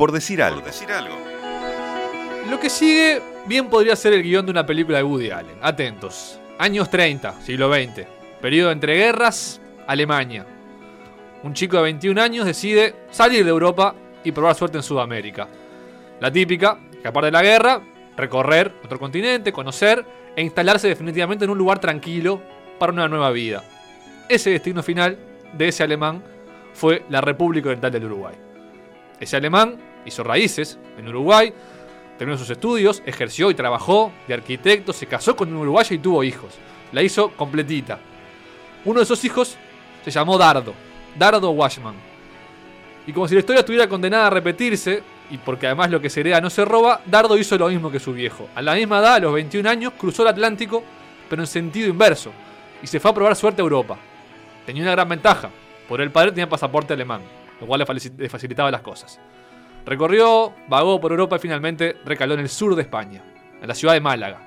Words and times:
Por 0.00 0.12
decir 0.12 0.42
algo. 0.42 0.62
Lo 2.48 2.58
que 2.58 2.70
sigue 2.70 3.20
bien 3.44 3.68
podría 3.68 3.94
ser 3.94 4.14
el 4.14 4.22
guion 4.22 4.46
de 4.46 4.50
una 4.50 4.64
película 4.64 4.96
de 4.96 5.04
Woody 5.04 5.30
Allen. 5.30 5.58
Atentos. 5.60 6.40
Años 6.58 6.88
30, 6.88 7.42
siglo 7.42 7.70
XX. 7.70 8.06
Periodo 8.40 8.70
entre 8.70 8.94
guerras, 8.96 9.60
Alemania. 9.86 10.46
Un 11.42 11.52
chico 11.52 11.76
de 11.76 11.82
21 11.82 12.18
años 12.18 12.46
decide 12.46 12.94
salir 13.10 13.44
de 13.44 13.50
Europa 13.50 13.94
y 14.24 14.32
probar 14.32 14.54
suerte 14.54 14.78
en 14.78 14.82
Sudamérica. 14.82 15.48
La 16.18 16.32
típica, 16.32 16.78
escapar 16.92 17.26
de 17.26 17.32
la 17.32 17.42
guerra, 17.42 17.82
recorrer 18.16 18.72
otro 18.82 18.98
continente, 18.98 19.52
conocer 19.52 20.02
e 20.34 20.40
instalarse 20.40 20.88
definitivamente 20.88 21.44
en 21.44 21.50
un 21.50 21.58
lugar 21.58 21.78
tranquilo 21.78 22.40
para 22.78 22.94
una 22.94 23.06
nueva 23.06 23.30
vida. 23.32 23.62
Ese 24.30 24.48
destino 24.48 24.82
final 24.82 25.18
de 25.52 25.68
ese 25.68 25.82
alemán 25.82 26.24
fue 26.72 27.04
la 27.10 27.20
República 27.20 27.68
Oriental 27.68 27.92
del 27.92 28.06
Uruguay. 28.06 28.34
Ese 29.20 29.36
alemán 29.36 29.89
hizo 30.04 30.22
raíces 30.22 30.78
en 30.98 31.08
Uruguay, 31.08 31.52
terminó 32.18 32.38
sus 32.38 32.50
estudios, 32.50 33.02
ejerció 33.06 33.50
y 33.50 33.54
trabajó 33.54 34.12
de 34.28 34.34
arquitecto, 34.34 34.92
se 34.92 35.06
casó 35.06 35.36
con 35.36 35.48
un 35.48 35.60
uruguayo 35.60 35.96
y 35.96 35.98
tuvo 35.98 36.22
hijos. 36.22 36.54
La 36.92 37.02
hizo 37.02 37.30
completita. 37.30 37.98
Uno 38.84 39.00
de 39.00 39.04
esos 39.04 39.24
hijos 39.24 39.56
se 40.04 40.10
llamó 40.10 40.36
Dardo, 40.38 40.74
Dardo 41.18 41.50
Washman. 41.50 41.94
Y 43.06 43.12
como 43.12 43.26
si 43.28 43.34
la 43.34 43.40
historia 43.40 43.60
estuviera 43.60 43.88
condenada 43.88 44.26
a 44.26 44.30
repetirse, 44.30 45.02
y 45.30 45.38
porque 45.38 45.66
además 45.66 45.90
lo 45.90 46.00
que 46.00 46.10
se 46.10 46.20
hereda 46.20 46.40
no 46.40 46.50
se 46.50 46.64
roba, 46.64 47.00
Dardo 47.06 47.38
hizo 47.38 47.56
lo 47.56 47.68
mismo 47.68 47.90
que 47.90 48.00
su 48.00 48.12
viejo. 48.12 48.48
A 48.54 48.62
la 48.62 48.74
misma 48.74 48.98
edad, 48.98 49.14
a 49.14 49.20
los 49.20 49.32
21 49.32 49.68
años, 49.68 49.92
cruzó 49.96 50.22
el 50.22 50.28
Atlántico, 50.28 50.82
pero 51.28 51.42
en 51.42 51.46
sentido 51.46 51.88
inverso, 51.88 52.32
y 52.82 52.86
se 52.86 53.00
fue 53.00 53.10
a 53.10 53.14
probar 53.14 53.36
suerte 53.36 53.62
a 53.62 53.64
Europa. 53.64 53.96
Tenía 54.66 54.82
una 54.82 54.92
gran 54.92 55.08
ventaja, 55.08 55.50
por 55.88 56.00
el 56.00 56.10
padre 56.10 56.32
tenía 56.32 56.48
pasaporte 56.48 56.92
alemán, 56.92 57.22
lo 57.60 57.66
cual 57.66 57.84
le 58.16 58.28
facilitaba 58.28 58.70
las 58.70 58.80
cosas. 58.80 59.20
Recorrió, 59.84 60.52
vagó 60.68 61.00
por 61.00 61.12
Europa 61.12 61.36
y 61.36 61.38
finalmente 61.40 61.96
recaló 62.04 62.34
en 62.34 62.40
el 62.40 62.48
sur 62.48 62.74
de 62.74 62.82
España, 62.82 63.22
en 63.60 63.66
la 63.66 63.74
ciudad 63.74 63.94
de 63.94 64.00
Málaga. 64.00 64.40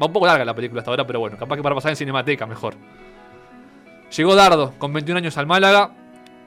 Va 0.00 0.06
un 0.06 0.12
poco 0.12 0.26
larga 0.26 0.44
la 0.44 0.54
película 0.54 0.80
hasta 0.80 0.90
ahora, 0.90 1.06
pero 1.06 1.20
bueno, 1.20 1.36
capaz 1.36 1.56
que 1.56 1.62
para 1.62 1.74
pasar 1.74 1.90
en 1.90 1.96
Cinemateca 1.96 2.46
mejor. 2.46 2.74
Llegó 4.16 4.34
Dardo, 4.34 4.74
con 4.78 4.92
21 4.92 5.18
años 5.18 5.38
al 5.38 5.46
Málaga, 5.46 5.94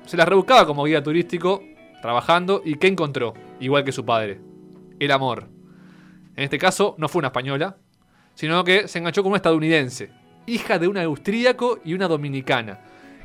se 0.06 0.18
la 0.18 0.26
rebuscaba 0.26 0.66
como 0.66 0.84
guía 0.84 1.02
turístico, 1.02 1.64
trabajando, 2.02 2.62
y 2.64 2.76
¿qué 2.76 2.88
encontró? 2.88 3.34
Igual 3.60 3.84
que 3.84 3.92
su 3.92 4.06
padre. 4.06 4.40
El 5.00 5.12
amor. 5.12 5.48
En 6.36 6.44
este 6.44 6.60
caso, 6.60 6.96
no 6.98 7.08
fue 7.08 7.20
una 7.20 7.30
española, 7.30 7.78
sino 8.36 8.64
que 8.64 8.88
se 8.88 9.00
enganchó 9.00 9.24
con 9.24 9.32
una 9.32 9.38
estadounidense, 9.38 10.12
hija 10.46 10.78
de 10.78 10.88
un 10.88 10.98
austríaco 10.98 11.80
y 11.84 11.94
una 11.94 12.08
dominicana. 12.08 12.82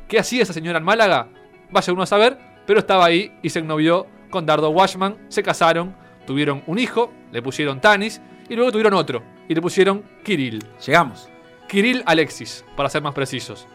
¿Qué 0.07 0.17
hacía 0.17 0.43
esa 0.43 0.53
señora 0.53 0.79
en 0.79 0.85
Málaga? 0.85 1.27
Vaya 1.69 1.93
uno 1.93 2.01
a 2.03 2.07
saber, 2.07 2.37
pero 2.65 2.79
estaba 2.79 3.05
ahí 3.05 3.31
y 3.43 3.49
se 3.49 3.59
ennovió 3.59 4.07
con 4.31 4.47
Dardo 4.47 4.71
Washman, 4.71 5.17
se 5.27 5.43
casaron, 5.43 5.95
tuvieron 6.25 6.63
un 6.65 6.79
hijo, 6.79 7.11
le 7.31 7.43
pusieron 7.43 7.79
Tanis, 7.79 8.19
y 8.49 8.55
luego 8.55 8.71
tuvieron 8.71 8.95
otro, 8.95 9.21
y 9.47 9.53
le 9.53 9.61
pusieron 9.61 10.03
Kirill. 10.23 10.63
Llegamos. 10.83 11.29
Kirill 11.67 12.01
Alexis, 12.05 12.65
para 12.75 12.89
ser 12.89 13.03
más 13.03 13.13
precisos. 13.13 13.67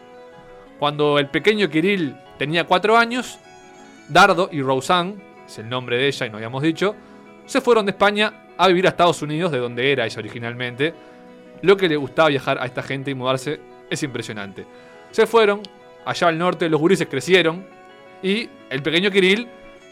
Cuando 0.77 1.17
el 1.17 1.29
pequeño 1.29 1.69
Kirill 1.69 2.15
tenía 2.37 2.65
cuatro 2.65 2.97
años, 2.97 3.39
Dardo 4.09 4.49
y 4.51 4.61
Roseanne, 4.61 5.15
es 5.47 5.57
el 5.57 5.69
nombre 5.69 5.97
de 5.97 6.07
ella 6.07 6.25
y 6.25 6.29
no 6.29 6.37
habíamos 6.37 6.61
dicho, 6.61 6.95
se 7.45 7.61
fueron 7.61 7.85
de 7.85 7.91
España 7.91 8.33
a 8.57 8.67
vivir 8.67 8.85
a 8.85 8.89
Estados 8.89 9.21
Unidos, 9.21 9.51
de 9.51 9.59
donde 9.59 9.91
era 9.91 10.05
ella 10.05 10.19
originalmente. 10.19 10.93
Lo 11.61 11.77
que 11.77 11.87
le 11.87 11.95
gustaba 11.95 12.29
viajar 12.29 12.59
a 12.59 12.65
esta 12.65 12.83
gente 12.83 13.11
y 13.11 13.15
mudarse 13.15 13.59
es 13.89 14.03
impresionante. 14.03 14.65
Se 15.11 15.25
fueron, 15.25 15.61
allá 16.05 16.27
al 16.27 16.37
norte 16.37 16.69
los 16.69 16.79
gurises 16.79 17.07
crecieron 17.07 17.65
y 18.21 18.49
el 18.69 18.83
pequeño 18.83 19.09
Kirill 19.09 19.47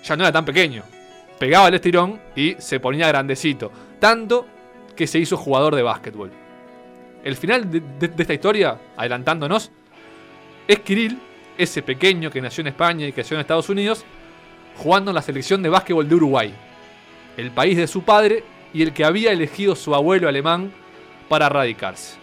ya 0.06 0.16
no 0.16 0.24
era 0.24 0.32
tan 0.32 0.46
pequeño. 0.46 0.84
Pegaba 1.40 1.68
el 1.68 1.74
estirón 1.74 2.20
y 2.36 2.56
se 2.60 2.80
ponía 2.80 3.08
grandecito. 3.08 3.72
Tanto 4.00 4.46
que 4.96 5.08
se 5.08 5.20
hizo 5.20 5.36
jugador 5.36 5.76
de 5.76 5.82
básquetbol. 5.82 6.32
El 7.24 7.36
final 7.36 7.70
de, 7.70 8.12
esta 8.18 8.34
historia, 8.34 8.80
adelantándonos, 8.96 9.72
es 10.68 10.80
Kirill, 10.80 11.20
ese 11.58 11.82
pequeño 11.82 12.30
que 12.30 12.42
nació 12.42 12.62
en 12.62 12.68
España 12.68 13.08
y 13.08 13.12
creció 13.12 13.36
en 13.36 13.42
Estados 13.42 13.68
Unidos, 13.70 14.06
jugando 14.78 15.12
en 15.12 15.16
la 15.16 15.22
selección 15.22 15.64
de 15.64 15.70
básquetbol 15.70 16.08
de 16.08 16.16
Uruguay, 16.16 16.54
el 17.38 17.52
país 17.52 17.78
de 17.78 17.88
su 17.88 18.04
padre 18.04 18.44
y 18.74 18.84
el 18.84 18.94
que 18.94 19.06
había 19.06 19.32
elegido 19.32 19.76
su 19.76 19.96
abuelo 19.96 20.28
alemán 20.28 20.72
para 21.28 21.50
radicarse. 21.50 22.18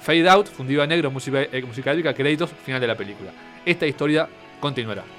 Fade 0.00 0.28
Out, 0.28 0.48
fundido 0.48 0.82
a 0.82 0.86
negro, 0.86 1.10
música, 1.10 1.42
eh, 1.42 2.14
créditos, 2.14 2.50
final 2.64 2.80
de 2.80 2.86
la 2.86 2.96
película. 2.96 3.32
Esta 3.64 3.86
historia 3.86 4.28
continuará. 4.60 5.15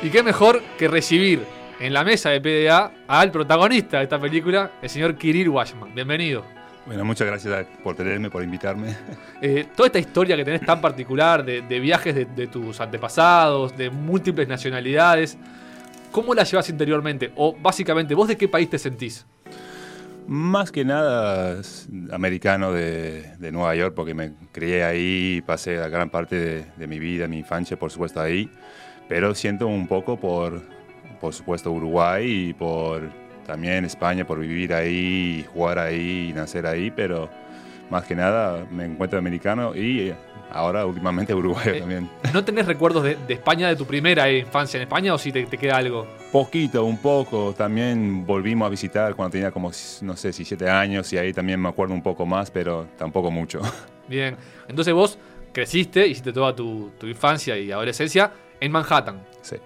Y 0.00 0.10
qué 0.10 0.22
mejor 0.22 0.62
que 0.78 0.86
recibir 0.86 1.44
en 1.80 1.92
la 1.92 2.04
mesa 2.04 2.30
de 2.30 2.40
PDA 2.40 2.92
al 3.08 3.32
protagonista 3.32 3.98
de 3.98 4.04
esta 4.04 4.20
película, 4.20 4.70
el 4.80 4.88
señor 4.88 5.16
Kirill 5.16 5.48
Washman. 5.48 5.92
Bienvenido. 5.92 6.44
Bueno, 6.86 7.04
muchas 7.04 7.26
gracias 7.26 7.66
por 7.82 7.96
tenerme, 7.96 8.30
por 8.30 8.42
invitarme. 8.42 8.96
Eh, 9.40 9.68
toda 9.76 9.86
esta 9.86 10.00
historia 10.00 10.36
que 10.36 10.44
tenés 10.44 10.66
tan 10.66 10.80
particular 10.80 11.44
de, 11.44 11.60
viajes 11.78 12.12
de, 12.12 12.24
de, 12.24 12.48
tus 12.48 12.80
antepasados, 12.80 13.76
de 13.76 13.88
múltiples 13.88 14.48
nacionalidades, 14.48 15.38
¿cómo 16.10 16.34
la 16.34 16.42
llevas 16.42 16.68
interiormente? 16.70 17.30
O 17.36 17.56
básicamente, 17.56 18.16
¿vos 18.16 18.26
de 18.26 18.36
qué 18.36 18.48
país 18.48 18.68
te 18.68 18.78
sentís? 18.78 19.24
Más 20.26 20.72
que 20.72 20.84
nada 20.84 21.62
americano 22.10 22.72
de, 22.72 23.32
Nueva 23.52 23.74
York, 23.76 23.94
porque 23.94 24.12
me 24.12 24.32
crié 24.52 24.84
ahí, 24.84 25.42
pasé 25.46 25.76
la 25.76 25.88
gran 25.88 26.10
parte 26.10 26.66
de, 26.76 26.86
mi 26.86 26.98
vida, 26.98 27.28
mi 27.28 27.38
infancia, 27.38 27.78
por 27.78 27.90
supuesto, 27.90 28.20
ahí 28.20 28.50
pero 29.08 29.34
siento 29.34 29.66
un 29.66 29.86
poco 29.86 30.18
por, 30.18 30.62
por 31.20 31.32
supuesto, 31.32 31.72
Uruguay 31.72 32.48
y 32.50 32.52
por 32.52 33.02
también 33.46 33.84
España, 33.86 34.26
por 34.26 34.38
vivir 34.38 34.74
ahí, 34.74 35.44
jugar 35.54 35.78
ahí 35.78 36.28
y 36.30 36.32
nacer 36.34 36.66
ahí, 36.66 36.90
pero 36.90 37.30
más 37.90 38.04
que 38.04 38.14
nada 38.14 38.66
me 38.70 38.84
encuentro 38.84 39.18
americano 39.18 39.74
y 39.74 40.12
ahora 40.50 40.84
últimamente 40.84 41.34
Uruguay 41.34 41.68
eh, 41.68 41.80
también. 41.80 42.10
¿No 42.34 42.44
tenés 42.44 42.66
recuerdos 42.66 43.02
de, 43.02 43.16
España 43.28 43.68
de 43.68 43.76
tu 43.76 43.86
primera 43.86 44.30
infancia 44.30 44.76
en 44.76 44.82
España 44.82 45.14
o 45.14 45.18
si 45.18 45.32
te, 45.32 45.46
queda 45.46 45.78
algo? 45.78 46.06
Poquito, 46.30 46.84
un 46.84 46.98
poco. 46.98 47.54
También 47.56 48.26
volvimos 48.26 48.66
a 48.66 48.68
visitar 48.68 49.14
cuando 49.14 49.32
tenía 49.32 49.50
como, 49.50 49.70
no 50.02 50.16
sé, 50.16 50.32
si 50.34 50.44
siete 50.44 50.68
años 50.68 51.10
y 51.14 51.18
ahí 51.18 51.32
también 51.32 51.58
me 51.58 51.70
acuerdo 51.70 51.94
un 51.94 52.02
poco 52.02 52.26
más, 52.26 52.50
pero 52.50 52.86
tampoco 52.98 53.30
mucho. 53.30 53.60
Bien, 54.08 54.36
entonces 54.68 54.92
vos 54.92 55.18
creciste, 55.52 56.06
hiciste 56.06 56.32
toda 56.32 56.54
tu, 56.54 56.90
tu 56.98 57.06
infancia 57.06 57.56
y 57.56 57.72
adolescencia 57.72 58.30
en 58.60 58.72
Manhattan. 58.72 59.20
Sí. 59.42 59.56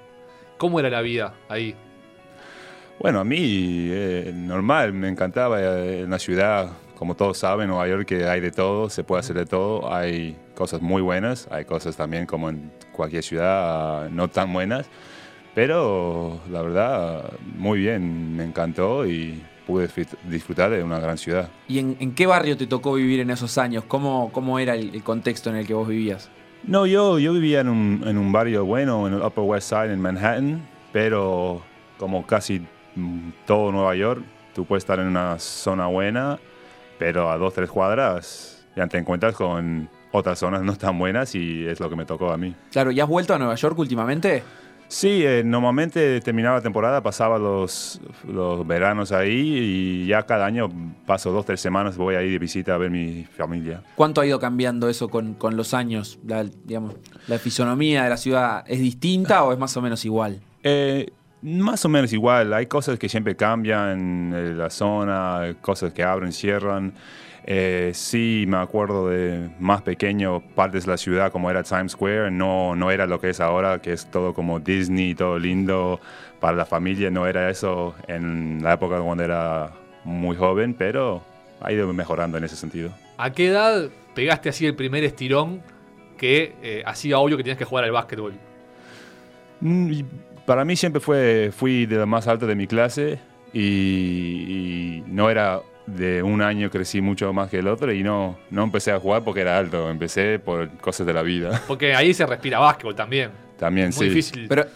¿Cómo 0.58 0.78
era 0.78 0.90
la 0.90 1.00
vida 1.00 1.34
ahí? 1.48 1.74
Bueno, 2.98 3.20
a 3.20 3.24
mí, 3.24 3.88
eh, 3.90 4.32
normal, 4.34 4.92
me 4.92 5.08
encantaba 5.08 5.60
en 5.60 6.08
la 6.08 6.18
ciudad, 6.18 6.70
como 6.94 7.16
todos 7.16 7.38
saben, 7.38 7.68
Nueva 7.68 7.88
York 7.88 8.06
que 8.06 8.26
hay 8.26 8.40
de 8.40 8.52
todo, 8.52 8.88
se 8.88 9.02
puede 9.02 9.20
hacer 9.20 9.36
de 9.36 9.46
todo, 9.46 9.92
hay 9.92 10.36
cosas 10.54 10.80
muy 10.80 11.02
buenas, 11.02 11.48
hay 11.50 11.64
cosas 11.64 11.96
también 11.96 12.26
como 12.26 12.48
en 12.48 12.70
cualquier 12.92 13.24
ciudad 13.24 14.08
no 14.10 14.28
tan 14.28 14.52
buenas, 14.52 14.86
pero 15.54 16.40
la 16.48 16.62
verdad, 16.62 17.32
muy 17.56 17.80
bien, 17.80 18.36
me 18.36 18.44
encantó 18.44 19.04
y 19.04 19.42
pude 19.66 19.88
disfrutar 20.28 20.70
de 20.70 20.84
una 20.84 21.00
gran 21.00 21.18
ciudad. 21.18 21.48
¿Y 21.66 21.80
en, 21.80 22.14
qué 22.14 22.26
barrio 22.26 22.56
te 22.56 22.68
tocó 22.68 22.94
vivir 22.94 23.20
en 23.20 23.30
esos 23.30 23.58
años? 23.58 23.82
¿Cómo, 23.88 24.30
cómo 24.32 24.60
era 24.60 24.76
el 24.76 25.02
contexto 25.02 25.50
en 25.50 25.56
el 25.56 25.66
que 25.66 25.74
vos 25.74 25.88
vivías? 25.88 26.30
No, 26.64 26.86
yo, 26.86 27.18
yo 27.18 27.32
vivía 27.32 27.60
en 27.60 27.68
un, 27.68 28.04
en 28.06 28.16
un 28.18 28.30
barrio 28.30 28.64
bueno, 28.64 29.06
en 29.08 29.14
el 29.14 29.22
Upper 29.22 29.44
West 29.44 29.68
Side, 29.68 29.92
en 29.92 30.00
Manhattan, 30.00 30.66
pero 30.92 31.62
como 31.98 32.24
casi 32.26 32.64
mm, 32.94 33.30
todo 33.46 33.72
Nueva 33.72 33.94
York, 33.96 34.22
tú 34.54 34.64
puedes 34.64 34.82
estar 34.82 35.00
en 35.00 35.06
una 35.06 35.38
zona 35.38 35.86
buena, 35.86 36.38
pero 36.98 37.30
a 37.30 37.36
dos, 37.36 37.54
tres 37.54 37.70
cuadras 37.70 38.64
ya 38.76 38.86
te 38.86 38.98
encuentras 38.98 39.34
con 39.34 39.88
otras 40.12 40.38
zonas 40.38 40.62
no 40.62 40.76
tan 40.76 40.98
buenas 40.98 41.34
y 41.34 41.66
es 41.66 41.80
lo 41.80 41.90
que 41.90 41.96
me 41.96 42.04
tocó 42.04 42.30
a 42.30 42.36
mí. 42.36 42.54
Claro, 42.70 42.90
¿y 42.90 43.00
has 43.00 43.08
vuelto 43.08 43.34
a 43.34 43.38
Nueva 43.38 43.54
York 43.54 43.78
últimamente? 43.78 44.42
Sí, 44.92 45.24
eh, 45.24 45.42
normalmente 45.42 46.20
terminaba 46.20 46.56
la 46.56 46.62
temporada, 46.62 47.02
pasaba 47.02 47.38
los, 47.38 47.98
los 48.28 48.66
veranos 48.66 49.10
ahí 49.10 49.56
y 50.04 50.06
ya 50.06 50.24
cada 50.24 50.44
año 50.44 50.68
paso 51.06 51.32
dos, 51.32 51.46
tres 51.46 51.62
semanas, 51.62 51.96
voy 51.96 52.14
ahí 52.14 52.30
de 52.30 52.38
visita 52.38 52.74
a 52.74 52.76
ver 52.76 52.90
mi 52.90 53.24
familia. 53.24 53.82
¿Cuánto 53.94 54.20
ha 54.20 54.26
ido 54.26 54.38
cambiando 54.38 54.90
eso 54.90 55.08
con, 55.08 55.32
con 55.32 55.56
los 55.56 55.72
años? 55.72 56.18
La, 56.26 56.44
digamos, 56.44 56.96
¿La 57.26 57.38
fisonomía 57.38 58.04
de 58.04 58.10
la 58.10 58.18
ciudad 58.18 58.64
es 58.66 58.80
distinta 58.80 59.42
o 59.44 59.52
es 59.54 59.58
más 59.58 59.74
o 59.78 59.80
menos 59.80 60.04
igual? 60.04 60.42
Eh, 60.62 61.10
más 61.40 61.82
o 61.86 61.88
menos 61.88 62.12
igual. 62.12 62.52
Hay 62.52 62.66
cosas 62.66 62.98
que 62.98 63.08
siempre 63.08 63.34
cambian 63.34 64.34
en 64.34 64.58
la 64.58 64.68
zona, 64.68 65.56
cosas 65.62 65.94
que 65.94 66.02
abren, 66.02 66.32
cierran. 66.32 66.92
Eh, 67.44 67.90
sí, 67.94 68.44
me 68.46 68.56
acuerdo 68.58 69.08
de 69.08 69.50
más 69.58 69.82
pequeño, 69.82 70.40
partes 70.54 70.84
de 70.84 70.92
la 70.92 70.96
ciudad 70.96 71.32
como 71.32 71.50
era 71.50 71.62
Times 71.64 71.92
Square, 71.92 72.30
no, 72.30 72.76
no 72.76 72.90
era 72.90 73.06
lo 73.06 73.20
que 73.20 73.30
es 73.30 73.40
ahora, 73.40 73.80
que 73.80 73.92
es 73.92 74.06
todo 74.06 74.32
como 74.32 74.60
Disney, 74.60 75.14
todo 75.14 75.38
lindo 75.38 76.00
para 76.40 76.56
la 76.56 76.66
familia, 76.66 77.10
no 77.10 77.26
era 77.26 77.50
eso 77.50 77.94
en 78.06 78.60
la 78.62 78.74
época 78.74 79.00
cuando 79.00 79.24
era 79.24 79.72
muy 80.04 80.36
joven, 80.36 80.74
pero 80.74 81.22
ha 81.60 81.72
ido 81.72 81.92
mejorando 81.92 82.38
en 82.38 82.44
ese 82.44 82.56
sentido. 82.56 82.90
¿A 83.16 83.32
qué 83.32 83.48
edad 83.48 83.90
pegaste 84.14 84.48
así 84.48 84.66
el 84.66 84.76
primer 84.76 85.02
estirón 85.04 85.62
que 86.16 86.54
eh, 86.62 86.82
hacía 86.86 87.18
obvio 87.18 87.36
que 87.36 87.42
tenías 87.42 87.58
que 87.58 87.64
jugar 87.64 87.84
al 87.84 87.92
básquetbol? 87.92 88.34
Mm, 89.60 90.00
Para 90.46 90.64
mí 90.64 90.76
siempre 90.76 91.00
fue, 91.00 91.50
fui 91.56 91.86
de 91.86 91.96
lo 91.96 92.06
más 92.06 92.26
alto 92.28 92.46
de 92.46 92.54
mi 92.54 92.66
clase 92.66 93.18
y, 93.52 93.60
y 94.98 95.04
no 95.06 95.30
era 95.30 95.60
de 95.96 96.22
un 96.22 96.42
año 96.42 96.70
crecí 96.70 97.00
mucho 97.00 97.32
más 97.32 97.48
que 97.50 97.58
el 97.58 97.68
otro 97.68 97.92
y 97.92 98.02
no, 98.02 98.38
no 98.50 98.64
empecé 98.64 98.92
a 98.92 98.98
jugar 99.00 99.22
porque 99.24 99.40
era 99.42 99.58
alto, 99.58 99.90
empecé 99.90 100.38
por 100.38 100.68
cosas 100.78 101.06
de 101.06 101.12
la 101.12 101.22
vida. 101.22 101.62
Porque 101.68 101.94
ahí 101.94 102.14
se 102.14 102.24
respira 102.26 102.58
básquetbol 102.58 102.94
también. 102.94 103.30
También 103.58 103.86
Muy 103.88 103.92
sí. 103.94 104.04
difícil 104.06 104.46
Pero 104.48 104.66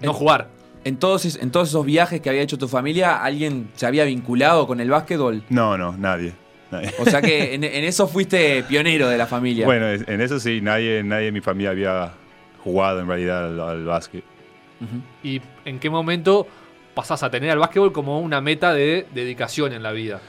no 0.00 0.12
jugar. 0.12 0.48
en 0.84 0.96
todos, 0.96 1.24
es- 1.24 1.36
en 1.36 1.50
todos 1.50 1.68
esos 1.68 1.84
viajes 1.86 2.20
que 2.20 2.28
había 2.30 2.42
hecho 2.42 2.58
tu 2.58 2.68
familia, 2.68 3.22
¿alguien 3.22 3.68
se 3.74 3.86
había 3.86 4.04
vinculado 4.04 4.66
con 4.66 4.80
el 4.80 4.90
básquetbol? 4.90 5.42
No, 5.48 5.76
no, 5.78 5.96
nadie. 5.96 6.32
nadie. 6.70 6.90
O 6.98 7.04
sea 7.04 7.20
que 7.22 7.54
en, 7.54 7.64
en 7.64 7.84
eso 7.84 8.08
fuiste 8.08 8.62
pionero 8.64 9.08
de 9.08 9.16
la 9.18 9.26
familia. 9.26 9.66
Bueno, 9.66 9.86
es- 9.88 10.06
en 10.08 10.20
eso 10.20 10.40
sí, 10.40 10.60
nadie, 10.60 11.02
nadie 11.04 11.28
en 11.28 11.34
mi 11.34 11.40
familia 11.40 11.70
había 11.70 12.12
jugado 12.64 13.00
en 13.00 13.06
realidad 13.08 13.44
al, 13.46 13.60
al 13.60 13.84
básquet. 13.84 14.24
¿Y 15.22 15.40
en 15.64 15.78
qué 15.78 15.88
momento 15.90 16.46
pasás 16.94 17.22
a 17.22 17.30
tener 17.30 17.50
al 17.50 17.58
básquetbol 17.58 17.92
como 17.92 18.20
una 18.20 18.40
meta 18.40 18.74
de 18.74 19.06
dedicación 19.14 19.72
en 19.72 19.82
la 19.82 19.92
vida? 19.92 20.20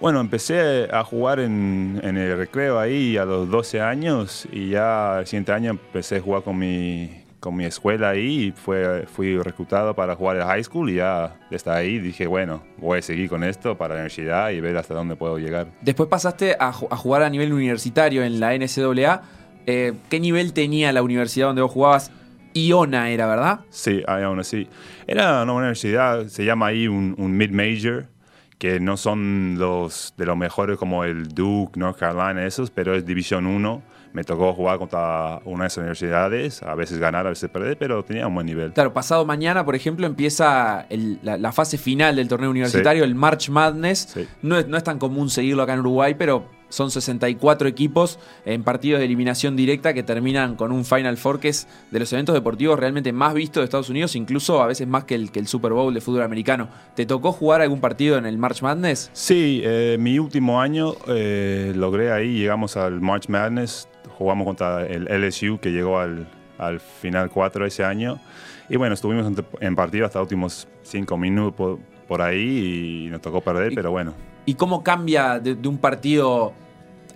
Bueno, 0.00 0.20
empecé 0.20 0.88
a 0.92 1.02
jugar 1.04 1.40
en, 1.40 2.00
en 2.02 2.16
el 2.16 2.36
recreo 2.36 2.78
ahí 2.78 3.16
a 3.16 3.24
los 3.24 3.48
12 3.50 3.80
años 3.80 4.46
y 4.52 4.70
ya 4.70 5.20
el 5.20 5.26
siguiente 5.26 5.52
año 5.52 5.70
empecé 5.70 6.16
a 6.16 6.20
jugar 6.20 6.42
con 6.42 6.58
mi, 6.58 7.24
con 7.40 7.56
mi 7.56 7.64
escuela 7.64 8.10
ahí 8.10 8.46
y 8.46 8.52
fue, 8.52 9.06
fui 9.06 9.38
reclutado 9.38 9.94
para 9.94 10.16
jugar 10.16 10.36
en 10.36 10.42
high 10.42 10.64
school 10.64 10.90
y 10.90 10.96
ya 10.96 11.36
desde 11.50 11.70
ahí 11.70 11.98
dije, 11.98 12.26
bueno, 12.26 12.62
voy 12.76 12.98
a 12.98 13.02
seguir 13.02 13.28
con 13.28 13.44
esto 13.44 13.78
para 13.78 13.94
la 13.94 14.00
universidad 14.00 14.50
y 14.50 14.60
ver 14.60 14.76
hasta 14.76 14.94
dónde 14.94 15.16
puedo 15.16 15.38
llegar. 15.38 15.68
Después 15.80 16.08
pasaste 16.08 16.56
a, 16.58 16.68
a 16.68 16.96
jugar 16.96 17.22
a 17.22 17.30
nivel 17.30 17.52
universitario 17.52 18.24
en 18.24 18.40
la 18.40 18.56
NCAA. 18.56 19.22
Eh, 19.66 19.94
¿Qué 20.10 20.20
nivel 20.20 20.52
tenía 20.52 20.92
la 20.92 21.02
universidad 21.02 21.46
donde 21.46 21.62
vos 21.62 21.70
jugabas? 21.70 22.10
Iona 22.52 23.10
era, 23.10 23.26
¿verdad? 23.26 23.60
Sí, 23.70 24.02
aún 24.06 24.40
así. 24.40 24.66
Era 25.06 25.42
una 25.42 25.52
universidad, 25.52 26.26
se 26.26 26.44
llama 26.44 26.68
ahí 26.68 26.88
un, 26.88 27.14
un 27.18 27.36
mid-major, 27.36 28.06
que 28.58 28.80
no 28.80 28.96
son 28.96 29.56
los 29.58 30.14
de 30.16 30.24
los 30.26 30.36
mejores 30.36 30.78
como 30.78 31.04
el 31.04 31.28
Duke, 31.28 31.78
North 31.78 31.98
Carolina, 31.98 32.46
esos, 32.46 32.70
pero 32.70 32.94
es 32.94 33.04
División 33.04 33.46
1. 33.46 33.82
Me 34.14 34.24
tocó 34.24 34.54
jugar 34.54 34.78
contra 34.78 35.40
una 35.44 35.64
de 35.64 35.66
esas 35.68 35.78
universidades, 35.78 36.62
a 36.62 36.74
veces 36.74 36.96
ganar, 36.98 37.26
a 37.26 37.30
veces 37.30 37.50
perder, 37.50 37.76
pero 37.76 38.02
tenía 38.02 38.26
un 38.26 38.34
buen 38.34 38.46
nivel. 38.46 38.72
Claro, 38.72 38.94
pasado 38.94 39.26
mañana, 39.26 39.62
por 39.62 39.74
ejemplo, 39.74 40.06
empieza 40.06 40.86
el- 40.88 41.18
la, 41.22 41.36
la 41.36 41.52
fase 41.52 41.76
final 41.76 42.16
del 42.16 42.26
torneo 42.28 42.48
universitario, 42.50 43.04
el 43.04 43.14
March 43.14 43.50
Madness. 43.50 44.08
Sí. 44.14 44.26
No, 44.40 44.56
es, 44.56 44.66
no 44.68 44.78
es 44.78 44.84
tan 44.84 44.98
común 44.98 45.28
seguirlo 45.28 45.62
acá 45.62 45.74
en 45.74 45.80
Uruguay, 45.80 46.14
pero 46.18 46.48
son 46.68 46.90
64 46.90 47.68
equipos 47.68 48.18
en 48.44 48.62
partidos 48.64 48.98
de 48.98 49.06
eliminación 49.06 49.56
directa 49.56 49.94
que 49.94 50.02
terminan 50.02 50.56
con 50.56 50.72
un 50.72 50.84
Final 50.84 51.16
Four 51.16 51.40
que 51.40 51.48
es 51.48 51.68
de 51.90 52.00
los 52.00 52.12
eventos 52.12 52.34
deportivos 52.34 52.78
realmente 52.78 53.12
más 53.12 53.34
vistos 53.34 53.60
de 53.60 53.64
Estados 53.64 53.88
Unidos, 53.88 54.16
incluso 54.16 54.62
a 54.62 54.66
veces 54.66 54.86
más 54.88 55.04
que 55.04 55.14
el, 55.14 55.30
que 55.30 55.38
el 55.38 55.46
Super 55.46 55.72
Bowl 55.72 55.94
de 55.94 56.00
fútbol 56.00 56.22
americano. 56.22 56.68
¿Te 56.94 57.06
tocó 57.06 57.32
jugar 57.32 57.60
algún 57.62 57.80
partido 57.80 58.18
en 58.18 58.26
el 58.26 58.36
March 58.38 58.62
Madness? 58.62 59.10
Sí, 59.12 59.60
eh, 59.64 59.96
mi 60.00 60.18
último 60.18 60.60
año 60.60 60.94
eh, 61.08 61.72
logré 61.76 62.10
ahí, 62.12 62.38
llegamos 62.38 62.76
al 62.76 63.00
March 63.00 63.28
Madness, 63.28 63.88
jugamos 64.18 64.46
contra 64.46 64.86
el 64.86 65.04
LSU 65.04 65.58
que 65.60 65.70
llegó 65.70 65.98
al, 65.98 66.26
al 66.58 66.80
final 66.80 67.30
4 67.30 67.66
ese 67.66 67.84
año. 67.84 68.18
Y 68.68 68.76
bueno, 68.76 68.94
estuvimos 68.94 69.26
en, 69.26 69.36
en 69.60 69.76
partido 69.76 70.06
hasta 70.06 70.18
los 70.18 70.26
últimos 70.26 70.66
5 70.82 71.16
minutos 71.16 71.54
por, 71.56 71.78
por 72.08 72.22
ahí 72.22 73.04
y 73.06 73.10
nos 73.10 73.20
tocó 73.20 73.40
perder, 73.40 73.72
Y- 73.72 73.74
pero 73.76 73.92
bueno. 73.92 74.14
¿Y 74.46 74.54
cómo 74.54 74.82
cambia 74.82 75.38
de, 75.38 75.54
de 75.56 75.68
un 75.68 75.78
partido 75.78 76.54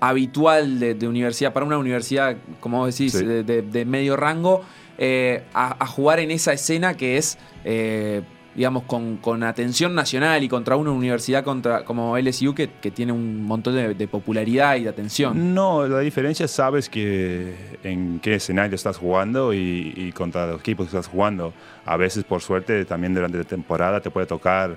habitual 0.01 0.79
de, 0.81 0.95
de 0.95 1.09
universidad 1.09 1.53
para 1.53 1.67
una 1.67 1.79
universidad, 1.79 2.37
como 2.61 2.79
vos 2.79 2.97
decís, 2.97 3.13
Sí. 3.13 3.25
de, 3.25 3.85
medio 3.87 4.17
rango, 4.17 4.63
eh, 4.99 5.45
a, 5.55 5.83
a 5.83 5.87
jugar 5.87 6.21
en 6.21 6.31
esa 6.31 6.53
escena 6.53 6.95
que 6.97 7.17
es, 7.19 7.39
eh, 7.65 8.23
digamos, 8.55 8.83
con, 8.85 9.17
con 9.19 9.43
atención 9.43 9.95
nacional 9.95 10.43
y 10.43 10.49
contra 10.49 10.77
una 10.77 10.91
universidad 10.91 11.45
contra, 11.45 11.85
como 11.85 12.17
LSU 12.19 12.55
que, 12.55 12.69
que 12.81 12.91
tiene 12.91 13.13
un 13.13 13.45
montón 13.45 13.75
de, 13.77 13.95
de 13.95 14.09
popularidad 14.09 14.77
y 14.77 14.85
de 14.85 14.89
atención? 14.89 15.55
No, 15.55 15.87
la 15.87 16.01
diferencia 16.01 16.49
sabes 16.49 16.89
que 16.89 17.55
en 17.85 18.21
qué 18.21 18.35
escenario 18.35 18.75
estás 18.75 18.97
jugando 18.97 19.53
y, 19.55 19.93
y 19.97 20.13
contra 20.13 20.47
los 20.47 20.61
equipos 20.61 20.87
que 20.87 20.97
estás 20.97 21.07
jugando. 21.07 21.53
A 21.85 21.97
veces, 21.97 22.25
por 22.25 22.41
suerte, 22.41 22.85
también 22.87 23.15
durante 23.15 23.39
la 23.39 23.45
temporada 23.45 24.01
te 24.01 24.11
puede 24.11 24.27
tocar 24.27 24.77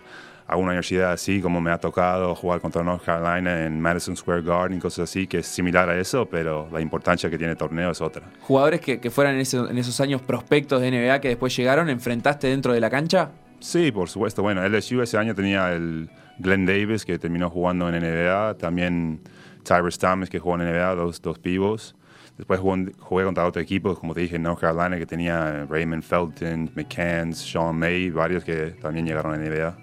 a 0.54 0.58
una 0.58 0.68
universidad 0.68 1.12
así, 1.12 1.42
como 1.42 1.60
me 1.60 1.72
ha 1.72 1.78
tocado 1.78 2.34
jugar 2.36 2.62
contra 2.62 2.84
North 2.84 3.04
Carolina 3.04 3.66
en 3.66 3.82
Madison 3.82 4.16
Square 4.16 4.42
Garden, 4.44 4.80
cosas 4.80 5.10
así, 5.10 5.28
que 5.28 5.40
es 5.40 5.48
similar 5.48 5.90
a 5.90 6.00
eso, 6.00 6.26
pero 6.28 6.68
la 6.72 6.80
importancia 6.82 7.30
que 7.30 7.38
tiene 7.38 7.52
el 7.52 7.58
torneo 7.58 7.92
es 7.92 8.02
otra. 8.02 8.24
Jugadores 8.42 8.80
que, 8.82 9.00
que 9.00 9.10
fueran 9.10 9.36
en, 9.36 9.42
ese- 9.42 9.58
en 9.58 9.78
esos 9.78 10.00
años 10.00 10.22
prospectos 10.22 10.82
de 10.82 10.92
NBA 10.92 11.20
que 11.22 11.28
después 11.30 11.56
llegaron, 11.56 11.90
¿enfrentaste 11.90 12.48
dentro 12.48 12.72
de 12.74 12.80
la 12.80 12.90
cancha? 12.90 13.32
Sí, 13.60 13.92
por 13.92 14.10
supuesto. 14.10 14.42
Bueno, 14.42 14.62
LSU 14.68 15.02
ese 15.02 15.18
año 15.18 15.34
tenía 15.36 15.72
el 15.74 16.10
Glenn 16.40 16.66
Davis, 16.66 17.06
que 17.06 17.18
terminó 17.18 17.50
jugando 17.50 17.88
en 17.90 17.96
NBA. 18.04 18.56
También 18.58 19.22
Tyrus 19.64 19.98
Thomas, 19.98 20.30
que 20.30 20.40
jugó 20.40 20.56
en 20.62 20.68
NBA, 20.70 20.96
dos, 20.96 21.22
dos 21.22 21.40
pivos. 21.40 21.96
Después 22.38 22.60
jugué, 22.60 22.92
jugué 23.00 23.24
contra 23.26 23.46
otros 23.46 23.64
equipos, 23.64 24.00
como 24.00 24.14
te 24.14 24.22
dije, 24.22 24.38
North 24.40 24.60
Carolina, 24.60 24.98
que 24.98 25.06
tenía 25.06 25.66
Raymond 25.70 26.04
Felton, 26.04 26.72
McCann, 26.76 27.34
Sean 27.34 27.78
May, 27.78 28.10
varios 28.10 28.44
que 28.44 28.72
también 28.82 29.06
llegaron 29.06 29.34
a 29.34 29.38
NBA. 29.38 29.78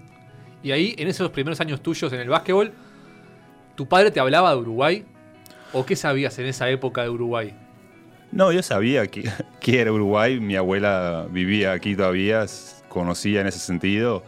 Y 0.62 0.72
ahí, 0.72 0.94
en 0.98 1.08
esos 1.08 1.30
primeros 1.30 1.60
años 1.60 1.82
tuyos 1.82 2.12
en 2.12 2.20
el 2.20 2.28
básquetbol, 2.28 2.72
¿tu 3.74 3.86
padre 3.88 4.10
te 4.10 4.20
hablaba 4.20 4.50
de 4.50 4.56
Uruguay? 4.56 5.04
¿O 5.72 5.86
qué 5.86 5.96
sabías 5.96 6.38
en 6.38 6.46
esa 6.46 6.68
época 6.68 7.02
de 7.02 7.10
Uruguay? 7.10 7.54
No, 8.32 8.52
yo 8.52 8.62
sabía 8.62 9.06
que, 9.06 9.30
que 9.60 9.80
era 9.80 9.92
Uruguay. 9.92 10.38
Mi 10.40 10.56
abuela 10.56 11.26
vivía 11.30 11.72
aquí 11.72 11.96
todavía, 11.96 12.46
conocía 12.88 13.40
en 13.40 13.46
ese 13.46 13.58
sentido. 13.58 14.22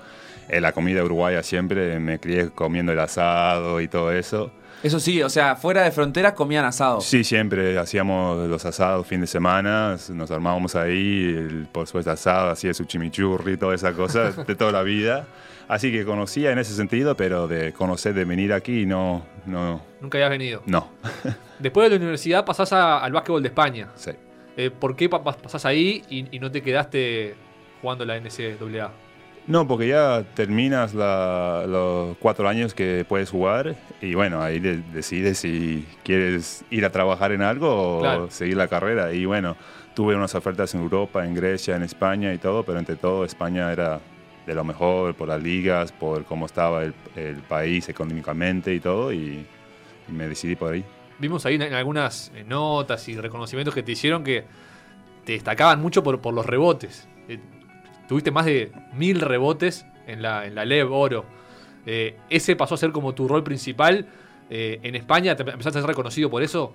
Eh, 0.49 0.61
la 0.61 0.73
comida 0.73 1.03
uruguaya 1.03 1.43
siempre, 1.43 1.99
me 1.99 2.19
crié 2.19 2.51
comiendo 2.51 2.93
el 2.93 2.99
asado 2.99 3.81
y 3.81 3.89
todo 3.89 4.13
eso. 4.13 4.53
Eso 4.83 4.99
sí, 4.99 5.23
o 5.23 5.29
sea, 5.29 5.55
fuera 5.55 5.83
de 5.85 5.93
fronteras 5.93 6.33
comían 6.33 6.65
asado. 6.65 7.01
Sí, 7.01 7.23
siempre 7.23 7.79
hacíamos 7.79 8.49
los 8.49 8.67
asados 8.67 9.07
fin 9.07 9.21
de 9.21 9.29
semana, 9.29 9.97
nos 10.11 10.31
armábamos 10.33 10.75
ahí, 10.75 11.37
el, 11.39 11.69
por 11.71 11.87
supuesto 11.87 12.11
asado, 12.11 12.51
hacía 12.51 12.75
su 12.75 12.85
chimichurri, 12.85 13.57
todas 13.57 13.81
esas 13.81 13.95
cosas 13.95 14.45
de 14.45 14.55
toda 14.57 14.73
la 14.73 14.83
vida. 14.83 15.27
Así 15.73 15.91
que 15.91 16.05
conocía 16.05 16.53
en 16.53 16.59
ese 16.59 16.75
sentido, 16.75 17.17
pero 17.17 17.49
de 17.49 17.73
conocer, 17.73 18.13
de 18.13 18.27
venir 18.27 18.53
aquí, 18.53 18.85
no, 18.85 19.25
no, 19.47 19.81
Nunca 20.03 20.19
habías 20.19 20.29
venido. 20.31 20.63
no. 20.67 20.89
Después 21.59 21.87
de 21.87 21.91
la 21.91 21.97
universidad 21.97 22.45
pasás 22.45 22.73
a- 22.75 22.99
al 23.03 23.11
básquetbol 23.13 23.41
de 23.43 23.49
España. 23.49 23.89
Sí. 23.95 24.11
Eh, 24.57 24.71
¿Por 24.71 24.95
qué 24.97 25.09
pa- 25.09 25.25
pas- 25.25 25.37
pasás 25.37 25.65
ahí 25.65 26.03
y, 26.11 26.27
y 26.37 26.39
no 26.41 26.51
te 26.51 26.61
quedaste 26.61 27.35
jugando 27.81 28.05
la 28.05 28.17
NCAA? 28.21 28.91
No, 29.47 29.67
porque 29.67 29.89
ya 29.89 30.25
terminas 30.35 30.93
la- 30.93 31.65
los 31.67 32.17
cuatro 32.19 32.47
años 32.49 32.75
que 32.75 33.07
puedes 33.09 33.31
jugar 33.31 33.75
y 34.03 34.15
bueno, 34.15 34.43
ahí 34.43 34.61
de- 34.61 34.83
decides 34.93 35.39
si 35.39 35.87
quieres 36.05 36.65
ir 36.71 36.85
a 36.85 36.91
trabajar 36.93 37.33
en 37.33 37.41
algo 37.41 37.97
o 37.97 38.01
Claro. 38.01 38.31
seguir 38.31 38.59
la 38.59 38.69
carrera. 38.69 39.13
Y 39.15 39.25
bueno, 39.25 39.57
tuve 39.95 40.15
unas 40.15 40.35
ofertas 40.35 40.75
en 40.75 40.83
Europa, 40.83 41.25
en 41.25 41.35
Grecia, 41.35 41.77
en 41.77 41.83
España 41.83 42.35
y 42.35 42.39
todo, 42.39 42.63
pero 42.63 42.79
entre 42.79 42.97
todo 42.97 43.25
España 43.25 43.73
era 43.73 44.01
de 44.47 44.55
lo 44.55 44.65
mejor 44.65 45.15
por 45.15 45.29
las 45.29 45.43
ligas, 45.43 45.93
por 45.93 46.25
cómo 46.25 46.47
estaba 46.47 46.85
el, 46.85 46.95
el 47.17 47.37
país 47.37 47.89
económicamente 47.89 48.75
y 48.75 48.81
todo 48.81 49.13
y, 49.13 49.47
y 50.09 50.13
me 50.13 50.29
decidí 50.29 50.57
por 50.57 50.73
ahí. 50.73 50.85
Vimos 51.19 51.47
ahí 51.47 51.55
en, 51.55 51.75
algunas 51.75 52.33
eh, 52.35 52.45
notas 52.45 53.09
y 53.09 53.17
reconocimientos 53.17 53.75
que 53.75 53.83
te 53.83 53.93
hicieron 53.93 54.25
que 54.25 54.45
te 55.25 55.33
destacaban 55.33 55.81
mucho 55.81 56.03
por, 56.03 56.21
por 56.21 56.35
los 56.35 56.45
rebotes. 56.45 57.09
Eh, 57.29 57.39
tuviste 58.09 58.31
más 58.31 58.47
de 58.47 58.73
mil 58.95 59.21
rebotes 59.21 59.87
en 60.07 60.23
la, 60.23 60.47
en 60.47 60.55
la 60.55 60.65
LEV 60.65 60.93
Oro. 60.93 61.25
Eh, 61.87 62.17
¿Ese 62.29 62.57
pasó 62.57 62.75
a 62.75 62.79
ser 62.79 62.93
como 62.93 63.15
tu 63.15 63.29
rol 63.29 63.45
principal 63.45 64.07
eh, 64.51 64.81
en 64.83 64.95
España? 64.95 65.37
¿Te 65.37 65.43
empezaste 65.43 65.79
a 65.79 65.83
ser 65.83 65.89
reconocido 65.89 66.31
por 66.31 66.43
eso? 66.43 66.75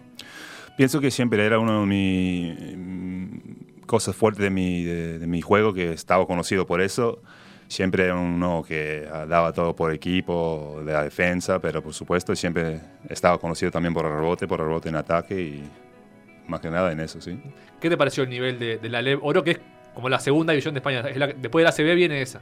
Pienso 0.78 1.00
que 1.00 1.12
siempre 1.12 1.46
era 1.46 1.60
una 1.60 1.82
de 1.82 1.86
mis 1.86 3.86
cosas 3.86 4.16
fuertes 4.16 4.44
de 4.44 4.50
mi, 4.50 4.84
de, 4.84 5.20
de 5.20 5.28
mi 5.28 5.42
juego, 5.42 5.74
que 5.74 5.92
estaba 5.92 6.26
conocido 6.28 6.68
por 6.68 6.82
eso. 6.82 7.22
Siempre 7.68 8.06
era 8.06 8.16
uno 8.16 8.64
que 8.66 9.06
daba 9.28 9.52
todo 9.52 9.76
por 9.76 9.92
equipo, 9.94 10.82
de 10.86 10.94
la 10.94 11.04
defensa, 11.04 11.60
pero 11.60 11.82
por 11.82 11.94
supuesto 11.94 12.34
siempre 12.36 12.80
estaba 13.10 13.38
conocido 13.38 13.72
también 13.72 13.94
por 13.94 14.06
el 14.06 14.14
rebote, 14.14 14.48
por 14.48 14.62
el 14.62 14.68
rebote 14.68 14.88
en 14.90 14.96
ataque 14.96 15.40
y 15.42 15.64
más 16.48 16.62
que 16.62 16.70
nada 16.70 16.92
en 16.94 17.02
eso, 17.02 17.20
sí. 17.20 17.38
¿Qué 17.82 17.90
te 17.90 17.98
pareció 17.98 18.24
el 18.24 18.30
nivel 18.30 18.58
de, 18.58 18.78
de 18.78 18.90
la 18.90 19.02
LEV 19.02 19.20
Oro, 19.22 19.44
que 19.44 19.52
es 19.52 19.60
como 19.94 20.08
la 20.08 20.20
segunda 20.20 20.54
división 20.54 20.74
de 20.74 20.80
España? 20.80 21.02
Es 21.02 21.18
la- 21.18 21.28
después 21.28 21.62
de 21.62 21.66
la 21.66 21.72
CB 21.74 21.96
viene 21.96 22.22
esa. 22.22 22.40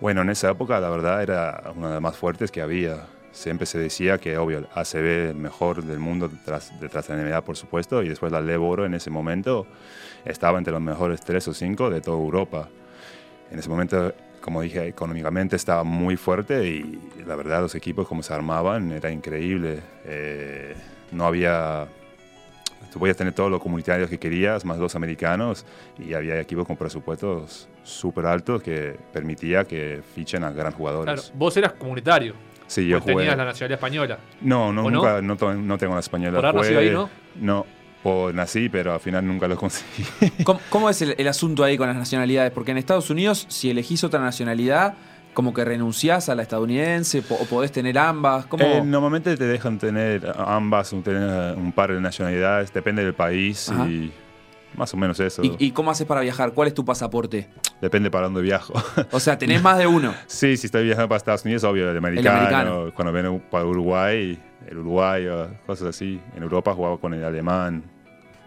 Bueno, 0.00 0.22
en 0.22 0.30
esa 0.30 0.50
época 0.50 0.80
la 0.80 0.88
verdad 0.88 1.22
era 1.22 1.62
una 1.76 1.88
de 1.88 1.92
las 1.94 2.02
más 2.02 2.16
fuertes 2.16 2.50
que 2.50 2.62
había. 2.62 3.06
Siempre 3.32 3.66
se 3.66 3.78
decía 3.78 4.16
que, 4.18 4.36
obvio, 4.38 4.66
ACB 4.74 5.30
el 5.30 5.34
mejor 5.36 5.82
del 5.84 5.98
mundo 5.98 6.28
detrás, 6.28 6.72
detrás 6.80 7.06
de 7.08 7.16
la 7.16 7.22
NBA, 7.22 7.42
por 7.42 7.56
supuesto, 7.56 8.02
y 8.02 8.08
después 8.08 8.32
la 8.32 8.40
LEV 8.40 8.62
Oro 8.62 8.86
en 8.86 8.94
ese 8.94 9.10
momento 9.10 9.66
estaba 10.24 10.56
entre 10.58 10.72
los 10.72 10.82
mejores 10.82 11.20
tres 11.20 11.46
o 11.48 11.54
cinco 11.54 11.90
de 11.90 12.00
toda 12.00 12.16
Europa. 12.18 12.68
En 13.52 13.58
ese 13.58 13.68
momento, 13.68 14.14
como 14.40 14.62
dije, 14.62 14.88
económicamente 14.88 15.56
estaba 15.56 15.84
muy 15.84 16.16
fuerte 16.16 16.66
y 16.66 16.98
la 17.26 17.36
verdad 17.36 17.60
los 17.60 17.74
equipos 17.74 18.08
como 18.08 18.22
se 18.22 18.32
armaban 18.32 18.90
era 18.92 19.10
increíble. 19.10 19.80
Eh, 20.06 20.74
no 21.10 21.26
había 21.26 21.86
tú 22.90 22.98
podías 22.98 23.16
tener 23.16 23.32
todos 23.34 23.50
los 23.50 23.60
comunitarios 23.60 24.08
que 24.08 24.18
querías, 24.18 24.64
más 24.64 24.78
los 24.78 24.94
americanos, 24.94 25.64
y 25.98 26.14
había 26.14 26.40
equipos 26.40 26.66
con 26.66 26.76
presupuestos 26.76 27.68
súper 27.82 28.26
altos 28.26 28.62
que 28.62 28.96
permitía 29.12 29.64
que 29.64 30.02
fichen 30.14 30.44
a 30.44 30.50
gran 30.50 30.72
jugadores. 30.72 31.14
Claro, 31.14 31.38
vos 31.38 31.56
eras 31.56 31.72
comunitario. 31.72 32.34
Sí, 32.66 32.88
yo 32.88 33.00
jugué. 33.00 33.16
tenías 33.16 33.36
la 33.36 33.44
nacionalidad 33.44 33.78
española. 33.78 34.18
No, 34.40 34.72
no, 34.72 34.90
nunca, 34.90 35.20
no? 35.20 35.36
no 35.54 35.78
tengo 35.78 35.94
la 35.94 36.00
española. 36.00 36.40
¿Por 36.40 36.64
Jugué- 36.64 36.78
ahí, 36.78 36.90
no? 36.90 37.10
No, 37.36 37.66
o 38.04 38.32
nací, 38.32 38.68
pero 38.68 38.92
al 38.94 39.00
final 39.00 39.26
nunca 39.26 39.46
lo 39.48 39.56
conseguí. 39.56 40.04
¿Cómo, 40.44 40.60
cómo 40.70 40.90
es 40.90 41.00
el, 41.02 41.14
el 41.18 41.28
asunto 41.28 41.64
ahí 41.64 41.76
con 41.76 41.86
las 41.88 41.96
nacionalidades? 41.96 42.50
Porque 42.52 42.70
en 42.72 42.78
Estados 42.78 43.10
Unidos, 43.10 43.46
si 43.48 43.70
elegís 43.70 44.02
otra 44.04 44.20
nacionalidad, 44.20 44.94
como 45.34 45.54
que 45.54 45.64
renunciás 45.64 46.28
a 46.28 46.34
la 46.34 46.42
estadounidense 46.42 47.22
po- 47.22 47.36
o 47.40 47.44
podés 47.46 47.72
tener 47.72 47.96
ambas. 47.98 48.44
¿Cómo? 48.46 48.64
Eh, 48.64 48.82
normalmente 48.84 49.36
te 49.36 49.44
dejan 49.46 49.78
tener 49.78 50.30
ambas, 50.36 50.92
un, 50.92 51.02
tener 51.02 51.56
un 51.56 51.72
par 51.72 51.92
de 51.92 52.00
nacionalidades, 52.00 52.72
depende 52.72 53.02
del 53.04 53.14
país 53.14 53.70
Ajá. 53.70 53.86
y 53.88 54.12
más 54.76 54.92
o 54.92 54.96
menos 54.96 55.18
eso. 55.20 55.42
¿Y, 55.42 55.54
y 55.58 55.70
cómo 55.70 55.90
haces 55.90 56.06
para 56.06 56.20
viajar? 56.20 56.52
¿Cuál 56.52 56.68
es 56.68 56.74
tu 56.74 56.84
pasaporte? 56.84 57.48
Depende 57.80 58.10
para 58.10 58.24
dónde 58.26 58.42
viajo. 58.42 58.74
O 59.10 59.20
sea, 59.20 59.38
tenés 59.38 59.62
más 59.62 59.78
de 59.78 59.86
uno. 59.86 60.14
sí, 60.26 60.56
si 60.56 60.66
estoy 60.66 60.84
viajando 60.84 61.08
para 61.08 61.16
Estados 61.18 61.44
Unidos, 61.44 61.64
obvio, 61.64 61.90
el 61.90 61.96
americano. 61.96 62.38
americano. 62.38 62.92
Cuando 62.94 63.12
vengo 63.12 63.38
para 63.50 63.64
Uruguay, 63.64 64.38
el 64.68 64.78
Uruguay 64.78 65.26
o 65.28 65.48
cosas 65.66 65.88
así. 65.88 66.20
En 66.36 66.42
Europa 66.42 66.74
jugaba 66.74 66.98
con 66.98 67.12
el 67.14 67.24
alemán. 67.24 67.82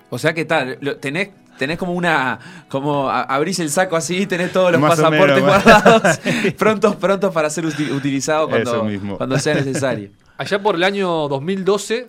O 0.09 0.17
sea, 0.17 0.33
¿qué 0.33 0.45
tal? 0.45 0.77
Tenés, 1.01 1.29
tenés 1.57 1.77
como 1.77 1.93
una. 1.93 2.39
como 2.69 3.09
a- 3.09 3.23
abrís 3.23 3.59
el 3.59 3.69
saco 3.69 3.95
así, 3.95 4.25
tenés 4.27 4.51
todos 4.51 4.71
los 4.71 4.79
Más 4.81 4.91
pasaportes 4.91 5.35
menos, 5.43 5.63
guardados, 5.63 6.19
prontos, 6.57 6.95
prontos 6.95 7.33
para 7.33 7.49
ser 7.49 7.65
uti- 7.65 7.91
utilizados 7.91 8.49
cuando, 8.49 8.87
cuando 9.17 9.39
sea 9.39 9.55
necesario. 9.55 10.11
Allá 10.37 10.61
por 10.61 10.75
el 10.75 10.83
año 10.83 11.27
2012 11.29 12.07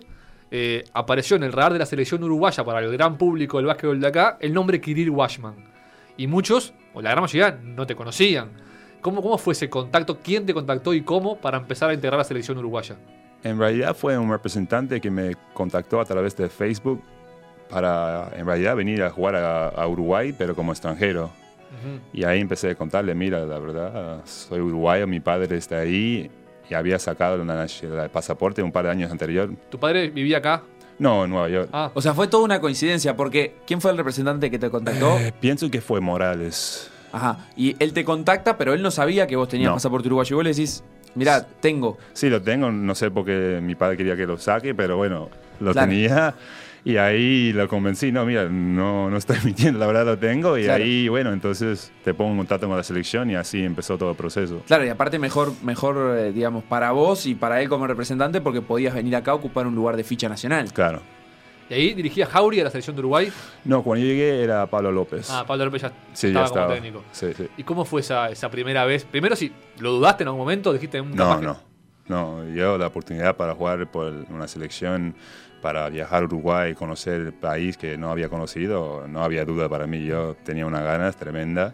eh, 0.51 0.83
apareció 0.93 1.35
en 1.37 1.43
el 1.43 1.51
radar 1.53 1.73
de 1.73 1.79
la 1.79 1.85
selección 1.85 2.23
uruguaya 2.23 2.63
para 2.63 2.79
el 2.79 2.91
gran 2.91 3.17
público 3.17 3.57
del 3.57 3.65
básquetbol 3.67 3.99
de 3.99 4.07
acá 4.07 4.37
el 4.39 4.53
nombre 4.53 4.79
Kirill 4.81 5.09
Washman. 5.09 5.55
Y 6.17 6.27
muchos, 6.27 6.73
o 6.93 7.01
la 7.01 7.11
gran 7.11 7.21
mayoría, 7.23 7.59
no 7.63 7.85
te 7.85 7.95
conocían. 7.95 8.49
¿Cómo, 9.01 9.21
¿Cómo 9.21 9.37
fue 9.37 9.53
ese 9.53 9.69
contacto? 9.69 10.19
¿Quién 10.21 10.45
te 10.45 10.53
contactó 10.53 10.93
y 10.93 11.01
cómo 11.01 11.37
para 11.37 11.57
empezar 11.57 11.89
a 11.89 11.93
integrar 11.93 12.17
la 12.17 12.23
selección 12.23 12.57
uruguaya? 12.57 12.95
En 13.43 13.57
realidad 13.59 13.95
fue 13.95 14.17
un 14.17 14.29
representante 14.31 14.99
que 14.99 15.11
me 15.11 15.35
contactó 15.53 16.01
a 16.01 16.05
través 16.05 16.35
de 16.35 16.49
Facebook 16.49 17.01
para, 17.69 18.29
en 18.35 18.45
realidad, 18.45 18.75
venir 18.75 19.03
a 19.03 19.09
jugar 19.09 19.35
a, 19.35 19.67
a 19.69 19.87
Uruguay, 19.87 20.33
pero 20.37 20.55
como 20.55 20.71
extranjero. 20.71 21.25
Ujú. 21.25 21.99
Y 22.13 22.23
ahí 22.23 22.39
empecé 22.39 22.69
a 22.71 22.75
contarle, 22.75 23.13
mira, 23.13 23.45
la 23.45 23.59
verdad, 23.59 24.21
soy 24.25 24.61
uruguayo, 24.61 25.05
mi 25.07 25.19
padre 25.19 25.57
está 25.57 25.79
ahí 25.79 26.31
y 26.69 26.73
había 26.73 26.97
sacado 26.99 27.41
el 27.41 28.09
pasaporte 28.09 28.61
un 28.63 28.71
par 28.71 28.85
de 28.85 28.91
años 28.91 29.11
anterior. 29.11 29.49
¿Tu 29.69 29.77
padre 29.79 30.09
vivía 30.09 30.37
acá? 30.37 30.63
No, 30.99 31.25
en 31.25 31.29
Nueva 31.29 31.49
York. 31.49 31.69
Ah, 31.73 31.91
O 31.93 32.01
sea, 32.01 32.13
fue 32.13 32.27
toda 32.27 32.43
una 32.43 32.59
coincidencia, 32.59 33.15
porque 33.15 33.55
¿quién 33.67 33.79
fue 33.81 33.91
el 33.91 33.97
representante 33.97 34.49
que 34.49 34.57
te 34.57 34.69
contactó? 34.69 35.17
Eh, 35.19 35.31
pienso 35.39 35.69
que 35.69 35.79
fue 35.81 35.99
Morales. 36.01 36.89
Ajá. 37.11 37.47
Y 37.55 37.75
él 37.79 37.93
te 37.93 38.03
contacta, 38.03 38.57
pero 38.57 38.73
él 38.73 38.81
no 38.81 38.89
sabía 38.91 39.27
que 39.27 39.35
vos 39.35 39.47
tenías 39.47 39.69
No. 39.69 39.75
pasaporte 39.75 40.07
uruguayo. 40.07 40.33
Y 40.33 40.37
vos 40.37 40.43
le 40.43 40.49
decís, 40.51 40.83
mirá, 41.15 41.45
tengo. 41.45 41.97
Sí, 42.13 42.29
lo 42.29 42.41
tengo, 42.41 42.71
no 42.71 42.95
sé 42.95 43.11
por 43.11 43.25
qué 43.25 43.59
mi 43.61 43.75
padre 43.75 43.95
quería 43.95 44.15
que 44.15 44.25
lo 44.25 44.37
saque, 44.37 44.73
pero 44.73 44.97
bueno, 44.97 45.29
lo 45.59 45.71
Claro. 45.71 45.87
tenía. 45.89 46.33
Y 46.85 46.97
ahí 46.97 47.51
lo 47.53 47.67
convencí, 47.67 48.11
no, 48.11 48.25
mira, 48.25 48.47
no, 48.49 49.09
no 49.09 49.17
estoy 49.17 49.37
mintiendo, 49.43 49.79
la 49.79 49.87
verdad 49.87 50.05
lo 50.05 50.17
tengo. 50.17 50.57
Y 50.57 50.63
Claro. 50.63 50.83
ahí, 50.83 51.07
bueno, 51.09 51.33
entonces 51.33 51.91
te 52.03 52.13
pongo 52.13 52.31
en 52.31 52.37
contacto 52.37 52.67
con 52.67 52.77
la 52.77 52.83
selección 52.83 53.29
y 53.29 53.35
así 53.35 53.63
empezó 53.63 53.97
todo 53.97 54.11
el 54.11 54.15
proceso. 54.15 54.61
Claro, 54.67 54.85
y 54.85 54.89
aparte 54.89 55.19
mejor, 55.19 55.51
mejor 55.63 56.15
eh, 56.17 56.31
digamos, 56.31 56.63
para 56.63 56.91
vos 56.91 57.25
y 57.25 57.35
para 57.35 57.61
él 57.61 57.67
como 57.69 57.87
representante, 57.87 58.39
porque 58.41 58.61
podías 58.61 58.93
venir 58.93 59.15
acá 59.15 59.31
a 59.31 59.35
ocupar 59.35 59.67
un 59.67 59.75
lugar 59.75 59.97
de 59.97 60.03
ficha 60.03 60.29
nacional. 60.29 60.71
Claro. 60.71 61.01
y 61.69 61.73
ahí 61.73 61.93
dirigía 61.93 62.25
Jauri 62.25 62.61
a 62.61 62.63
la 62.63 62.69
selección 62.69 62.95
de 62.95 63.01
Uruguay. 63.01 63.29
No, 63.65 63.83
cuando 63.83 64.05
yo 64.05 64.09
llegué 64.11 64.41
era 64.43 64.65
Pablo 64.67 64.89
López. 64.91 65.29
Ah, 65.29 65.43
Pablo 65.45 65.65
López 65.65 65.81
ya 65.81 65.91
sí, 66.13 66.27
estaba 66.27 66.45
ya 66.45 66.47
estaba. 66.47 66.65
como 66.67 66.75
técnico. 66.81 67.03
Sí, 67.11 67.27
sí. 67.35 67.47
¿Y 67.57 67.63
cómo 67.63 67.83
fue 67.83 67.99
esa, 67.99 68.29
esa 68.29 68.49
primera 68.49 68.85
vez? 68.85 69.03
Primero, 69.03 69.35
si 69.35 69.51
lo 69.79 69.91
dudaste 69.91 70.23
en 70.23 70.29
algún 70.29 70.39
momento, 70.41 70.71
dijiste 70.71 71.01
un 71.01 71.11
No, 71.11 71.17
capaz 71.25 71.39
que- 71.41 71.45
no. 71.45 71.67
No, 72.07 72.47
yo 72.55 72.77
la 72.77 72.87
oportunidad 72.87 73.35
para 73.35 73.53
jugar 73.53 73.91
por 73.91 74.13
una 74.29 74.47
selección, 74.47 75.13
para 75.61 75.89
viajar 75.89 76.23
a 76.23 76.25
Uruguay, 76.25 76.73
conocer 76.73 77.21
el 77.21 77.33
país 77.33 77.77
que 77.77 77.97
no 77.97 78.11
había 78.11 78.29
conocido, 78.29 79.07
no 79.07 79.23
había 79.23 79.45
duda 79.45 79.67
para 79.69 79.87
mí. 79.87 80.05
Yo 80.05 80.35
tenía 80.43 80.65
unas 80.65 80.83
ganas 80.83 81.15
tremenda 81.15 81.73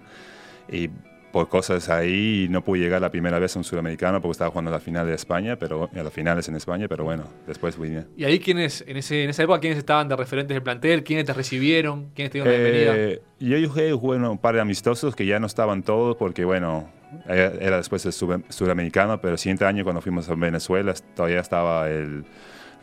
y 0.69 0.89
por 1.31 1.49
cosas 1.49 1.89
ahí 1.89 2.45
no 2.51 2.63
pude 2.63 2.81
llegar 2.81 3.01
la 3.01 3.09
primera 3.09 3.39
vez 3.39 3.55
a 3.55 3.59
un 3.59 3.63
sudamericano 3.63 4.21
porque 4.21 4.33
estaba 4.33 4.51
jugando 4.51 4.69
la 4.69 4.79
final 4.79 5.07
de 5.07 5.15
España, 5.15 5.57
pero 5.57 5.89
a 5.91 6.03
las 6.03 6.13
finales 6.13 6.47
en 6.47 6.55
España, 6.55 6.87
pero 6.87 7.03
bueno, 7.05 7.23
después 7.47 7.75
vine. 7.79 8.05
¿Y 8.15 8.23
ahí 8.25 8.39
quiénes, 8.39 8.83
en, 8.87 8.97
ese, 8.97 9.23
en 9.23 9.31
esa 9.31 9.41
época, 9.41 9.59
quiénes 9.59 9.79
estaban 9.79 10.07
de 10.07 10.15
referentes 10.15 10.53
del 10.53 10.61
plantel? 10.61 11.03
¿Quiénes 11.03 11.25
te 11.25 11.33
recibieron? 11.33 12.11
¿Quiénes 12.13 12.31
te 12.31 12.37
dieron 12.37 12.53
la 12.53 12.59
bienvenida? 12.59 12.93
Eh, 12.95 13.21
yo 13.39 13.67
jugué, 13.67 13.91
jugué 13.93 14.17
un 14.19 14.37
par 14.37 14.53
de 14.53 14.61
amistosos 14.61 15.15
que 15.15 15.25
ya 15.25 15.39
no 15.39 15.47
estaban 15.47 15.81
todos 15.81 16.15
porque, 16.17 16.45
bueno, 16.45 16.87
era 17.27 17.47
era 17.59 17.77
después 17.77 18.03
sub- 18.03 18.43
sudamericano, 18.49 19.19
pero 19.19 19.33
el 19.33 19.39
siguiente 19.39 19.65
año 19.65 19.83
cuando 19.83 20.01
fuimos 20.01 20.29
a 20.29 20.35
Venezuela 20.35 20.93
todavía 21.15 21.39
estaba 21.39 21.89
el 21.89 22.25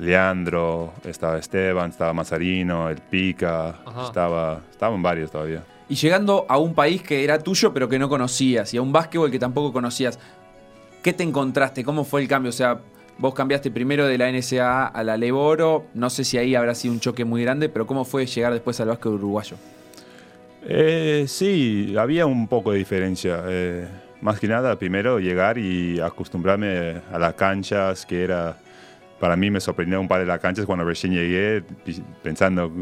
Leandro, 0.00 0.92
estaba 1.04 1.38
Esteban, 1.38 1.90
estaba 1.90 2.12
Mazarino, 2.12 2.88
el 2.88 2.98
Pica, 2.98 3.76
Ajá. 3.84 4.06
estaba, 4.06 4.60
estaban 4.70 5.02
varios 5.02 5.30
todavía. 5.30 5.62
Y 5.88 5.94
llegando 5.94 6.46
a 6.48 6.56
un 6.58 6.74
país 6.74 7.02
que 7.02 7.22
era 7.24 7.38
tuyo 7.38 7.72
pero 7.72 7.88
que 7.88 7.98
no 7.98 8.08
conocías 8.08 8.72
y 8.74 8.76
a 8.78 8.82
un 8.82 8.92
básquetbol 8.92 9.30
que 9.30 9.38
tampoco 9.38 9.72
conocías, 9.72 10.18
¿qué 11.02 11.12
te 11.12 11.22
encontraste? 11.22 11.84
¿Cómo 11.84 12.04
fue 12.04 12.22
el 12.22 12.28
cambio? 12.28 12.50
O 12.50 12.52
sea, 12.52 12.80
vos 13.18 13.34
cambiaste 13.34 13.70
primero 13.70 14.06
de 14.06 14.16
la 14.16 14.30
NSA 14.30 14.86
a 14.86 15.02
la 15.04 15.16
Leboro, 15.16 15.86
no 15.94 16.08
sé 16.08 16.24
si 16.24 16.38
ahí 16.38 16.54
habrá 16.54 16.74
sido 16.74 16.94
un 16.94 17.00
choque 17.00 17.24
muy 17.24 17.42
grande, 17.42 17.68
pero 17.68 17.86
¿cómo 17.86 18.04
fue 18.04 18.24
llegar 18.26 18.52
después 18.52 18.80
al 18.80 18.88
básquet 18.88 19.12
uruguayo? 19.12 19.56
Eh, 20.62 21.24
sí, 21.26 21.94
había 21.98 22.26
un 22.26 22.46
poco 22.48 22.72
de 22.72 22.78
diferencia. 22.78 23.42
eh, 23.48 23.86
más 24.20 24.38
que 24.38 24.46
nada, 24.48 24.76
primero 24.78 25.18
llegar 25.18 25.56
y 25.56 25.98
acostumbrarme 25.98 27.00
a 27.10 27.18
las 27.18 27.32
canchas, 27.34 28.04
que 28.04 28.22
era, 28.22 28.54
para 29.20 29.36
mí 29.36 29.50
me 29.50 29.60
sorprendió 29.60 30.00
un 30.00 30.08
par 30.08 30.20
de 30.20 30.26
las 30.26 30.40
canchas 30.40 30.66
cuando 30.66 30.84
recién 30.84 31.12
llegué, 31.12 31.62
pensando 32.22 32.72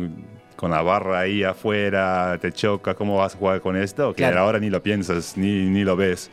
con 0.57 0.71
la 0.71 0.83
barra 0.83 1.21
ahí 1.21 1.45
afuera, 1.45 2.39
te 2.41 2.53
choca, 2.53 2.95
¿cómo 2.95 3.17
vas 3.19 3.35
a 3.35 3.39
jugar 3.39 3.61
con 3.61 3.77
esto? 3.77 4.13
Que 4.15 4.23
Claro. 4.23 4.41
ahora 4.41 4.59
ni 4.59 4.71
lo 4.71 4.83
piensas, 4.83 5.37
ni, 5.37 5.67
ni 5.69 5.85
lo 5.85 5.97
ves. 5.97 6.31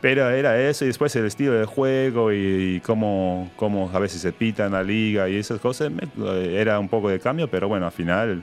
Pero 0.00 0.28
era 0.30 0.60
eso 0.60 0.84
y 0.84 0.88
después 0.88 1.14
el 1.16 1.26
estilo 1.26 1.52
de 1.52 1.64
juego 1.64 2.32
y, 2.32 2.76
y 2.76 2.80
cómo, 2.80 3.50
cómo 3.56 3.88
a 3.94 3.98
veces 4.00 4.20
se 4.20 4.32
pita 4.32 4.66
en 4.66 4.72
la 4.72 4.82
liga 4.82 5.28
y 5.28 5.36
esas 5.36 5.60
cosas, 5.60 5.90
me- 5.92 6.08
era 6.60 6.78
un 6.78 6.88
poco 6.88 7.08
de 7.08 7.20
cambio, 7.20 7.48
pero 7.48 7.68
bueno, 7.68 7.86
al 7.86 7.92
final 7.92 8.42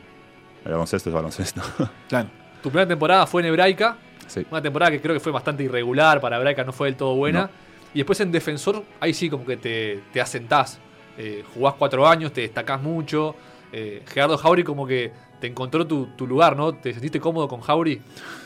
el 0.66 0.72
baloncesto 0.72 1.10
es 1.10 1.14
baloncesto. 1.16 1.62
Claro. 2.08 2.30
Tu 2.64 2.70
primera 2.70 2.88
temporada 2.88 3.26
fue 3.28 3.42
en 3.42 3.48
Hebraica, 3.50 3.98
sí. 4.28 4.46
una 4.52 4.62
temporada 4.62 4.92
que 4.92 5.00
creo 5.02 5.14
que 5.14 5.20
fue 5.20 5.32
bastante 5.32 5.64
irregular, 5.64 6.20
para 6.22 6.38
Hebraica 6.38 6.64
no 6.64 6.72
fue 6.74 6.88
del 6.88 6.96
todo 6.96 7.16
buena. 7.16 7.44
No. 7.44 7.50
Y 7.94 7.98
después 8.00 8.20
en 8.22 8.32
Defensor, 8.32 8.84
ahí 9.00 9.14
sí 9.14 9.30
como 9.30 9.46
que 9.46 9.58
te, 9.58 10.00
te 10.14 10.22
asentás. 10.22 10.80
Eh, 11.20 11.44
jugás 11.54 11.76
cuatro 11.78 12.08
años, 12.08 12.32
te 12.32 12.42
destacás 12.42 12.82
mucho. 12.82 13.36
Eh, 13.74 14.04
Gerardo 14.08 14.38
Jauri 14.38 14.64
como 14.64 14.88
que 14.88 15.12
te 15.42 15.48
encontró 15.48 15.86
tu, 15.86 16.08
tu 16.16 16.26
lugar, 16.26 16.56
¿no? 16.56 16.74
¿Te 16.74 16.94
sentiste 16.94 17.20
cómodo 17.20 17.50
con 17.50 17.60
Jauri? 17.60 18.02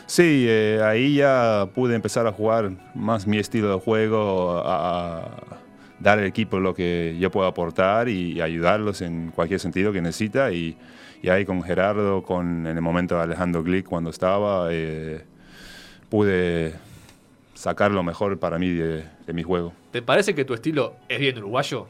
Sí, 0.08 0.46
eh, 0.48 0.82
ahí 0.84 1.16
ya 1.16 1.70
pude 1.76 1.96
empezar 1.96 2.26
a 2.26 2.32
jugar 2.32 2.72
más 2.96 3.28
mi 3.28 3.38
estilo 3.38 3.70
de 3.76 3.80
juego, 3.80 4.58
a, 4.58 5.20
a 5.20 5.32
dar 6.00 6.18
al 6.18 6.26
equipo 6.26 6.60
lo 6.60 6.74
que 6.74 7.16
yo 7.20 7.30
puedo 7.30 7.48
aportar 7.48 8.10
y, 8.10 8.42
ayudarlos 8.42 9.02
en 9.02 9.32
cualquier 9.32 9.60
sentido 9.60 9.94
que 9.94 10.02
necesita. 10.02 10.52
Y, 10.52 10.76
y 11.22 11.30
ahí 11.30 11.46
con 11.46 11.62
Gerardo, 11.62 12.24
con 12.24 12.66
en 12.66 12.76
el 12.76 12.82
momento 12.82 13.16
de 13.16 13.22
Alejandro 13.22 13.64
Glick 13.64 13.88
cuando 13.88 14.10
estaba, 14.10 14.70
eh, 14.72 15.24
pude 16.10 16.74
sacar 17.54 17.92
lo 17.92 18.02
mejor 18.02 18.40
para 18.40 18.58
mí 18.58 18.72
de, 18.72 19.06
de 19.28 19.34
mi 19.34 19.44
juego. 19.44 19.74
¿Te 19.92 20.02
parece 20.02 20.34
que 20.34 20.44
tu 20.44 20.56
estilo 20.56 20.96
es 21.08 21.20
bien 21.20 21.38
uruguayo? 21.38 21.88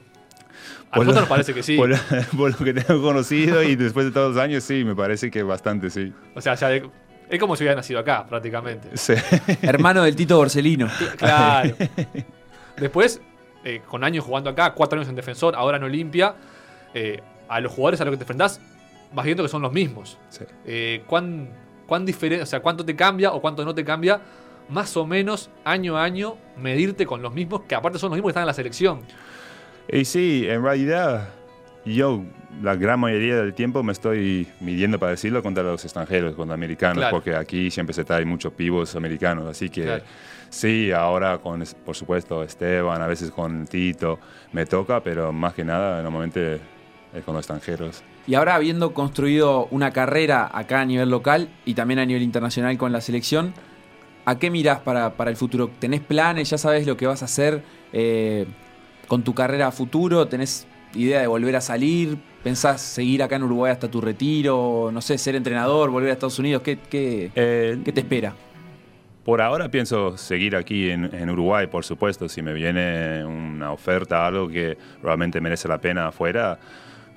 A 0.91 0.95
Por 0.97 1.05
lo- 1.07 1.13
nos 1.13 1.27
parece 1.27 1.53
que 1.53 1.63
sí. 1.63 1.75
Por, 1.77 1.91
por 2.37 2.51
lo 2.59 2.65
que 2.65 2.73
tengo 2.73 3.01
conocido 3.01 3.63
y 3.63 3.75
después 3.75 4.05
de 4.05 4.11
todos 4.11 4.35
los 4.35 4.43
años, 4.43 4.63
sí, 4.63 4.83
me 4.83 4.95
parece 4.95 5.29
que 5.31 5.43
bastante, 5.43 5.89
sí. 5.89 6.13
O 6.35 6.41
sea, 6.41 6.55
ya 6.55 6.69
de- 6.69 6.89
es 7.29 7.39
como 7.39 7.55
si 7.55 7.63
hubiera 7.63 7.75
nacido 7.75 7.99
acá, 7.99 8.25
prácticamente. 8.27 8.89
Sí. 8.97 9.13
Hermano 9.61 10.03
del 10.03 10.15
Tito 10.15 10.37
Borsellino. 10.37 10.87
Claro. 11.17 11.75
Después, 12.77 13.21
eh, 13.63 13.81
con 13.87 14.03
años 14.03 14.23
jugando 14.25 14.49
acá, 14.49 14.73
cuatro 14.73 14.97
años 14.99 15.09
en 15.09 15.15
defensor, 15.15 15.55
ahora 15.55 15.77
en 15.77 15.83
Olimpia, 15.83 16.35
eh, 16.93 17.21
a 17.47 17.59
los 17.59 17.71
jugadores 17.71 18.01
a 18.01 18.05
los 18.05 18.11
que 18.13 18.17
te 18.17 18.23
enfrentás, 18.23 18.59
vas 19.13 19.25
viendo 19.25 19.43
que 19.43 19.49
son 19.49 19.61
los 19.61 19.71
mismos. 19.71 20.17
Sí. 20.29 20.43
Eh, 20.65 21.03
¿cuán, 21.07 21.49
cuán 21.87 22.05
diferen- 22.05 22.41
o 22.41 22.45
sea, 22.45 22.59
¿Cuánto 22.61 22.83
te 22.85 22.95
cambia 22.95 23.31
o 23.31 23.41
cuánto 23.41 23.63
no 23.65 23.73
te 23.73 23.83
cambia? 23.85 24.19
Más 24.69 24.95
o 24.97 25.05
menos, 25.05 25.49
año 25.65 25.97
a 25.97 26.03
año, 26.03 26.37
medirte 26.57 27.05
con 27.05 27.21
los 27.21 27.33
mismos, 27.33 27.61
que 27.67 27.75
aparte 27.75 27.99
son 27.99 28.09
los 28.09 28.17
mismos 28.17 28.29
que 28.29 28.31
están 28.31 28.43
en 28.43 28.47
la 28.47 28.53
selección. 28.53 29.01
Y 29.91 30.05
sí, 30.05 30.45
en 30.47 30.63
realidad, 30.63 31.29
yo 31.85 32.23
la 32.61 32.75
gran 32.75 32.99
mayoría 32.99 33.35
del 33.37 33.53
tiempo 33.53 33.83
me 33.83 33.91
estoy 33.91 34.47
midiendo, 34.59 34.99
para 34.99 35.11
decirlo, 35.11 35.43
contra 35.43 35.63
los 35.63 35.83
extranjeros, 35.83 36.35
contra 36.35 36.53
americanos, 36.55 36.97
Claro. 36.99 37.15
porque 37.15 37.35
aquí 37.35 37.69
siempre 37.71 37.93
se 37.93 38.03
trae 38.03 38.25
muchos 38.25 38.53
pibos 38.53 38.95
americanos. 38.95 39.47
Así 39.49 39.69
que 39.69 39.83
Claro. 39.83 40.03
sí, 40.49 40.91
ahora 40.91 41.39
con, 41.39 41.63
por 41.85 41.95
supuesto, 41.95 42.43
Esteban, 42.43 43.01
a 43.01 43.07
veces 43.07 43.31
con 43.31 43.67
Tito, 43.67 44.19
me 44.51 44.65
toca, 44.65 45.01
pero 45.03 45.31
más 45.33 45.53
que 45.53 45.65
nada, 45.65 46.01
normalmente 46.01 46.59
es 47.13 47.23
con 47.23 47.33
los 47.35 47.41
extranjeros. 47.41 48.03
Y 48.25 48.35
ahora 48.35 48.55
habiendo 48.55 48.93
construido 48.93 49.65
una 49.71 49.91
carrera 49.91 50.49
acá 50.53 50.79
a 50.81 50.85
nivel 50.85 51.09
local 51.09 51.49
y 51.65 51.73
también 51.73 51.99
a 51.99 52.05
nivel 52.05 52.23
internacional 52.23 52.77
con 52.77 52.93
la 52.93 53.01
selección, 53.01 53.53
¿a 54.25 54.39
qué 54.39 54.49
mirás 54.49 54.79
para, 54.79 55.13
para 55.15 55.29
el 55.29 55.35
futuro? 55.35 55.69
¿Tenés 55.79 55.99
planes? 55.99 56.49
¿Ya 56.49 56.57
sabes 56.57 56.87
lo 56.87 56.95
que 56.95 57.05
vas 57.05 57.21
a 57.21 57.25
hacer 57.25 57.61
eh, 57.91 58.45
con 59.13 59.21
tu 59.21 59.35
carrera 59.35 59.67
a 59.67 59.71
futuro? 59.71 60.27
¿Tenés 60.27 60.65
idea 60.95 61.21
de 61.21 61.27
volver 61.27 61.55
a 61.55 61.61
salir? 61.61 62.17
¿Pensás 62.43 62.81
seguir 62.81 63.21
acá 63.21 63.35
en 63.35 63.43
Uruguay 63.43 63.71
hasta 63.71 63.87
tu 63.87 64.01
retiro? 64.01 64.89
No 64.91 65.01
sé, 65.01 65.19
ser 65.19 65.35
entrenador, 65.35 65.91
volver 65.91 66.09
a 66.09 66.13
Estados 66.13 66.39
Unidos. 66.39 66.63
¿Qué, 66.63 66.79
qué, 66.89 67.29
Eh, 67.35 67.77
qué 67.85 67.91
te 67.91 67.99
espera? 67.99 68.33
Por 69.23 69.39
ahora 69.39 69.69
pienso 69.69 70.17
seguir 70.17 70.55
aquí 70.55 70.89
en, 70.89 71.13
en 71.13 71.29
Uruguay, 71.29 71.67
por 71.67 71.85
supuesto. 71.85 72.27
Si 72.27 72.41
me 72.41 72.53
viene 72.55 73.23
una 73.23 73.71
oferta, 73.71 74.25
algo 74.25 74.47
que 74.49 74.79
realmente 75.03 75.39
merece 75.39 75.67
la 75.67 75.77
pena 75.77 76.07
afuera, 76.07 76.57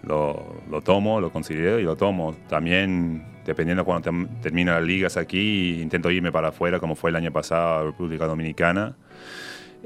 lo, 0.03 0.57
lo 0.71 0.83
tomo, 0.83 1.19
lo 1.19 1.31
considero 1.33 1.81
y 1.81 1.85
lo 1.85 1.97
tomo. 1.97 2.37
También, 2.47 3.25
dependiendo 3.47 3.87
cuando 3.87 4.11
tem- 4.11 4.29
termine 4.43 4.71
las 4.71 4.83
ligas 4.83 5.17
aquí, 5.17 5.81
intento 5.81 6.11
irme 6.11 6.31
para 6.31 6.49
afuera, 6.49 6.79
como 6.79 6.95
fue 6.95 7.09
el 7.09 7.17
año 7.17 7.33
pasado 7.33 7.79
a 7.79 7.85
República 7.85 8.27
Dominicana. 8.27 8.95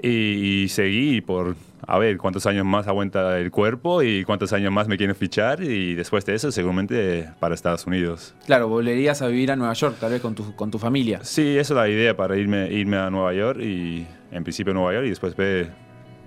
Y, 0.03 0.65
y 0.65 0.69
seguí 0.69 1.21
por 1.21 1.55
a 1.87 1.99
ver 1.99 2.17
cuántos 2.19 2.47
años 2.47 2.65
más 2.67 2.87
aguanta 2.87 3.39
el 3.39 3.51
cuerpo 3.51 4.03
y 4.03 4.25
cuántos 4.25 4.53
años 4.53 4.73
más 4.73 4.89
me 4.89 4.97
quieren 4.97 5.17
fichar. 5.17 5.63
Y 5.63 5.95
después 5.95 6.25
de 6.27 6.35
eso, 6.35 6.53
seguramente 6.53 7.29
para 7.41 7.55
Estados 7.55 7.87
Unidos. 7.87 8.35
Claro, 8.47 8.69
volverías 8.69 9.23
a 9.23 9.27
vivir 9.29 9.51
a 9.51 9.57
Nueva 9.57 9.73
York, 9.75 9.97
tal 10.01 10.13
vez 10.13 10.21
con 10.21 10.35
tu, 10.35 10.55
con 10.55 10.71
tu 10.71 10.79
familia. 10.79 11.21
Sí, 11.23 11.57
esa 11.59 11.75
es 11.75 11.77
la 11.77 11.89
idea 11.89 12.17
para 12.17 12.37
irme, 12.37 12.71
irme 12.71 12.97
a 12.97 13.11
Nueva 13.11 13.33
York 13.35 13.61
y 13.61 14.07
en 14.31 14.43
principio 14.45 14.73
a 14.73 14.75
Nueva 14.75 14.93
York 14.95 15.07
y 15.07 15.11
después 15.11 15.35
ver, 15.37 15.71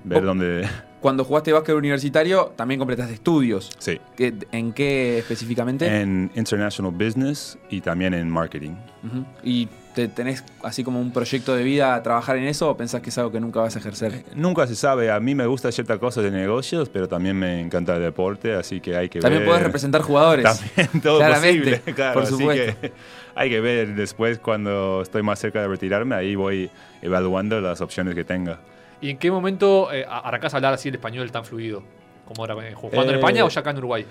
ver 0.04 0.24
Oh. 0.24 0.26
dónde... 0.28 0.68
Cuando 1.00 1.26
jugaste 1.26 1.52
básquet 1.52 1.76
universitario, 1.76 2.54
también 2.56 2.80
completaste 2.80 3.14
estudios. 3.14 3.70
Sí, 3.78 4.00
¿Qué- 4.16 4.34
¿En 4.54 4.72
qué 4.72 5.18
específicamente? 5.18 5.86
en 6.02 6.32
International 6.34 6.94
Business 6.94 7.58
y 7.70 7.82
también 7.82 8.14
en 8.14 8.30
Marketing. 8.30 8.72
Ujú. 9.06 9.26
¿Y 9.44 9.68
te 9.96 10.08
tenés 10.08 10.44
así 10.64 10.84
como 10.84 11.00
un 11.00 11.12
proyecto 11.14 11.56
de 11.56 11.64
vida 11.64 11.96
a 11.96 12.04
trabajar 12.04 12.38
en 12.38 12.46
eso 12.46 12.70
o 12.70 12.76
pensás 12.78 13.02
que 13.02 13.10
es 13.10 13.18
algo 13.18 13.32
que 13.32 13.40
nunca 13.40 13.60
vas 13.62 13.76
a 13.76 13.80
ejercer? 13.80 14.24
Nunca 14.36 14.66
se 14.68 14.76
sabe, 14.76 15.12
a 15.12 15.20
mí 15.20 15.36
me 15.36 15.46
gusta 15.46 15.72
ciertas 15.72 16.00
cosas 16.00 16.24
de 16.24 16.32
negocios, 16.32 16.90
pero 16.90 17.08
también 17.08 17.38
me 17.38 17.60
encanta 17.62 17.96
el 17.96 18.02
deporte, 18.02 18.54
así 18.56 18.80
que 18.82 18.96
hay 18.96 19.10
que 19.10 19.20
También 19.20 19.42
ver... 19.44 19.50
podés 19.50 19.64
representar 19.64 20.02
jugadores. 20.02 20.44
También 20.76 21.02
todo 21.02 21.20
Claramente, 21.20 21.72
posible, 21.78 21.94
claro, 21.94 22.14
por 22.14 22.24
así 22.24 22.32
supuesto. 22.34 22.82
que 22.82 22.92
hay 23.36 23.50
que 23.50 23.60
ver 23.62 23.96
después 23.96 24.40
cuando 24.40 25.02
estoy 25.04 25.22
más 25.24 25.40
cerca 25.40 25.62
de 25.62 25.68
retirarme, 25.68 26.16
ahí 26.16 26.36
voy 26.36 26.70
evaluando 27.02 27.62
las 27.62 27.80
opciones 27.82 28.16
que 28.16 28.24
tenga. 28.24 28.60
¿Y 29.02 29.10
en 29.10 29.18
qué 29.18 29.30
momento 29.32 29.92
eh, 29.94 30.06
arrancás 30.10 30.54
a 30.54 30.58
hablar 30.58 30.74
así 30.74 30.90
el 30.90 30.96
español 30.96 31.32
tan 31.32 31.44
fluido? 31.46 31.84
¿Como 32.26 32.42
ahora, 32.44 32.68
eh, 32.68 32.74
jugando 32.74 33.04
en 33.12 33.16
Eh, 33.16 33.20
España 33.20 33.44
o 33.46 33.50
ya 33.50 33.60
acá 33.62 33.72
en 33.72 33.78
Uruguay? 33.80 34.06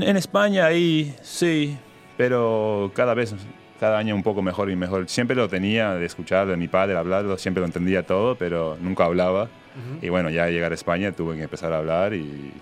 En 0.00 0.16
España 0.16 0.66
ahí 0.66 1.14
sí, 1.22 1.76
pero 2.16 2.90
cada 2.94 3.14
vez, 3.14 3.34
cada 3.80 3.98
año 3.98 4.14
un 4.14 4.22
poco 4.22 4.42
mejor 4.42 4.70
y 4.70 4.76
mejor. 4.76 5.08
Siempre 5.08 5.36
lo 5.36 5.48
tenía 5.48 5.94
de 5.94 6.04
escuchar 6.06 6.46
de 6.46 6.56
mi 6.56 6.68
padre 6.68 6.96
hablarlo, 6.96 7.36
siempre 7.38 7.60
lo 7.60 7.66
entendía 7.66 8.04
todo, 8.04 8.36
pero 8.36 8.76
nunca 8.80 9.04
hablaba. 9.04 9.44
Ujú. 9.44 10.06
Y 10.06 10.08
bueno, 10.08 10.30
ya 10.30 10.44
al 10.44 10.52
llegar 10.52 10.72
a 10.72 10.74
España 10.74 11.12
tuve 11.12 11.36
que 11.36 11.42
empezar 11.42 11.72
a 11.72 11.78
hablar 11.78 12.14
y 12.14 12.52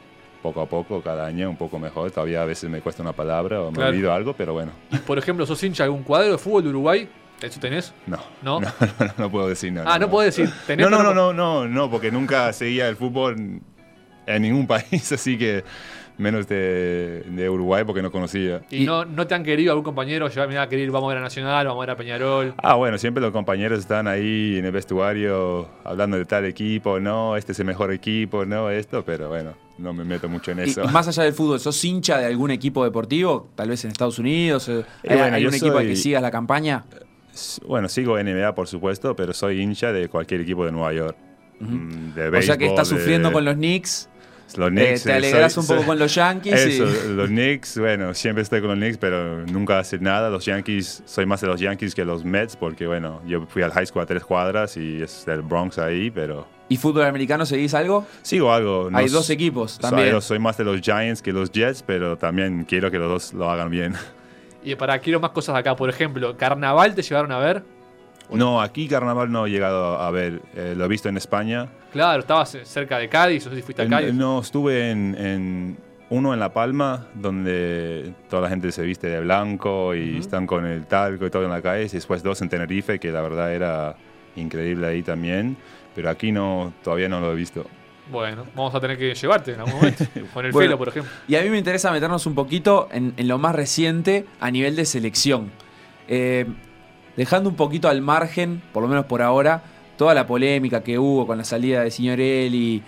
poco 0.43 0.61
a 0.61 0.67
poco, 0.67 1.01
cada 1.03 1.27
año 1.27 1.49
un 1.49 1.57
poco 1.57 1.79
mejor. 1.79 2.11
Todavía 2.11 2.43
a 2.43 2.45
veces 2.45 2.69
me 2.69 2.81
cuesta 2.81 3.03
una 3.03 3.13
palabra 3.13 3.61
o 3.63 3.71
me 3.71 3.77
Claro. 3.77 3.91
olvido 3.91 4.13
algo, 4.13 4.35
pero 4.35 4.53
bueno, 4.53 4.73
Y, 4.91 4.99
por 4.99 5.19
ejemplo, 5.19 5.47
¿sos 5.47 5.63
hincha 5.63 5.85
de 5.85 5.87
algún 5.87 6.03
cuadro 6.03 6.33
de 6.33 6.39
fútbol 6.39 6.63
de 6.65 6.69
Uruguay? 6.71 7.09
¿Eso 7.41 7.59
tenés? 7.61 7.93
no. 8.07 8.19
¿No? 8.43 8.61
No, 8.61 8.69
no, 9.01 9.13
no 9.19 9.31
puedo 9.31 9.49
decir 9.49 9.73
nada. 9.73 9.93
ah, 9.95 9.99
no, 9.99 10.09
podés 10.11 10.37
decir. 10.37 10.53
¿Tenés 10.67 10.89
No, 10.89 10.91
no, 10.91 11.03
no, 11.03 11.15
no, 11.15 11.33
no, 11.33 11.67
no, 11.69 11.91
porque 11.91 12.11
nunca 12.11 12.53
seguía 12.53 12.89
el 12.89 12.97
fútbol 12.97 13.61
en 14.27 14.43
ningún 14.43 14.67
país, 14.69 15.11
así 15.13 15.37
que 15.39 15.65
menos 16.17 16.47
de, 16.47 17.25
de 17.29 17.51
Uruguay 17.51 17.83
porque 17.85 18.01
no 18.03 18.11
conocía. 18.13 18.63
¿Y, 18.71 18.83
Y- 18.83 18.87
no, 18.87 19.05
no 19.05 19.27
te 19.27 19.35
han 19.35 19.43
querido 19.43 19.73
algún 19.73 19.85
compañero? 19.85 20.29
Ya, 20.29 20.47
mira, 20.47 20.69
querer, 20.69 20.91
vamos 20.91 21.09
a 21.09 21.15
ver 21.15 21.19
a 21.19 21.21
Nacional, 21.23 21.67
vamos 21.67 21.81
a 21.83 21.87
ver 21.87 21.91
a 21.91 21.97
Peñarol. 21.97 22.55
Ah, 22.59 22.75
bueno, 22.75 22.99
siempre 22.99 23.21
los 23.21 23.33
compañeros 23.33 23.79
están 23.81 24.07
ahí 24.07 24.57
en 24.59 24.65
el 24.65 24.73
vestuario 24.73 25.69
hablando 25.85 26.17
de 26.17 26.25
tal 26.25 26.45
equipo, 26.45 27.01
no, 27.01 27.37
este 27.37 27.53
es 27.53 27.59
el 27.61 27.67
mejor 27.67 27.93
equipo, 27.93 28.45
no, 28.45 28.71
esto, 28.71 29.05
pero 29.05 29.29
bueno, 29.29 29.55
no 29.79 29.93
me 29.93 30.05
meto 30.05 30.29
mucho 30.29 30.53
en 30.53 30.61
eso. 30.61 30.83
y 30.85 30.89
más 30.89 31.09
allá 31.09 31.25
del 31.25 31.33
fútbol, 31.33 31.59
¿sos 31.61 31.85
hincha 31.85 32.19
de 32.19 32.27
algún 32.27 32.51
equipo 32.51 32.85
deportivo? 32.85 33.49
Tal 33.55 33.69
vez 33.69 33.85
en 33.85 33.91
Estados 33.91 34.19
Unidos. 34.19 34.69
eh, 34.69 34.85
¿Hay, 35.09 35.17
bueno, 35.19 35.49
un 35.49 35.55
equipo 35.55 35.79
al 35.79 35.87
que 35.87 35.95
soy- 35.97 36.03
sigas 36.03 36.23
la 36.23 36.31
campaña? 36.31 36.85
S- 37.33 37.61
Bueno, 37.67 37.89
sigo 37.89 38.17
NBA, 38.19 38.55
por 38.55 38.69
supuesto, 38.69 39.17
pero 39.17 39.33
soy 39.33 39.61
hincha 39.61 39.93
de 39.93 40.09
cualquier 40.09 40.43
equipo 40.43 40.65
de 40.65 40.71
Nueva 40.71 40.93
York. 40.93 41.17
De 41.61 42.29
O 42.29 42.43
sea 42.43 42.57
que 42.59 42.69
de- 42.71 42.85
sufriendo 42.85 43.33
con 43.33 43.45
los 43.45 43.55
Knicks. 43.55 44.09
Los 44.57 44.69
eh, 44.69 44.71
Knicks. 44.71 45.03
te 45.05 45.11
eh, 45.11 45.15
alegrás 45.15 45.53
soy- 45.53 45.63
un 45.63 45.67
poco 45.67 45.81
soy- 45.81 45.87
con 45.89 45.99
los 45.99 46.15
Yankees. 46.15 46.67
y- 46.67 46.71
Eso, 46.83 46.85
los 47.15 47.29
Knicks, 47.29 47.79
bueno, 47.79 48.15
siempre 48.15 48.43
estoy 48.43 48.61
con 48.61 48.71
los 48.71 48.79
Knicks, 48.79 48.99
pero 48.99 49.45
nunca 49.47 49.79
hace 49.79 49.99
nada. 49.99 50.31
Los 50.31 50.45
Yankees, 50.45 51.03
soy 51.07 51.27
más 51.27 51.41
de 51.41 51.47
los 51.49 51.61
Yankees 51.61 51.95
que 51.95 52.05
los 52.05 52.25
Mets, 52.25 52.57
porque 52.57 52.87
bueno, 52.87 53.21
yo 53.27 53.47
fui 53.47 53.63
al 53.63 53.73
high 53.73 53.87
school 53.87 54.03
a 54.03 54.07
tres 54.07 54.25
cuadras 54.25 54.77
y 54.77 55.03
es 55.03 55.25
del 55.27 55.43
Bronx 55.43 55.79
ahí, 55.79 56.11
pero 56.11 56.47
¿Y 56.69 56.77
fútbol 56.79 57.05
americano 57.05 57.45
seguís 57.45 57.75
algo? 57.75 58.07
sigo 58.23 58.53
algo. 58.53 58.89
no 58.91 58.97
Hay 58.99 59.09
dos 59.09 59.29
equipos 59.31 59.73
soy- 59.73 59.81
también. 59.91 60.21
Soy, 60.23 60.39
más 60.39 60.57
de 60.57 60.65
los 60.65 60.81
Giants 60.81 61.21
que 61.23 61.33
los 61.33 61.51
Jets, 61.53 61.83
pero 61.83 62.17
también 62.17 62.65
quiero 62.65 62.91
que 62.91 62.99
los 62.99 63.09
dos 63.11 63.33
lo 63.35 63.51
hagan 63.51 63.71
bien. 63.71 63.95
Y 64.67 64.75
para, 64.77 64.99
quiero 64.99 65.21
más 65.21 65.33
cosas 65.33 65.55
acá. 65.57 65.77
Por 65.77 65.91
ejemplo, 65.91 66.39
¿Carnaval 66.39 66.95
te 66.95 67.03
llevaron 67.03 67.31
a 67.33 67.39
ver? 67.39 67.63
No, 68.31 68.61
aquí 68.61 68.89
Carnaval 68.89 69.31
no 69.31 69.47
he 69.47 69.51
llegado 69.51 69.99
a 69.99 70.11
ver, 70.11 70.41
eh, 70.55 70.75
lo 70.77 70.85
he 70.85 70.89
visto 70.89 71.09
en 71.09 71.17
España. 71.17 71.69
Claro, 71.93 72.21
estabas 72.21 72.59
cerca 72.65 72.99
de 72.99 73.09
Cádiz, 73.09 73.45
no 73.45 73.51
sé 73.51 73.57
si 73.59 73.63
fuiste 73.63 73.83
a 73.83 73.85
En- 73.85 73.91
Cádiz. 73.91 74.15
no, 74.15 74.41
estuve 74.41 74.91
en, 74.91 75.15
en 75.19 75.77
uno 76.11 76.33
en 76.35 76.41
La 76.41 76.53
Palma, 76.53 77.07
donde 77.15 78.13
toda 78.29 78.43
la 78.43 78.49
gente 78.49 78.73
se 78.73 78.83
viste 78.83 79.07
de 79.09 79.21
blanco 79.21 79.95
y 79.95 80.11
Ujú. 80.13 80.21
están 80.21 80.47
con 80.47 80.67
el 80.67 80.87
talco 80.87 81.27
y 81.27 81.31
todo 81.31 81.45
en 81.45 81.51
la 81.51 81.63
calle. 81.63 81.85
Y 81.85 81.89
después 81.89 82.23
dos 82.23 82.41
en 82.43 82.49
Tenerife, 82.49 82.99
que 82.99 83.11
la 83.13 83.21
verdad 83.21 83.53
era 83.55 83.95
increíble 84.37 84.87
ahí 84.87 85.03
también. 85.03 85.57
Pero 85.95 86.11
aquí 86.11 86.33
no, 86.33 86.73
todavía 86.83 87.09
no 87.09 87.21
lo 87.21 87.33
he 87.33 87.37
visto. 87.37 87.65
Bueno, 88.11 88.45
vamos 88.55 88.75
a 88.75 88.81
tener 88.81 88.99
que 88.99 89.15
llevarte 89.15 89.53
en 89.55 89.61
algún 89.61 89.77
momento. 89.77 90.05
Con 90.35 90.45
el 90.45 90.53
Bueno. 90.53 90.67
Felo, 90.69 90.79
por 90.79 90.89
ejemplo. 90.89 91.11
Y 91.29 91.37
a 91.37 91.43
mí 91.43 91.49
me 91.51 91.59
interesa 91.59 91.91
meternos 91.93 92.27
un 92.27 92.35
poquito 92.35 92.89
en, 92.91 93.15
en 93.17 93.29
lo 93.29 93.39
más 93.39 93.55
reciente 93.55 94.27
a 94.41 94.51
nivel 94.51 94.75
de 94.77 94.85
selección. 94.85 95.51
Eh, 96.09 96.45
dejando 97.17 97.49
un 97.51 97.57
poquito 97.57 97.89
al 97.89 98.01
margen, 98.01 98.63
por 98.73 98.83
lo 98.83 98.89
menos 98.89 99.07
por 99.07 99.23
ahora, 99.23 99.63
toda 99.97 100.15
la 100.15 100.27
polémica 100.27 100.83
que 100.83 100.99
hubo 100.99 101.27
con 101.27 101.39
la 101.39 101.45
salida 101.45 101.83
de 101.83 101.91
Signorelli. 101.91 102.83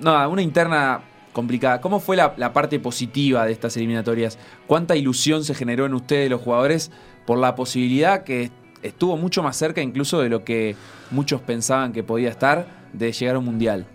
No, 0.00 0.28
una 0.28 0.42
interna 0.42 1.00
complicada. 1.32 1.80
¿Cómo 1.80 2.00
fue 2.00 2.16
la, 2.16 2.34
la 2.36 2.52
parte 2.52 2.78
positiva 2.80 3.46
de 3.46 3.52
estas 3.52 3.76
eliminatorias? 3.76 4.38
¿Cuánta 4.66 4.96
ilusión 4.96 5.44
se 5.44 5.54
generó 5.54 5.86
en 5.86 5.94
ustedes, 5.94 6.30
los 6.30 6.40
jugadores, 6.40 6.90
por 7.26 7.38
la 7.38 7.54
posibilidad 7.54 8.24
que 8.24 8.50
estuvo 8.82 9.16
mucho 9.16 9.42
más 9.42 9.56
cerca 9.56 9.80
incluso 9.80 10.20
de 10.20 10.28
lo 10.28 10.44
que 10.44 10.74
muchos 11.10 11.40
pensaban 11.40 11.92
que 11.92 12.02
podía 12.02 12.30
estar 12.30 12.66
de 12.92 13.12
llegar 13.12 13.36
a 13.36 13.38
un 13.38 13.44
mundial? 13.44 13.86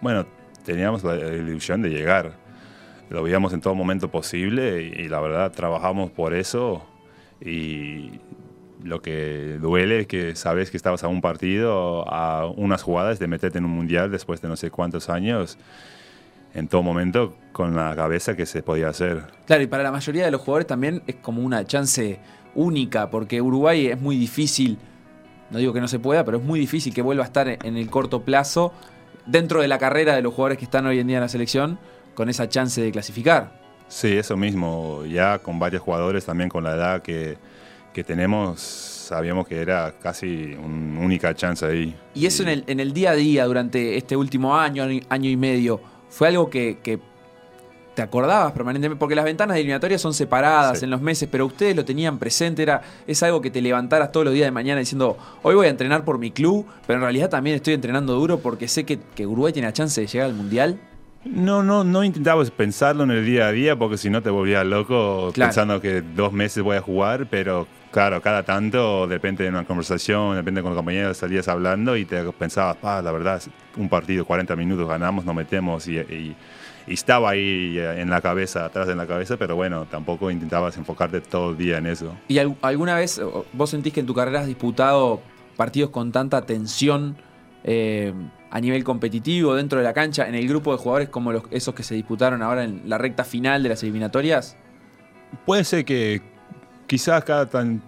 Bueno, 0.00 0.26
teníamos 0.64 1.04
la 1.04 1.16
ilusión 1.16 1.82
de 1.82 1.90
llegar. 1.90 2.32
Lo 3.10 3.22
veíamos 3.22 3.52
en 3.52 3.60
todo 3.60 3.74
momento 3.74 4.10
posible 4.10 4.82
y, 4.82 5.02
y 5.02 5.08
la 5.08 5.20
verdad 5.20 5.52
trabajamos 5.52 6.10
por 6.10 6.32
eso. 6.34 6.82
Y 7.40 8.12
lo 8.84 9.02
que 9.02 9.58
duele 9.60 10.00
es 10.00 10.06
que 10.06 10.34
sabes 10.34 10.70
que 10.70 10.76
estabas 10.76 11.04
a 11.04 11.08
un 11.08 11.20
partido, 11.20 12.04
a 12.08 12.46
unas 12.46 12.82
jugadas 12.82 13.18
de 13.18 13.26
meterte 13.26 13.58
en 13.58 13.64
un 13.64 13.70
mundial 13.70 14.10
después 14.10 14.40
de 14.40 14.48
no 14.48 14.56
sé 14.56 14.70
cuántos 14.70 15.08
años, 15.08 15.58
en 16.54 16.68
todo 16.68 16.82
momento 16.82 17.34
con 17.52 17.74
la 17.74 17.94
cabeza 17.96 18.36
que 18.36 18.46
se 18.46 18.62
podía 18.62 18.88
hacer. 18.88 19.24
Claro, 19.46 19.62
y 19.62 19.66
para 19.66 19.82
la 19.82 19.92
mayoría 19.92 20.24
de 20.24 20.30
los 20.30 20.40
jugadores 20.40 20.66
también 20.66 21.02
es 21.06 21.16
como 21.16 21.42
una 21.42 21.64
chance 21.64 22.18
única, 22.54 23.10
porque 23.10 23.40
Uruguay 23.40 23.86
es 23.86 24.00
muy 24.00 24.16
difícil, 24.16 24.78
no 25.50 25.58
digo 25.58 25.72
que 25.72 25.80
no 25.80 25.88
se 25.88 25.98
pueda, 25.98 26.24
pero 26.24 26.38
es 26.38 26.44
muy 26.44 26.60
difícil 26.60 26.92
que 26.92 27.02
vuelva 27.02 27.24
a 27.24 27.26
estar 27.26 27.48
en 27.48 27.76
el 27.76 27.88
corto 27.88 28.22
plazo 28.22 28.72
dentro 29.26 29.60
de 29.60 29.68
la 29.68 29.78
carrera 29.78 30.14
de 30.14 30.22
los 30.22 30.34
jugadores 30.34 30.58
que 30.58 30.64
están 30.64 30.86
hoy 30.86 30.98
en 30.98 31.06
día 31.06 31.18
en 31.18 31.22
la 31.22 31.28
selección 31.28 31.78
con 32.14 32.28
esa 32.28 32.48
chance 32.48 32.80
de 32.80 32.90
clasificar. 32.90 33.60
Sí, 33.88 34.16
eso 34.16 34.36
mismo. 34.36 35.04
Ya 35.04 35.38
con 35.38 35.58
varios 35.58 35.82
jugadores, 35.82 36.24
también 36.24 36.48
con 36.48 36.64
la 36.64 36.74
edad 36.74 37.02
que, 37.02 37.36
que 37.92 38.02
tenemos, 38.04 38.60
sabíamos 38.60 39.46
que 39.46 39.60
era 39.60 39.94
casi 40.02 40.54
una 40.54 41.00
única 41.00 41.34
chance 41.34 41.64
ahí. 41.66 41.94
Y 42.14 42.26
eso 42.26 42.42
en 42.42 42.48
el, 42.48 42.64
en 42.66 42.80
el 42.80 42.92
día 42.92 43.10
a 43.10 43.14
día, 43.14 43.44
durante 43.44 43.96
este 43.96 44.16
último 44.16 44.56
año, 44.56 44.84
año 45.08 45.30
y 45.30 45.36
medio, 45.36 45.80
fue 46.08 46.28
algo 46.28 46.48
que, 46.50 46.78
que 46.82 46.98
te 47.94 48.00
acordabas 48.00 48.52
permanentemente, 48.52 48.98
porque 48.98 49.14
las 49.14 49.26
ventanas 49.26 49.54
de 49.54 49.60
eliminatorias 49.60 50.00
son 50.00 50.14
separadas 50.14 50.78
Sí. 50.78 50.84
en 50.86 50.90
los 50.90 51.02
meses, 51.02 51.28
pero 51.30 51.44
ustedes 51.44 51.76
lo 51.76 51.84
tenían 51.84 52.18
presente, 52.18 52.62
era, 52.62 52.80
es 53.06 53.22
algo 53.22 53.42
que 53.42 53.50
te 53.50 53.60
levantaras 53.60 54.10
todos 54.12 54.24
los 54.24 54.32
días 54.32 54.46
de 54.46 54.50
mañana 54.50 54.80
diciendo, 54.80 55.18
hoy 55.42 55.54
voy 55.54 55.66
a 55.66 55.70
entrenar 55.70 56.02
por 56.04 56.18
mi 56.18 56.30
club, 56.30 56.64
pero 56.86 56.96
en 56.98 57.02
realidad 57.02 57.28
también 57.28 57.56
estoy 57.56 57.74
entrenando 57.74 58.14
duro 58.14 58.38
porque 58.38 58.66
sé 58.66 58.84
que, 58.84 58.98
que 59.14 59.26
Uruguay 59.26 59.52
tiene 59.52 59.68
la 59.68 59.74
chance 59.74 60.00
de 60.00 60.06
llegar 60.06 60.28
al 60.28 60.34
Mundial. 60.34 60.80
No, 61.26 61.62
no, 61.62 61.84
no 61.84 62.02
intentabas 62.02 62.50
pensarlo 62.50 63.04
en 63.04 63.10
el 63.10 63.26
día 63.26 63.46
a 63.48 63.52
día 63.52 63.78
porque 63.78 63.98
si 63.98 64.08
no 64.08 64.22
te 64.22 64.30
volvías 64.30 64.64
loco 64.66 65.30
Claro. 65.34 65.50
pensando 65.50 65.80
que 65.82 66.00
dos 66.00 66.32
meses 66.32 66.62
voy 66.64 66.78
a 66.78 66.80
jugar, 66.80 67.26
pero 67.30 67.66
claro, 67.92 68.20
cada 68.20 68.42
tanto 68.42 69.06
depende 69.06 69.44
de 69.44 69.50
una 69.50 69.64
conversación, 69.64 70.34
depende 70.34 70.62
con 70.62 70.70
los 70.70 70.78
compañeros, 70.78 71.16
salías 71.16 71.46
hablando 71.48 71.96
y 71.96 72.04
te 72.04 72.22
pensabas, 72.32 72.76
ah, 72.82 73.00
la 73.04 73.12
verdad, 73.12 73.40
un 73.76 73.88
partido, 73.88 74.24
40 74.24 74.56
minutos 74.56 74.88
ganamos, 74.88 75.24
nos 75.24 75.34
metemos 75.34 75.86
y, 75.88 75.98
y- 75.98 76.36
y 76.88 76.94
estaba 76.94 77.30
ahí 77.30 77.78
eh, 77.78 78.00
en 78.00 78.10
la 78.10 78.20
cabeza, 78.20 78.64
atrás 78.64 78.88
de 78.88 78.96
la 78.96 79.06
cabeza, 79.06 79.36
pero 79.36 79.54
bueno, 79.54 79.84
tampoco 79.88 80.32
intentabas 80.32 80.76
enfocarte 80.76 81.20
todo 81.20 81.50
el 81.52 81.56
día 81.56 81.78
en 81.78 81.86
eso. 81.86 82.12
¿Y 82.26 82.38
al- 82.38 82.56
alguna 82.60 82.96
vez 82.96 83.20
vos 83.52 83.70
sentís 83.70 83.92
que 83.92 84.00
en 84.00 84.06
tu 84.06 84.14
carrera 84.14 84.40
has 84.40 84.46
disputado 84.48 85.20
partidos 85.56 85.90
con 85.90 86.10
tanta 86.10 86.44
tensión 86.44 87.16
eh, 87.62 88.12
a 88.50 88.60
nivel 88.60 88.82
competitivo 88.82 89.54
dentro 89.54 89.78
de 89.78 89.84
la 89.84 89.92
cancha, 89.92 90.26
en 90.28 90.34
el 90.34 90.48
grupo 90.48 90.72
de 90.72 90.78
jugadores 90.78 91.08
como 91.08 91.30
los, 91.30 91.44
esos 91.52 91.72
que 91.74 91.84
se 91.84 91.94
disputaron 91.94 92.42
ahora 92.42 92.64
en 92.64 92.82
la 92.86 92.98
recta 92.98 93.22
final 93.22 93.62
de 93.62 93.68
las 93.68 93.82
eliminatorias? 93.84 94.56
Puede 95.46 95.62
ser 95.62 95.84
que 95.84 96.20
quizás 96.86 97.24
cada 97.24 97.46
tan 97.46 97.82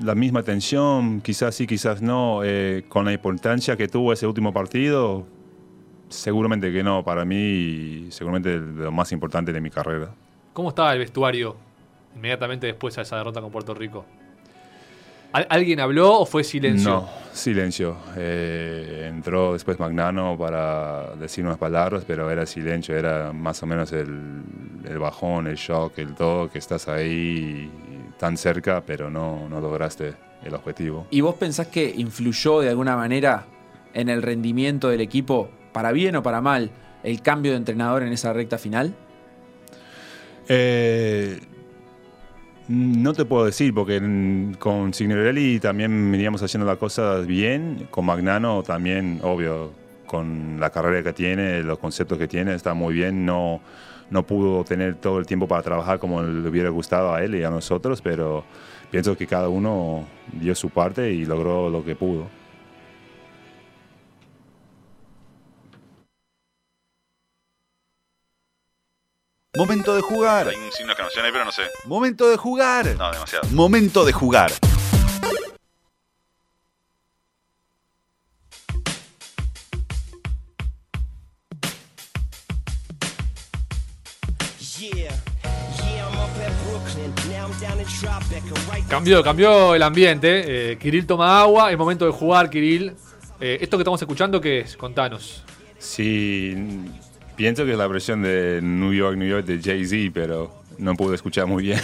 la 0.00 0.14
misma 0.14 0.42
tensión, 0.42 1.20
quizás 1.20 1.54
sí, 1.54 1.66
quizás 1.66 2.00
no, 2.00 2.40
eh, 2.44 2.84
con 2.88 3.04
la 3.04 3.12
importancia 3.12 3.76
que 3.76 3.88
tuvo 3.88 4.12
ese 4.12 4.26
último 4.26 4.52
partido, 4.52 5.26
seguramente 6.08 6.72
que 6.72 6.82
no, 6.82 7.04
para 7.04 7.24
mí 7.24 8.06
seguramente 8.10 8.58
de 8.60 8.84
lo 8.84 8.92
más 8.92 9.12
importante 9.12 9.52
de 9.52 9.60
mi 9.60 9.70
carrera. 9.70 10.08
¿Cómo 10.52 10.70
estaba 10.70 10.92
el 10.92 10.98
vestuario 10.98 11.56
inmediatamente 12.16 12.66
después 12.66 12.96
a 12.98 13.02
esa 13.02 13.16
derrota 13.16 13.40
con 13.40 13.50
Puerto 13.50 13.74
Rico? 13.74 14.04
¿Al- 15.32 15.46
¿Alguien 15.48 15.80
habló 15.80 16.20
o 16.20 16.26
fue 16.26 16.44
silencio? 16.44 16.90
No, 16.90 17.08
silencio. 17.32 17.96
Eh, 18.16 19.08
entró 19.10 19.54
después 19.54 19.78
Magnano 19.80 20.36
para 20.38 21.14
decir 21.16 21.44
unas 21.44 21.56
palabras, 21.58 22.04
pero 22.06 22.30
era 22.30 22.44
silencio, 22.44 22.96
era 22.96 23.32
más 23.32 23.62
o 23.62 23.66
menos 23.66 23.92
el, 23.92 24.42
el 24.86 24.98
bajón, 24.98 25.46
el 25.46 25.56
shock, 25.56 25.98
el 25.98 26.14
todo, 26.14 26.50
que 26.50 26.58
estás 26.58 26.86
ahí 26.88 27.70
tan 28.22 28.36
cerca, 28.36 28.84
pero 28.86 29.10
no, 29.10 29.48
no 29.48 29.60
lograste 29.60 30.14
el 30.44 30.54
objetivo. 30.54 31.08
¿Y 31.10 31.22
vos 31.22 31.34
pensás 31.34 31.66
que 31.66 31.92
influyó 31.96 32.60
de 32.60 32.68
alguna 32.68 32.94
manera 32.94 33.46
en 33.94 34.08
el 34.08 34.22
rendimiento 34.22 34.88
del 34.90 35.00
equipo, 35.00 35.50
para 35.72 35.90
bien 35.90 36.14
o 36.14 36.22
para 36.22 36.40
mal, 36.40 36.70
el 37.02 37.20
cambio 37.20 37.50
de 37.50 37.56
entrenador 37.56 38.04
en 38.04 38.12
esa 38.12 38.32
recta 38.32 38.58
final? 38.58 38.94
Eh, 40.48 41.40
no 42.68 43.12
te 43.12 43.24
puedo 43.24 43.44
decir, 43.44 43.74
porque 43.74 44.00
con 44.60 44.94
Signorelli 44.94 45.58
también 45.58 46.12
veníamos 46.12 46.44
haciendo 46.44 46.64
las 46.64 46.78
cosas 46.78 47.26
bien, 47.26 47.88
con 47.90 48.06
Magnano 48.06 48.62
también, 48.62 49.18
obvio, 49.24 49.72
con 50.06 50.60
la 50.60 50.70
carrera 50.70 51.02
que 51.02 51.12
tiene, 51.12 51.64
los 51.64 51.80
conceptos 51.80 52.18
que 52.18 52.28
tiene, 52.28 52.54
está 52.54 52.72
muy 52.72 52.94
bien, 52.94 53.26
no, 53.26 53.60
no 54.12 54.26
pudo 54.26 54.62
tener 54.62 54.96
todo 54.96 55.18
el 55.18 55.26
tiempo 55.26 55.48
para 55.48 55.62
trabajar 55.62 55.98
como 55.98 56.22
le 56.22 56.48
hubiera 56.48 56.68
gustado 56.68 57.14
a 57.14 57.24
él 57.24 57.34
y 57.34 57.42
a 57.42 57.50
nosotros, 57.50 58.02
pero 58.02 58.44
pienso 58.90 59.16
que 59.16 59.26
cada 59.26 59.48
uno 59.48 60.06
dio 60.32 60.54
su 60.54 60.68
parte 60.68 61.10
y 61.10 61.24
logró 61.24 61.70
lo 61.70 61.82
que 61.82 61.96
pudo. 61.96 62.28
Momento 69.56 69.94
de 69.94 70.02
jugar. 70.02 70.48
Hay 70.48 70.56
un 70.56 70.72
signo 70.72 70.88
de 70.88 70.92
exclamación 70.92 71.26
ahí, 71.26 71.32
pero 71.32 71.44
no 71.44 71.52
sé. 71.52 71.62
Momento 71.86 72.28
de 72.28 72.36
jugar. 72.36 72.86
No, 72.96 73.12
demasiado. 73.12 73.48
Momento 73.50 74.04
de 74.04 74.12
jugar. 74.12 74.50
Cambió, 88.92 89.22
cambió 89.22 89.74
el 89.74 89.82
ambiente. 89.82 90.72
Eh, 90.72 90.76
Kirill 90.76 91.06
toma 91.06 91.40
agua. 91.40 91.72
Es 91.72 91.78
momento 91.78 92.04
de 92.04 92.12
jugar, 92.12 92.50
Kirill. 92.50 92.92
Eh, 93.40 93.56
esto 93.62 93.78
que 93.78 93.82
estamos 93.84 93.98
escuchando, 94.02 94.38
¿qué 94.38 94.58
es? 94.60 94.76
Contanos. 94.76 95.42
Sí, 95.78 96.54
pienso 97.34 97.64
que 97.64 97.72
es 97.72 97.78
la 97.78 97.86
versión 97.86 98.20
de 98.20 98.60
New 98.62 98.92
York, 98.92 99.16
New 99.16 99.26
York 99.26 99.46
de 99.46 99.62
Jay-Z, 99.62 100.10
pero 100.12 100.52
no 100.76 100.94
pude 100.94 101.14
escuchar 101.14 101.46
muy 101.46 101.62
bien. 101.62 101.80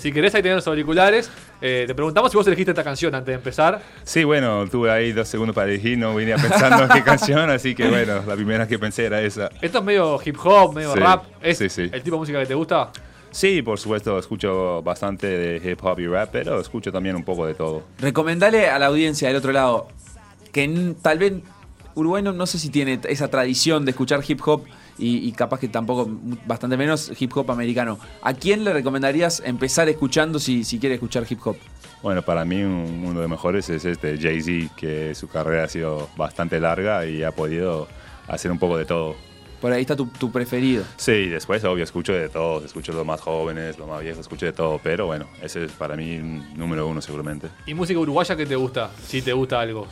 Si 0.00 0.10
querés, 0.10 0.34
ahí 0.34 0.42
tenés 0.42 0.56
los 0.56 0.66
auriculares. 0.66 1.30
Eh, 1.62 1.84
te 1.86 1.94
preguntamos 1.94 2.32
si 2.32 2.36
vos 2.36 2.44
elegiste 2.48 2.72
esta 2.72 2.82
canción 2.82 3.14
antes 3.14 3.28
de 3.28 3.34
empezar. 3.34 3.80
Sí, 4.02 4.24
bueno, 4.24 4.66
tuve 4.68 4.90
ahí 4.90 5.12
dos 5.12 5.28
segundos 5.28 5.54
para 5.54 5.68
elegir, 5.70 5.98
no 5.98 6.16
venía 6.16 6.34
pensando 6.36 6.82
en 6.82 6.88
qué 6.88 7.04
canción, 7.04 7.48
así 7.48 7.76
que 7.76 7.88
bueno, 7.88 8.24
la 8.26 8.34
primera 8.34 8.66
que 8.66 8.76
pensé 8.76 9.06
era 9.06 9.22
esa. 9.22 9.50
Esto 9.62 9.78
es 9.78 9.84
medio 9.84 10.18
hip 10.24 10.36
hop, 10.42 10.74
medio 10.74 10.94
Sí, 10.94 10.98
rap. 10.98 11.24
¿Es 11.40 11.58
sí, 11.58 11.68
sí. 11.68 11.82
el 11.92 12.02
tipo 12.02 12.16
de 12.16 12.20
música 12.20 12.40
que 12.40 12.46
te 12.46 12.54
gusta? 12.54 12.90
Sí, 13.32 13.62
por 13.62 13.78
supuesto, 13.78 14.18
escucho 14.18 14.82
bastante 14.82 15.26
de 15.26 15.70
hip 15.70 15.78
hop 15.84 16.00
y 16.00 16.06
rap, 16.06 16.30
pero 16.32 16.60
escucho 16.60 16.90
también 16.90 17.14
un 17.16 17.22
poco 17.24 17.46
de 17.46 17.54
todo. 17.54 17.84
Recomendale 17.98 18.68
a 18.68 18.78
la 18.78 18.86
audiencia 18.86 19.28
del 19.28 19.36
otro 19.36 19.52
lado 19.52 19.88
que 20.52 20.94
tal 21.00 21.18
vez 21.18 21.34
Uruguay 21.94 22.22
no, 22.22 22.32
no 22.32 22.46
sé 22.46 22.58
si 22.58 22.70
tiene 22.70 22.98
esa 23.08 23.28
tradición 23.28 23.84
de 23.84 23.92
escuchar 23.92 24.20
hip 24.26 24.40
hop 24.46 24.64
y, 24.98 25.28
y 25.28 25.32
capaz 25.32 25.60
que 25.60 25.68
tampoco, 25.68 26.08
bastante 26.46 26.76
menos 26.76 27.12
hip 27.20 27.36
hop 27.36 27.50
americano. 27.52 27.98
¿A 28.22 28.34
quién 28.34 28.64
le 28.64 28.72
recomendarías 28.72 29.40
empezar 29.44 29.88
escuchando 29.88 30.38
si, 30.38 30.64
si 30.64 30.78
quiere 30.78 30.96
escuchar 30.96 31.24
hip 31.28 31.38
hop? 31.46 31.56
Bueno, 32.02 32.22
para 32.22 32.44
mí 32.44 32.62
un- 32.62 33.02
uno 33.04 33.14
de 33.20 33.20
los 33.22 33.30
mejores 33.30 33.68
es 33.70 33.84
este 33.84 34.18
Jay-Z, 34.18 34.74
que 34.76 35.14
su 35.14 35.28
carrera 35.28 35.64
ha 35.64 35.68
sido 35.68 36.08
bastante 36.16 36.58
larga 36.58 37.06
y 37.06 37.22
ha 37.22 37.30
podido 37.32 37.86
hacer 38.26 38.50
un 38.50 38.58
poco 38.58 38.76
de 38.76 38.84
todo. 38.86 39.14
Por 39.60 39.72
ahí 39.72 39.82
está 39.82 39.94
tu, 39.94 40.06
tu 40.06 40.30
preferido. 40.32 40.84
Sí, 40.96 41.26
después 41.28 41.62
obvio 41.64 41.84
escucho 41.84 42.12
de 42.12 42.28
todos, 42.28 42.64
escucho 42.64 42.92
los 42.92 43.04
más 43.04 43.20
jóvenes, 43.20 43.78
los 43.78 43.88
más 43.88 44.00
viejos, 44.00 44.20
escucho 44.20 44.46
de 44.46 44.52
todo, 44.52 44.80
pero 44.82 45.06
bueno, 45.06 45.26
ese 45.42 45.64
es 45.64 45.72
para 45.72 45.96
mí 45.96 46.18
número 46.56 46.86
uno 46.86 47.00
seguramente. 47.00 47.48
¿Y 47.66 47.74
música 47.74 47.98
uruguaya 48.00 48.36
que 48.36 48.46
te 48.46 48.56
gusta? 48.56 48.90
Si 49.06 49.20
te 49.20 49.32
gusta 49.32 49.60
algo. 49.60 49.86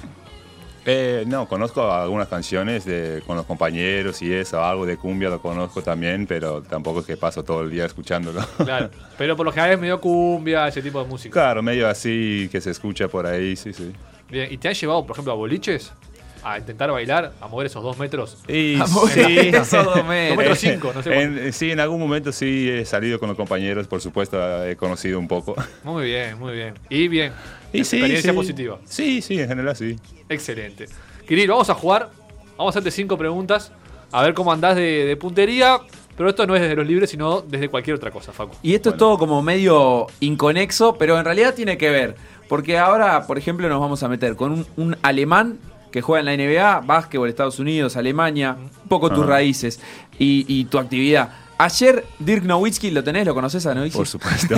Eh, 0.90 1.24
no, 1.26 1.46
conozco 1.46 1.92
algunas 1.92 2.28
canciones 2.28 2.86
de, 2.86 3.22
con 3.26 3.36
los 3.36 3.44
compañeros 3.44 4.22
y 4.22 4.32
eso, 4.32 4.64
algo 4.64 4.86
de 4.86 4.96
cumbia 4.96 5.28
lo 5.28 5.38
conozco 5.42 5.82
también, 5.82 6.26
pero 6.26 6.62
tampoco 6.62 7.00
es 7.00 7.06
que 7.06 7.18
paso 7.18 7.44
todo 7.44 7.60
el 7.60 7.70
día 7.70 7.84
escuchándolo. 7.84 8.40
Claro. 8.56 8.90
Pero 9.18 9.36
por 9.36 9.44
lo 9.44 9.52
general 9.52 9.74
es 9.74 9.80
medio 9.80 10.00
cumbia, 10.00 10.66
ese 10.66 10.80
tipo 10.80 11.02
de 11.02 11.06
música. 11.06 11.32
claro, 11.32 11.62
medio 11.62 11.86
así 11.88 12.48
que 12.50 12.60
se 12.62 12.70
escucha 12.70 13.06
por 13.08 13.26
ahí, 13.26 13.54
sí, 13.54 13.74
sí. 13.74 13.92
Bien. 14.30 14.48
¿Y 14.50 14.56
te 14.56 14.68
han 14.68 14.74
llevado, 14.74 15.04
por 15.04 15.14
ejemplo, 15.14 15.32
a 15.32 15.36
boliches? 15.36 15.92
A 16.42 16.58
intentar 16.58 16.90
bailar, 16.90 17.32
a 17.40 17.48
mover 17.48 17.66
esos 17.66 17.82
dos 17.82 17.98
metros. 17.98 18.38
Y 18.48 18.76
Vamos, 18.78 19.10
sí, 19.10 19.20
esos 19.52 19.84
dos 19.84 20.04
metros. 20.04 20.28
Dos 20.28 20.36
metros 20.36 20.58
cinco, 20.58 20.92
no 20.94 21.02
sé. 21.02 21.22
en, 21.22 21.52
sí, 21.52 21.70
en 21.70 21.80
algún 21.80 22.00
momento 22.00 22.32
sí 22.32 22.68
he 22.68 22.84
salido 22.84 23.18
con 23.18 23.28
los 23.28 23.36
compañeros, 23.36 23.86
por 23.86 24.00
supuesto, 24.00 24.64
he 24.64 24.76
conocido 24.76 25.18
un 25.18 25.28
poco. 25.28 25.54
Muy 25.84 26.06
bien, 26.06 26.38
muy 26.38 26.54
bien. 26.54 26.74
Y 26.88 27.08
bien. 27.08 27.32
Y 27.72 27.84
sí, 27.84 27.96
Experiencia 27.96 28.30
sí. 28.30 28.36
positiva. 28.36 28.78
Sí, 28.84 29.22
sí, 29.22 29.38
en 29.38 29.48
general 29.48 29.76
sí. 29.76 29.96
Excelente. 30.28 30.86
Kirill, 31.26 31.48
vamos 31.50 31.68
a 31.70 31.74
jugar. 31.74 32.10
Vamos 32.56 32.74
a 32.74 32.78
hacerte 32.78 32.90
cinco 32.90 33.18
preguntas. 33.18 33.72
A 34.10 34.22
ver 34.22 34.34
cómo 34.34 34.52
andás 34.52 34.76
de, 34.76 35.04
de 35.04 35.16
puntería. 35.16 35.78
Pero 36.16 36.30
esto 36.30 36.46
no 36.48 36.56
es 36.56 36.62
desde 36.62 36.74
los 36.74 36.84
libres, 36.84 37.10
sino 37.10 37.42
desde 37.42 37.68
cualquier 37.68 37.94
otra 37.94 38.10
cosa, 38.10 38.32
Facu. 38.32 38.56
Y 38.60 38.74
esto 38.74 38.90
es 38.90 38.96
todo 38.96 39.16
como 39.18 39.40
medio 39.40 40.08
inconexo, 40.18 40.96
pero 40.98 41.16
en 41.16 41.24
realidad 41.24 41.54
tiene 41.54 41.78
que 41.78 41.90
ver. 41.90 42.16
Porque 42.48 42.76
ahora, 42.76 43.24
por 43.28 43.38
ejemplo, 43.38 43.68
nos 43.68 43.78
vamos 43.78 44.02
a 44.02 44.08
meter 44.08 44.34
con 44.34 44.50
un, 44.50 44.66
un 44.76 44.96
alemán 45.02 45.58
que 45.90 46.00
juega 46.02 46.30
en 46.30 46.38
la 46.38 46.44
NBA, 46.44 46.80
básquetbol, 46.86 47.28
Estados 47.28 47.58
Unidos, 47.58 47.96
Alemania, 47.96 48.56
un 48.58 48.70
poco 48.88 49.08
tus 49.10 49.20
Ajá. 49.24 49.30
raíces 49.30 49.80
y, 50.18 50.44
y 50.48 50.64
tu 50.66 50.78
actividad. 50.78 51.30
Ayer 51.60 52.04
Dirk 52.20 52.44
Nowitzki, 52.44 52.92
¿lo 52.92 53.02
tenés? 53.02 53.26
¿Lo 53.26 53.34
conoces 53.34 53.66
a 53.66 53.74
Nowitzki? 53.74 53.96
Por 53.98 54.06
supuesto. 54.06 54.54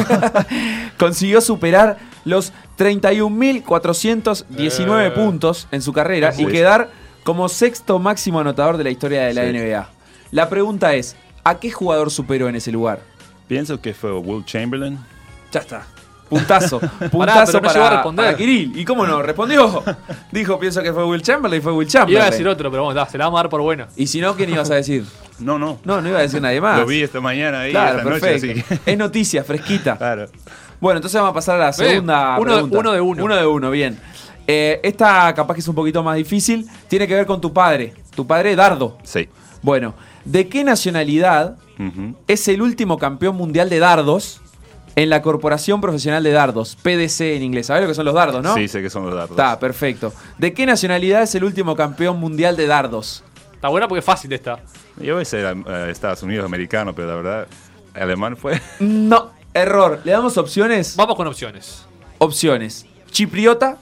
Consiguió 0.99 1.41
superar 1.41 1.97
los 2.27 2.53
31.419 2.77 5.07
Eh. 5.07 5.11
puntos 5.13 5.69
en 5.71 5.83
su 5.83 5.93
carrera 5.93 6.33
y 6.37 6.47
quedar 6.47 6.91
como 7.25 7.49
sexto 7.49 7.99
máximo 7.99 8.41
anotador 8.41 8.77
de 8.77 8.85
la 8.85 8.91
historia 8.91 9.23
de 9.23 9.35
la 9.35 9.45
Sí. 9.45 9.51
NBA. 9.53 9.89
La 10.33 10.49
pregunta 10.49 10.95
es, 10.95 11.17
¿a 11.45 11.59
qué 11.59 11.71
jugador 11.71 12.11
superó 12.11 12.49
en 12.49 12.57
ese 12.57 12.73
lugar? 12.73 13.01
Pienso 13.49 13.81
que 13.81 13.95
fue 13.95 14.17
Will 14.19 14.45
Chamberlain. 14.45 14.99
Ya 15.53 15.61
está. 15.61 15.87
Puntazo. 16.39 16.81
pero 16.99 17.11
Puntazo 17.11 17.61
no 17.61 17.69
llegó 17.69 17.69
a 17.69 17.85
para, 17.85 17.97
responder. 17.97 18.25
para 18.27 18.37
Kirill. 18.37 18.79
¿Y 18.79 18.85
cómo 18.85 19.07
no? 19.07 19.21
Respondió. 19.21 19.83
Dijo, 20.33 20.59
pienso 20.59 20.83
que 20.83 20.93
fue 20.93 21.05
Will 21.05 21.23
Chamberlain 21.23 21.61
y 21.61 21.63
fue 21.63 21.73
Will 21.73 21.89
Chamberlain. 21.89 22.17
Iba 22.19 22.27
a 22.27 22.31
decir 22.31 22.47
otro, 22.49 22.71
pero 22.71 22.83
vamos, 22.85 22.95
da, 22.95 23.07
se 23.07 23.19
la 23.19 23.25
vamos 23.27 23.39
a 23.41 23.43
dar 23.43 23.51
por 23.51 23.61
buena. 23.61 23.89
Y 23.97 24.07
si 24.07 24.21
no, 24.21 24.35
¿quién 24.37 24.51
ibas 24.51 24.71
a 24.71 24.77
decir? 24.77 25.05
No, 25.41 25.59
no. 25.59 25.79
No, 25.85 26.03
no 26.03 26.09
iba 26.11 26.19
a 26.19 26.21
decir 26.23 26.43
nadie 26.43 26.61
más. 26.61 26.79
Lo 26.79 26.85
vi 26.85 27.03
esta 27.03 27.19
mañana 27.19 27.61
ahí, 27.61 27.71
Claro, 27.71 27.99
esta 28.01 28.11
noche, 28.11 28.21
perfecto. 28.21 28.75
así 28.75 28.81
Es 28.85 28.99
noticia, 28.99 29.43
fresquita. 29.43 29.97
Claro. 29.97 30.27
Bueno, 30.79 30.99
entonces 30.99 31.19
vamos 31.19 31.31
a 31.31 31.35
pasar 31.35 31.57
a 31.57 31.65
la 31.65 31.73
segunda 31.73 32.37
uno- 32.39 32.53
pregunta. 32.53 32.79
uno 32.79 32.93
de 32.93 33.01
uno. 33.01 33.25
Uno 33.25 33.37
de 33.37 33.47
uno, 33.47 33.71
bien. 33.71 33.99
Eh, 34.47 34.81
esta 34.83 35.33
capaz 35.35 35.55
que 35.55 35.61
es 35.61 35.69
un 35.69 35.75
poquito 35.75 36.03
más 36.03 36.17
difícil. 36.17 36.67
Tiene 36.89 37.09
que 37.09 37.15
ver 37.15 37.25
con 37.25 37.41
tu 37.41 37.55
padre. 37.55 37.95
Tu 38.15 38.27
padre, 38.27 38.55
Dardo. 38.55 38.99
Sí. 39.03 39.31
Bueno, 39.63 39.95
¿de 40.27 40.47
qué 40.49 40.63
nacionalidad 40.63 41.57
es 42.29 42.47
el 42.49 42.61
último 42.61 42.99
campeón 42.99 43.35
mundial 43.37 43.71
de 43.71 43.79
dardos 43.79 44.43
en 44.97 45.11
la 45.11 45.23
Corporación 45.23 45.81
Profesional 45.81 46.23
de 46.23 46.33
Dardos? 46.33 46.77
PDC 46.77 47.21
en 47.37 47.43
inglés. 47.43 47.67
¿Sabes 47.67 47.83
lo 47.83 47.89
que 47.89 47.95
son 47.95 48.05
los 48.05 48.15
dardos, 48.15 48.43
no? 48.43 48.55
Sí, 48.55 48.69
sé 48.69 48.83
que 48.83 48.91
son 48.91 49.05
los 49.07 49.15
datos. 49.15 49.31
Está, 49.31 49.59
perfecto. 49.59 50.13
¿De 50.39 50.53
qué 50.53 50.67
nacionalidad 50.67 51.23
es 51.23 51.35
el 51.35 51.45
último 51.45 51.77
campeón 51.77 52.19
mundial 52.19 52.57
de 52.57 52.67
dardos? 52.67 53.25
Está 53.55 53.69
buena 53.69 53.87
porque 53.89 54.01
es 54.01 54.05
fácil 54.05 54.33
esta. 54.33 54.61
Yo 54.97 55.15
voy 55.15 55.23
a 55.23 55.25
ser 55.25 55.57
eh, 55.67 55.89
Estados 55.91 56.23
Unidos 56.23 56.45
americano, 56.45 56.95
pero 56.95 57.09
la 57.09 57.15
verdad, 57.15 57.49
alemán 57.95 58.37
fue. 58.37 58.61
No, 58.81 59.31
error. 59.55 60.01
¿Le 60.05 60.13
damos 60.13 60.37
opciones? 60.39 60.97
Vamos 60.97 61.17
con 61.17 61.27
opciones. 61.27 61.85
Opciones. 62.19 62.87
Chipriota, 63.11 63.79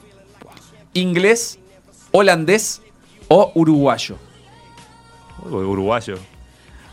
inglés, 0.95 1.59
holandés 2.13 2.83
o 3.29 3.53
uruguayo. 3.55 4.17
Uruguayo. 5.45 6.19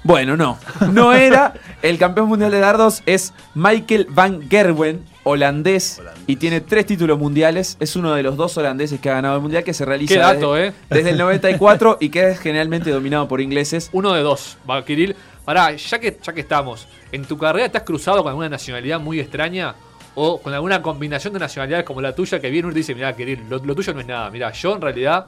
Bueno, 0.05 0.37
no. 0.37 0.59
No 0.91 1.13
era. 1.13 1.55
El 1.81 1.97
campeón 1.97 2.27
mundial 2.29 2.51
de 2.51 2.59
dardos 2.59 3.01
es 3.07 3.33
Michael 3.55 4.05
van 4.11 4.47
Gerwen, 4.47 5.03
holandés, 5.23 5.99
y 6.27 6.35
tiene 6.35 6.61
tres 6.61 6.85
títulos 6.85 7.17
mundiales. 7.17 7.75
Es 7.79 7.95
uno 7.95 8.13
de 8.13 8.21
los 8.21 8.37
dos 8.37 8.55
holandeses 8.55 8.99
que 8.99 9.09
ha 9.09 9.15
ganado 9.15 9.37
el 9.37 9.41
mundial 9.41 9.63
que 9.63 9.73
se 9.73 9.83
realiza 9.83 10.13
Qué 10.13 10.19
dato, 10.19 10.53
desde, 10.53 10.67
eh. 10.67 10.73
desde 10.91 11.09
el 11.09 11.17
94 11.17 11.97
y 11.99 12.09
que 12.09 12.29
es 12.29 12.39
generalmente 12.39 12.91
dominado 12.91 13.27
por 13.27 13.41
ingleses. 13.41 13.89
Uno 13.93 14.13
de 14.13 14.21
dos, 14.21 14.57
va 14.69 14.85
Kirill. 14.85 15.15
Pará, 15.43 15.75
ya 15.75 15.97
que, 15.97 16.19
ya 16.21 16.33
que 16.33 16.41
estamos, 16.41 16.87
¿en 17.11 17.25
tu 17.25 17.35
carrera 17.35 17.67
te 17.69 17.79
has 17.79 17.83
cruzado 17.83 18.19
con 18.21 18.29
alguna 18.29 18.49
nacionalidad 18.49 18.99
muy 18.99 19.19
extraña? 19.19 19.73
O 20.13 20.39
con 20.39 20.53
alguna 20.53 20.83
combinación 20.83 21.33
de 21.33 21.39
nacionalidades 21.39 21.83
como 21.83 21.99
la 21.99 22.13
tuya 22.13 22.39
que 22.39 22.51
viene 22.51 22.67
uno 22.67 22.71
y 22.73 22.75
te 22.75 22.79
dice, 22.81 22.93
mirá, 22.93 23.15
Kirill, 23.15 23.41
lo, 23.49 23.57
lo 23.57 23.73
tuyo 23.73 23.91
no 23.91 24.01
es 24.01 24.05
nada. 24.07 24.29
Mirá, 24.29 24.51
yo 24.51 24.75
en 24.75 24.81
realidad, 24.81 25.25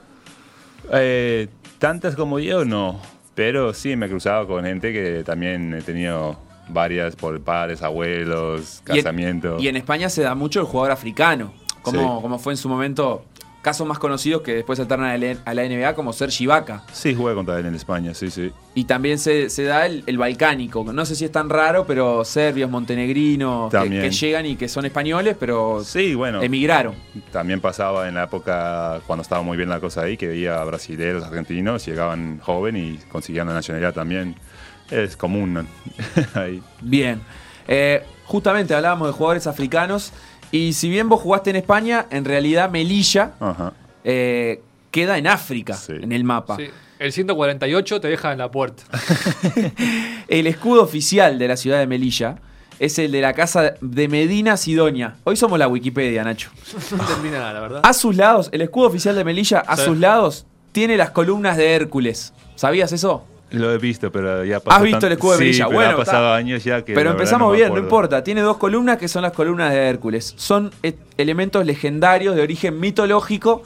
Eh, 0.94 1.48
tantas 1.80 2.16
como 2.16 2.38
yo, 2.38 2.64
no. 2.64 3.17
Pero 3.38 3.72
sí 3.72 3.96
me 3.96 4.08
he 4.08 4.10
cruzado 4.10 4.48
con 4.48 4.66
gente 4.66 4.92
que 4.92 5.24
también 5.24 5.72
he 5.76 5.84
tenido 5.84 6.40
varias 6.70 7.16
por 7.16 7.40
padres, 7.40 7.84
abuelos, 7.84 8.82
Y 8.88 8.90
en- 8.94 8.96
casamientos. 8.98 9.62
Y 9.62 9.68
en, 9.68 9.76
España 9.76 10.10
se 10.10 10.24
da 10.24 10.34
mucho 10.34 10.60
el 10.60 10.66
jugador 10.66 10.90
africano, 10.92 11.54
como, 11.84 12.00
Sí. 12.18 12.22
como 12.24 12.40
fue 12.40 12.54
en 12.54 12.58
su 12.58 12.68
momento. 12.68 13.26
Casos 13.62 13.86
más 13.86 14.00
conocidos 14.00 14.44
que 14.44 14.54
después 14.54 14.80
alternan 14.80 15.10
a 15.46 15.54
la, 15.54 15.64
NBA, 15.68 15.94
como 15.96 16.14
Sergi 16.14 16.46
Ibaka. 16.46 16.84
Sí, 16.94 17.14
jugué 17.14 17.34
contra 17.34 17.60
él 17.60 17.66
en 17.66 17.76
España, 17.76 18.14
sí, 18.14 18.30
sí. 18.32 18.52
Y 18.76 18.86
también 18.86 19.20
se, 19.20 19.50
se 19.50 19.64
da 19.64 19.86
el, 19.86 20.04
el 20.06 20.18
balcánico. 20.18 20.86
No 20.94 21.06
sé 21.06 21.16
si 21.16 21.26
es 21.26 21.32
tan 21.32 21.50
raro, 21.50 21.86
pero 21.86 22.24
serbios, 22.24 22.70
montenegrinos, 22.70 23.72
que, 23.72 24.10
llegan 24.12 24.46
y 24.46 24.56
que 24.56 24.70
son 24.70 24.86
españoles, 24.86 25.36
pero 25.40 25.84
Sí, 25.84 26.16
bueno. 26.16 26.42
emigraron. 26.42 26.96
También 27.32 27.60
pasaba 27.60 28.08
en 28.08 28.16
la 28.16 28.24
época 28.24 29.02
cuando 29.06 29.24
estaba 29.24 29.42
muy 29.42 29.58
bien 29.58 29.70
la 29.70 29.80
cosa 29.80 30.04
ahí, 30.04 30.16
que 30.16 30.28
veía 30.28 30.64
brasileños, 30.64 31.24
argentinos, 31.24 31.86
llegaban 31.86 32.40
joven 32.40 32.78
y 32.78 32.98
conseguían 33.10 33.48
la 33.48 33.54
nacionalidad 33.56 33.94
también. 33.94 34.36
Es 34.90 35.18
común 35.18 35.68
ahí. 36.36 36.62
Bien. 36.82 37.20
Eh, 37.68 38.02
justamente 38.26 38.74
hablábamos 38.74 39.08
de 39.10 39.14
jugadores 39.14 39.48
africanos. 39.48 40.14
Y 40.52 40.74
si 40.74 40.90
bien 40.90 41.10
vos 41.10 41.22
jugaste 41.22 41.50
en 41.50 41.56
España, 41.58 42.06
en 42.10 42.26
realidad 42.26 42.70
Melilla 42.70 43.34
Ajá. 43.40 43.74
eh, 44.04 44.62
queda 44.92 45.18
en 45.18 45.28
África, 45.28 45.74
Sí. 45.74 45.94
en 46.02 46.12
el 46.12 46.24
mapa. 46.24 46.56
sí, 46.58 46.70
el 47.00 47.12
148 47.12 48.02
te 48.02 48.08
deja 48.08 48.32
en 48.32 48.38
la 48.40 48.50
puerta. 48.50 48.84
El 50.28 50.48
escudo 50.48 50.84
oficial 50.84 51.38
de 51.40 51.48
la 51.48 51.58
ciudad 51.58 51.80
de 51.80 51.88
Melilla 51.88 52.38
es 52.80 53.00
el 53.00 53.12
de 53.12 53.22
la 53.22 53.34
casa 53.34 53.74
de 53.82 54.08
Medina 54.08 54.56
Sidonia. 54.58 55.16
Hoy 55.24 55.36
somos 55.36 55.58
la 55.60 55.68
Wikipedia, 55.68 56.24
Nacho. 56.24 56.50
No 56.98 57.04
termina 57.06 57.40
nada, 57.40 57.54
la 57.54 57.60
verdad. 57.60 57.82
A 57.84 57.94
sus 57.94 58.16
lados, 58.16 58.50
el 58.52 58.62
escudo 58.62 58.88
oficial 58.88 59.16
de 59.16 59.24
Melilla, 59.24 59.60
a 59.60 59.78
Sí. 59.78 59.84
sus 59.86 59.98
lados, 59.98 60.46
tiene 60.72 60.98
las 60.98 61.12
columnas 61.12 61.58
de 61.58 61.74
Hércules. 61.76 62.34
¿Sabías 62.56 62.92
eso? 62.92 63.24
Lo 63.52 63.72
he 63.72 63.78
visto, 63.78 64.12
pero 64.12 64.44
ya 64.44 64.60
pasó. 64.60 64.78
¿Has 64.78 64.84
visto 64.84 65.08
el 65.08 65.14
escudo 65.14 65.38
de 65.38 65.54
Sí, 65.54 65.60
pero 65.60 65.72
Bueno, 65.72 65.92
ha 65.92 65.98
pasado 65.98 66.26
está. 66.26 66.36
años 66.36 66.64
ya 66.66 66.84
que. 66.84 66.94
Pero 66.94 67.12
empezamos 67.12 67.56
bien, 67.56 67.70
no 67.74 67.80
importa. 67.80 68.24
Tiene 68.24 68.42
dos 68.42 68.58
columnas 68.58 68.98
que 68.98 69.08
son 69.08 69.22
las 69.22 69.32
columnas 69.32 69.72
de 69.72 69.88
Hércules. 69.88 70.34
Son 70.36 70.72
eh, 70.84 70.98
elementos 71.18 71.66
legendarios 71.66 72.36
de 72.36 72.42
origen 72.42 72.78
mitológico 72.80 73.64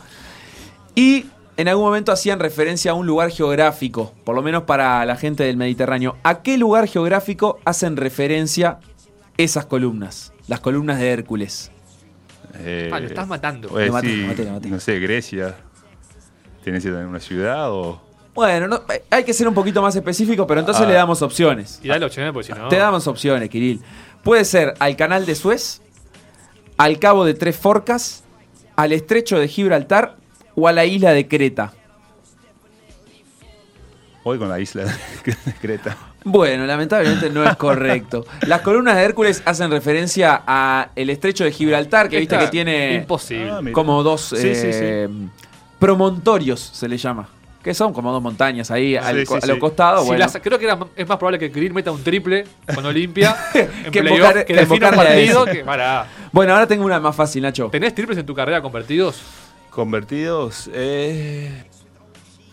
y 0.94 1.26
en 1.58 1.68
algún 1.68 1.86
momento 1.86 2.12
hacían 2.12 2.40
referencia 2.40 2.92
a 2.92 2.94
un 2.94 3.08
lugar 3.08 3.32
geográfico, 3.32 4.14
por 4.24 4.36
lo 4.36 4.44
menos 4.44 4.64
para 4.64 5.04
la 5.06 5.16
gente 5.16 5.44
del 5.44 5.58
Mediterráneo. 5.58 6.16
¿A 6.24 6.44
qué 6.44 6.58
lugar 6.60 6.88
geográfico 6.88 7.60
hacen 7.66 7.98
referencia 7.98 8.80
esas 9.38 9.66
columnas? 9.66 10.32
Las 10.48 10.60
columnas 10.60 11.00
de 11.00 11.10
Hércules. 11.12 11.72
Eh, 12.60 12.90
Ah, 12.94 13.00
lo 13.00 13.08
estás 13.08 13.28
matando. 13.28 13.70
pues 13.70 13.88
Lo 13.88 13.94
maté, 13.94 14.08
sí, 14.10 14.22
lo 14.22 14.28
maté, 14.28 14.46
lo 14.46 14.52
maté. 14.52 14.68
No 14.70 14.80
sé, 14.80 15.00
Grecia. 15.00 15.56
¿Tienes 16.64 16.86
en 16.86 16.94
una 16.94 17.20
ciudad 17.20 17.72
o.? 17.72 18.11
Bueno, 18.34 18.68
no- 18.68 18.82
eh, 18.94 19.04
hay 19.10 19.24
que 19.24 19.34
ser 19.34 19.48
un 19.48 19.54
poquito 19.54 19.82
más 19.82 19.96
específico, 19.96 20.48
pero 20.48 20.60
entonces 20.62 20.84
Ah. 20.86 20.88
le 20.88 20.94
damos 20.94 21.22
opciones. 21.22 21.80
Y 21.84 21.90
dale 21.90 22.06
opciones 22.06 22.32
porque 22.32 22.54
si 22.54 22.60
no. 22.60 22.70
Te 22.70 22.78
damos 22.78 23.06
opciones, 23.08 23.50
Kirill. 23.50 23.82
Puede 24.24 24.46
ser 24.46 24.74
al 24.80 24.96
canal 24.96 25.26
de 25.26 25.36
Suez, 25.36 25.82
al 26.78 26.98
cabo 27.00 27.26
de 27.26 27.34
Tres 27.34 27.58
Forcas, 27.58 28.24
al 28.76 28.94
estrecho 28.94 29.38
de 29.38 29.48
Gibraltar 29.48 30.16
o 30.56 30.68
a 30.68 30.72
la 30.72 30.86
isla 30.86 31.12
de 31.12 31.28
Creta. 31.28 31.74
Hoy 34.24 34.38
con 34.38 34.50
la 34.50 34.60
isla 34.60 34.84
de 34.86 34.92
Creta. 35.62 35.98
Bueno, 36.24 36.68
lamentablemente 36.68 37.32
no 37.32 37.44
es 37.44 37.56
correcto. 37.58 38.26
Las 38.48 38.62
columnas 38.62 38.96
de 38.96 39.02
Hércules 39.04 39.42
hacen 39.46 39.72
referencia 39.72 40.44
a 40.46 40.90
el 40.96 41.10
estrecho 41.10 41.44
de 41.44 41.52
Gibraltar, 41.52 42.08
que 42.10 42.20
viste 42.20 42.38
que 42.38 42.48
tiene 42.48 42.94
Imposible. 42.96 43.52
Ah, 43.52 43.62
como 43.74 44.04
dos 44.04 44.22
Sí, 44.22 44.38
sí, 44.56 44.68
eh, 44.72 45.10
promontorios, 45.80 46.60
se 46.60 46.88
le 46.88 46.98
llama. 46.98 47.28
Que 47.64 47.74
son 47.76 47.94
como 47.94 48.12
dos 48.12 48.22
montañas 48.24 48.72
ahí 48.72 48.96
al 48.96 49.26
Sí, 49.26 49.34
a 49.34 49.36
los 49.46 49.46
sí. 49.56 49.60
costados. 49.60 50.02
Si 50.02 50.08
bueno. 50.08 50.20
las- 50.26 50.38
creo 50.42 50.58
que 50.58 50.66
era- 50.66 50.80
es 50.96 51.08
más 51.08 51.18
probable 51.18 51.38
que 51.38 51.52
Kirill 51.52 51.74
meta 51.74 51.92
un 51.92 52.04
triple 52.04 52.46
con 52.74 52.84
Olimpia 52.86 53.36
en 53.54 53.92
Que 53.92 54.02
playoff, 54.02 54.20
invocar- 54.20 54.46
que 54.46 54.54
que 54.54 54.60
defina 54.62 54.90
un 54.90 54.96
partido. 54.96 55.46
Bueno, 56.32 56.54
ahora 56.54 56.66
tengo 56.68 56.86
una 56.86 57.00
más 57.00 57.16
fácil, 57.16 57.44
Nacho. 57.44 57.70
¿Tenés 57.72 57.94
triples 57.94 58.18
en 58.18 58.26
tu 58.26 58.34
carrera 58.34 58.62
convertidos? 58.64 59.22
Convertidos. 59.70 60.70
Eh, 60.74 61.64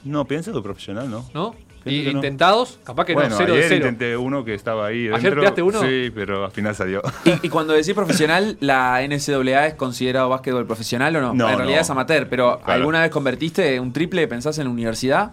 no, 0.04 0.26
piensa 0.26 0.52
tu 0.52 0.62
profesional, 0.62 1.10
¿no? 1.10 1.24
¿No? 1.32 1.54
Pienso 1.88 2.02
¿Y 2.02 2.04
que 2.06 2.12
no. 2.12 2.18
intentados? 2.18 2.78
Capaz 2.84 3.04
que 3.04 3.14
bueno, 3.14 3.30
no, 3.30 3.36
cero 3.36 3.52
de 3.54 3.58
ayer 3.58 3.68
cero. 3.68 3.86
intenté 3.88 4.16
uno 4.16 4.44
que 4.44 4.54
estaba 4.54 4.86
ahí 4.86 5.08
¿Ayer 5.08 5.20
dentro. 5.22 5.40
tiraste 5.40 5.62
uno? 5.62 5.80
Sí, 5.80 6.10
pero 6.14 6.44
al 6.44 6.50
final 6.52 6.74
salió. 6.74 7.02
Y, 7.24 7.46
y 7.46 7.48
cuando 7.48 7.72
decís 7.74 7.94
profesional, 7.94 8.56
¿la 8.60 9.00
NCAA 9.06 9.66
es 9.68 9.74
considerado 9.74 10.28
básquetbol 10.28 10.66
profesional 10.66 11.14
o 11.16 11.20
no? 11.20 11.34
No, 11.34 11.48
en 11.50 11.56
realidad 11.56 11.78
no. 11.78 11.82
es 11.82 11.90
amateur, 11.90 12.28
pero 12.28 12.58
Claro. 12.58 12.72
¿alguna 12.80 13.02
vez 13.02 13.10
convertiste 13.10 13.78
un 13.80 13.92
triple, 13.92 14.26
pensás 14.28 14.58
en 14.58 14.64
la 14.64 14.70
universidad? 14.70 15.32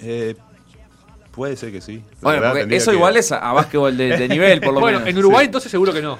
Eh, 0.00 0.34
puede 1.30 1.56
ser 1.56 1.72
que 1.72 1.80
sí. 1.80 2.02
La 2.12 2.16
Bueno, 2.22 2.40
verdad, 2.42 2.72
eso 2.72 2.90
que- 2.90 2.96
igual 2.96 3.16
es 3.16 3.32
a, 3.32 3.38
a 3.38 3.52
básquetbol 3.52 3.96
de, 3.96 4.16
de 4.16 4.28
nivel, 4.28 4.60
por 4.60 4.74
lo 4.74 4.80
Bueno, 4.80 4.98
menos. 4.98 5.10
en 5.10 5.18
Uruguay 5.18 5.40
Sí. 5.44 5.46
entonces 5.46 5.70
seguro 5.70 5.92
que 5.92 6.02
no. 6.02 6.18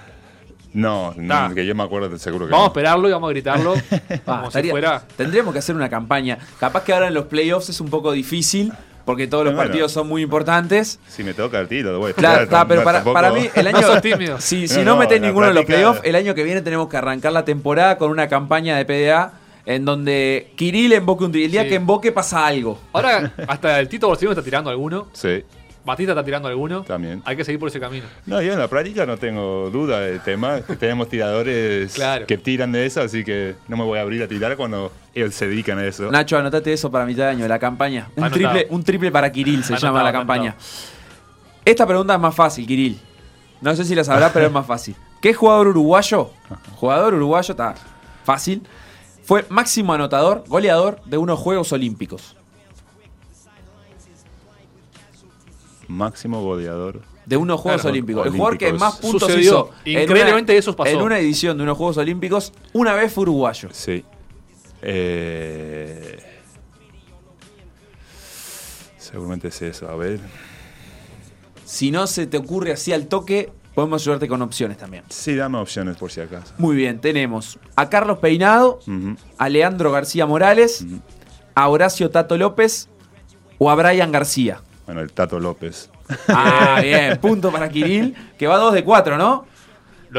No, 0.72 1.14
no, 1.16 1.54
que 1.54 1.64
yo 1.64 1.74
me 1.74 1.84
acuerdo 1.84 2.18
seguro 2.18 2.44
que 2.44 2.52
Vamos 2.52 2.66
a 2.66 2.68
esperarlo 2.68 3.08
y 3.08 3.12
vamos 3.12 3.28
a 3.28 3.30
gritarlo. 3.30 3.74
Ah, 4.10 4.18
como 4.26 4.40
si 4.42 4.46
estaría- 4.48 4.72
fuera. 4.72 5.02
Tendríamos 5.16 5.54
que 5.54 5.60
hacer 5.60 5.74
una 5.74 5.88
campaña. 5.88 6.36
Capaz 6.60 6.84
que 6.84 6.92
ahora 6.92 7.08
en 7.08 7.14
los 7.14 7.26
playoffs 7.26 7.70
es 7.70 7.80
un 7.80 7.88
poco 7.88 8.12
difícil, 8.12 8.72
porque 9.06 9.26
todos 9.26 9.44
los 9.46 9.54
Bueno. 9.54 9.68
partidos 9.70 9.92
son 9.92 10.06
muy 10.08 10.20
importantes. 10.20 10.98
Si 11.08 11.24
me 11.24 11.32
toca 11.32 11.58
el 11.60 11.68
tiro, 11.68 11.98
voy 11.98 12.10
a 12.10 12.14
Claro, 12.14 12.42
está, 12.42 12.68
pero 12.68 12.84
para, 12.84 13.02
para 13.02 13.30
mí, 13.32 13.48
el 13.54 13.66
año. 13.68 13.80
No 13.80 13.86
sos 13.86 14.02
tímido. 14.02 14.38
Si, 14.40 14.68
si 14.68 14.80
No, 14.80 14.96
no, 14.96 15.02
la 15.02 15.18
ninguno 15.18 15.46
de 15.46 15.54
los 15.54 15.64
playoffs, 15.64 16.00
el 16.04 16.14
año 16.16 16.34
que 16.34 16.42
viene 16.44 16.60
tenemos 16.60 16.88
que 16.90 16.98
arrancar 16.98 17.32
la 17.32 17.46
temporada 17.46 17.96
con 17.96 18.10
una 18.10 18.28
campaña 18.28 18.76
de 18.76 18.84
PDA 18.84 19.32
en 19.64 19.84
donde 19.84 20.52
Kirill 20.56 20.92
invoque 20.92 21.24
un 21.24 21.32
tri- 21.32 21.44
El 21.46 21.50
día 21.52 21.62
Sí. 21.62 21.70
que 21.70 21.74
invoque 21.76 22.12
pasa 22.12 22.46
algo. 22.46 22.78
Ahora, 22.92 23.32
hasta 23.48 23.80
el 23.80 23.88
Tito 23.88 24.06
Borcino 24.08 24.32
está 24.32 24.42
tirando 24.42 24.68
alguno. 24.70 25.08
Sí, 25.12 25.42
Batista 25.86 26.12
está 26.12 26.22
tirando 26.24 26.48
alguno. 26.48 26.82
también. 26.82 27.22
Hay 27.24 27.36
que 27.36 27.44
seguir 27.44 27.58
por 27.58 27.68
ese 27.70 27.80
camino. 27.80 28.04
No, 28.26 28.42
yo 28.42 28.52
en 28.52 28.58
la 28.58 28.68
práctica 28.68 29.06
no 29.06 29.16
tengo 29.16 29.70
duda 29.70 30.00
del 30.00 30.20
tema. 30.20 30.60
que 30.60 30.76
Tenemos 30.86 31.08
tiradores 31.08 31.94
Claro. 31.94 32.26
que 32.26 32.36
tiran 32.36 32.72
de 32.72 32.84
eso, 32.84 33.00
así 33.00 33.24
que 33.24 33.54
no 33.68 33.76
me 33.78 33.84
voy 33.84 33.98
a 33.98 34.02
abrir 34.02 34.22
a 34.22 34.28
tirar 34.28 34.56
cuando 34.56 34.92
ellos 35.14 35.34
se 35.34 35.46
dedican 35.48 35.78
a 35.78 35.86
eso. 35.86 36.10
Nacho, 36.10 36.36
anotate 36.36 36.72
eso 36.72 36.90
para 36.90 37.06
mitad 37.06 37.22
de 37.24 37.30
año, 37.30 37.48
la 37.48 37.58
campaña. 37.58 38.08
Un, 38.16 38.30
triple, 38.30 38.66
un 38.68 38.82
triple 38.84 39.10
para 39.10 39.32
Kirill 39.32 39.62
se 39.64 39.72
Anotado, 39.74 39.86
llama 39.94 40.02
la 40.02 40.08
anotado. 40.10 40.26
campaña. 40.26 40.56
Esta 41.64 41.86
pregunta 41.86 42.14
es 42.14 42.20
más 42.20 42.34
fácil, 42.34 42.66
Kirill. 42.66 43.00
No 43.60 43.74
sé 43.74 43.84
si 43.84 43.94
la 43.94 44.04
sabrás, 44.04 44.32
pero 44.32 44.46
es 44.46 44.52
más 44.52 44.66
fácil. 44.66 44.94
¿Qué 45.20 45.32
jugador 45.32 45.68
uruguayo? 45.68 46.30
Jugador 46.76 47.14
uruguayo, 47.14 47.52
está 47.52 47.74
fácil. 48.24 48.62
Fue 49.24 49.44
máximo 49.48 49.92
anotador, 49.94 50.44
goleador 50.46 51.00
de 51.06 51.16
unos 51.18 51.38
Juegos 51.38 51.72
Olímpicos. 51.72 52.36
Máximo 55.88 56.42
goleador. 56.42 57.02
De 57.26 57.36
unos 57.36 57.60
Juegos 57.60 57.82
Claro, 57.82 57.92
Olímpicos. 57.92 58.26
El 58.26 58.32
jugador 58.32 58.58
que 58.58 58.72
más 58.72 58.96
puntos 58.96 59.22
Sucedió. 59.22 59.40
hizo. 59.40 59.70
en 59.84 60.02
Increíblemente 60.02 60.52
una- 60.52 60.58
eso 60.58 60.76
pasó. 60.76 60.90
En 60.90 61.02
una 61.02 61.18
edición 61.18 61.56
de 61.56 61.62
unos 61.64 61.76
Juegos 61.76 61.96
Olímpicos, 61.96 62.52
una 62.72 62.94
vez 62.94 63.12
fue 63.12 63.22
uruguayo. 63.22 63.68
Sí. 63.72 64.04
Eh, 64.82 66.18
Seguramente 68.98 69.48
es 69.48 69.62
eso. 69.62 69.88
A 69.88 69.96
ver. 69.96 70.20
Si 71.64 71.90
no 71.90 72.06
se 72.06 72.26
te 72.26 72.36
ocurre 72.36 72.72
así 72.72 72.92
al 72.92 73.06
toque, 73.06 73.52
podemos 73.74 74.02
ayudarte 74.02 74.28
con 74.28 74.42
opciones 74.42 74.78
también. 74.78 75.04
Sí, 75.08 75.34
dame 75.34 75.58
opciones 75.58 75.96
por 75.96 76.10
si 76.10 76.20
acaso. 76.20 76.54
Muy 76.58 76.76
bien, 76.76 77.00
tenemos 77.00 77.58
a 77.76 77.88
Carlos 77.88 78.18
Peinado, 78.18 78.80
Ujú. 78.86 79.16
a 79.38 79.48
Leandro 79.48 79.90
García 79.92 80.26
Morales, 80.26 80.84
a 81.54 81.68
Horacio 81.68 82.10
Tato 82.10 82.36
López 82.36 82.88
o 83.58 83.70
a 83.70 83.74
Brian 83.74 84.12
García. 84.12 84.60
Bueno, 84.86 85.00
el 85.00 85.12
Tato 85.12 85.38
López. 85.38 85.90
Ah, 86.28 86.78
bien, 86.80 87.18
punto 87.18 87.50
para 87.50 87.68
Kirill, 87.68 88.14
que 88.38 88.46
va 88.46 88.56
2 88.56 88.74
de 88.74 88.84
4, 88.84 89.18
¿no? 89.18 89.46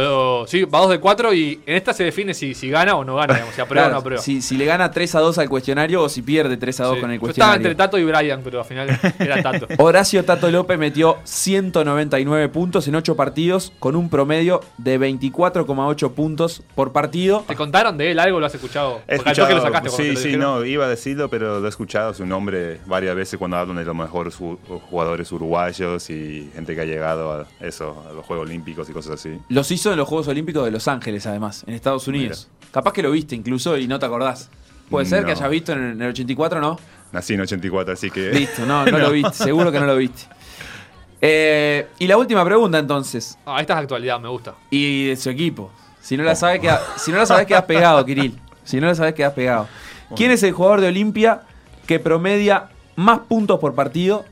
Lo, 0.01 0.45
sí, 0.47 0.63
va 0.63 0.79
2 0.79 0.89
de 0.91 0.99
4 0.99 1.33
y 1.33 1.59
en 1.65 1.75
esta 1.75 1.93
se 1.93 2.03
define 2.03 2.33
si, 2.33 2.53
si 2.53 2.69
gana 2.69 2.95
o 2.95 3.03
no 3.03 3.15
gana, 3.15 3.33
digamos, 3.33 3.55
si 3.55 3.61
aprueba 3.61 3.87
o 3.87 3.91
no 3.91 3.97
aprueba. 3.99 4.21
si, 4.21 4.41
si 4.41 4.57
le 4.57 4.65
gana 4.65 4.91
3 4.91 5.15
a 5.15 5.19
2 5.19 5.37
al 5.39 5.49
cuestionario 5.49 6.03
o 6.03 6.09
si 6.09 6.21
pierde 6.21 6.57
3 6.57 6.79
a 6.79 6.83
2 6.85 6.95
Sí. 6.95 7.01
con 7.01 7.11
el 7.11 7.19
Yo 7.19 7.27
estaba 7.29 7.55
entre 7.55 7.75
cuestionario. 7.75 7.77
Tato 7.77 7.97
y 7.97 8.03
Brian, 8.05 8.41
pero 8.43 8.59
al 8.59 8.65
final 8.65 8.99
era 9.19 9.41
Tato. 9.43 9.67
Horacio 9.77 10.23
Tato 10.23 10.49
López 10.51 10.77
metió 10.77 11.17
199 11.23 12.49
puntos 12.49 12.87
en 12.87 12.95
8 12.95 13.15
partidos 13.15 13.71
con 13.79 13.95
un 13.95 14.09
promedio 14.09 14.61
de 14.77 14.99
24,8 14.99 16.11
puntos 16.13 16.63
por 16.75 16.91
partido. 16.91 17.43
¿Te 17.47 17.55
contaron 17.55 17.97
de 17.97 18.11
él 18.11 18.19
algo? 18.19 18.39
¿Lo 18.39 18.45
has 18.45 18.55
escuchado? 18.55 19.01
He 19.07 19.15
escuchado, 19.15 19.49
lo 19.49 19.61
sacaste 19.61 19.89
cuando 19.89 20.03
sí, 20.03 20.11
lo 20.13 20.19
sí, 20.19 20.37
no, 20.37 20.65
iba 20.65 20.85
a 20.85 20.89
decirlo, 20.89 21.29
pero 21.29 21.59
lo 21.59 21.65
he 21.65 21.69
escuchado 21.69 22.13
su 22.13 22.25
nombre 22.25 22.79
varias 22.85 23.15
veces 23.15 23.37
cuando 23.37 23.57
hablan 23.57 23.77
de 23.77 23.85
los 23.85 23.95
mejores 23.95 24.39
ju- 24.39 24.57
jugadores 24.89 25.31
uruguayos 25.31 26.09
y 26.09 26.49
gente 26.53 26.75
que 26.75 26.81
ha 26.81 26.85
llegado 26.85 27.31
a 27.31 27.47
eso, 27.59 28.03
a 28.09 28.13
los 28.13 28.25
Juegos 28.25 28.47
Olímpicos 28.47 28.89
y 28.89 28.93
cosas 28.93 29.13
así. 29.13 29.39
Los 29.49 29.69
hizo 29.71 29.86
en 29.91 29.97
los 29.97 30.07
Juegos 30.07 30.27
Olímpicos 30.27 30.63
de 30.65 30.71
Los 30.71 30.87
Ángeles, 30.87 31.25
además, 31.25 31.63
en 31.67 31.73
Estados 31.73 32.07
Unidos. 32.07 32.47
Capaz 32.71 32.93
que 32.93 33.01
lo 33.01 33.11
viste 33.11 33.35
incluso 33.35 33.77
y 33.77 33.87
no 33.87 33.97
te 33.99 34.05
acordás. 34.05 34.49
Puede 34.89 35.05
ser 35.05 35.25
que 35.25 35.31
No. 35.33 35.37
hayas 35.37 35.49
visto 35.49 35.73
en 35.73 36.01
el 36.01 36.09
84, 36.09 36.61
¿no? 36.61 36.79
Nací 37.11 37.33
en 37.33 37.41
84, 37.41 37.93
así 37.93 38.09
que... 38.11 38.31
Listo, 38.31 38.65
no, 38.65 38.85
no, 38.85 38.97
lo 38.97 39.11
viste, 39.11 39.33
seguro 39.33 39.71
que 39.71 39.79
no 39.79 39.85
lo 39.85 39.95
viste. 39.95 40.23
Eh, 41.19 41.87
y 41.97 42.05
la 42.05 42.15
última 42.15 42.45
pregunta 42.45 42.77
entonces, 42.77 43.39
Ah, 43.43 43.59
esta 43.59 43.73
es 43.73 43.79
actualidad, 43.79 44.19
me 44.19 44.29
gusta. 44.29 44.53
y 44.69 45.07
de 45.07 45.15
su 45.15 45.31
equipo. 45.31 45.71
Si 45.99 46.15
no 46.15 46.23
la 46.23 46.35
sabes, 46.35 46.59
queda- 46.61 46.79
si 46.97 47.11
no 47.11 47.17
la 47.17 47.25
sabes 47.25 47.47
quedas 47.47 47.63
pegado, 47.63 48.05
Kirill. 48.05 48.39
Si 48.63 48.79
no 48.79 48.85
la 48.85 48.93
sabes, 48.93 49.15
quedas 49.15 49.33
pegado. 49.33 49.67
¿Quién 50.15 50.29
es 50.29 50.43
el 50.43 50.51
jugador 50.53 50.79
de 50.79 50.89
Olimpia 50.89 51.41
que 51.87 51.99
promedia 51.99 52.69
más 52.95 53.19
puntos 53.27 53.59
por 53.59 53.73
partido 53.73 54.25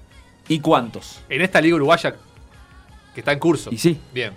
y 0.47 0.59
cuántos? 0.59 1.21
En 1.27 1.41
esta 1.41 1.59
liga 1.59 1.75
uruguaya 1.75 2.15
que 3.15 3.19
está 3.21 3.31
en 3.33 3.39
curso. 3.39 3.71
Y 3.73 3.77
sí. 3.79 3.99
Bien, 4.13 4.33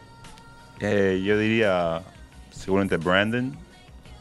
Eh, 0.80 1.22
yo 1.24 1.38
diría 1.38 2.02
seguramente 2.50 2.96
Brandon. 2.96 3.56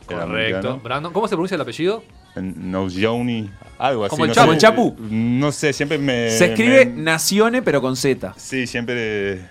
correcto. 0.06 0.80
Brandon, 0.84 1.12
¿cómo 1.13 1.28
se 1.28 1.36
pronuncia 1.36 1.56
el 1.56 1.62
apellido? 1.62 2.04
Nojoni, 2.36 3.50
algo 3.80 4.06
así. 4.06 4.12
Como 4.12 4.26
el 4.26 4.30
no 4.36 4.56
Chapu. 4.58 4.96
sé. 4.98 5.04
No 5.10 5.52
sé, 5.52 5.74
siempre 5.74 5.98
me... 5.98 6.30
Se 6.30 6.46
escribe 6.52 6.86
me- 6.86 7.02
Nacione, 7.04 7.62
pero 7.62 7.82
con 7.82 7.96
Z. 7.96 8.34
Sí, 8.38 8.67
siempre 8.67 9.41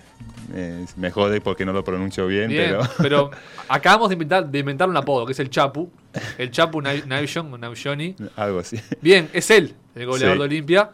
eh, 0.55 0.87
me 0.97 1.11
jode 1.11 1.41
porque 1.41 1.65
no 1.65 1.73
lo 1.73 1.83
pronuncio 1.85 2.27
bien, 2.27 2.49
Bien, 2.49 2.71
pero... 2.71 2.83
pero 2.99 3.31
acabamos 3.69 4.09
de 4.09 4.15
inventar, 4.15 4.47
de 4.49 4.59
inventar 4.61 4.89
un 4.89 4.97
apodo, 4.97 5.27
que 5.27 5.33
es 5.33 5.41
el 5.41 5.51
Chapu. 5.51 5.91
El 6.39 6.51
Chapu 6.51 6.81
Navjon 6.81 7.53
o 7.53 7.59
Navjoni. 7.59 8.15
algo 8.37 8.61
así. 8.61 8.81
Bien, 9.01 9.29
es 9.33 9.51
él, 9.51 9.75
el 9.95 10.07
goleador 10.07 10.35
Sí. 10.37 10.39
de 10.39 10.45
Olimpia. 10.45 10.91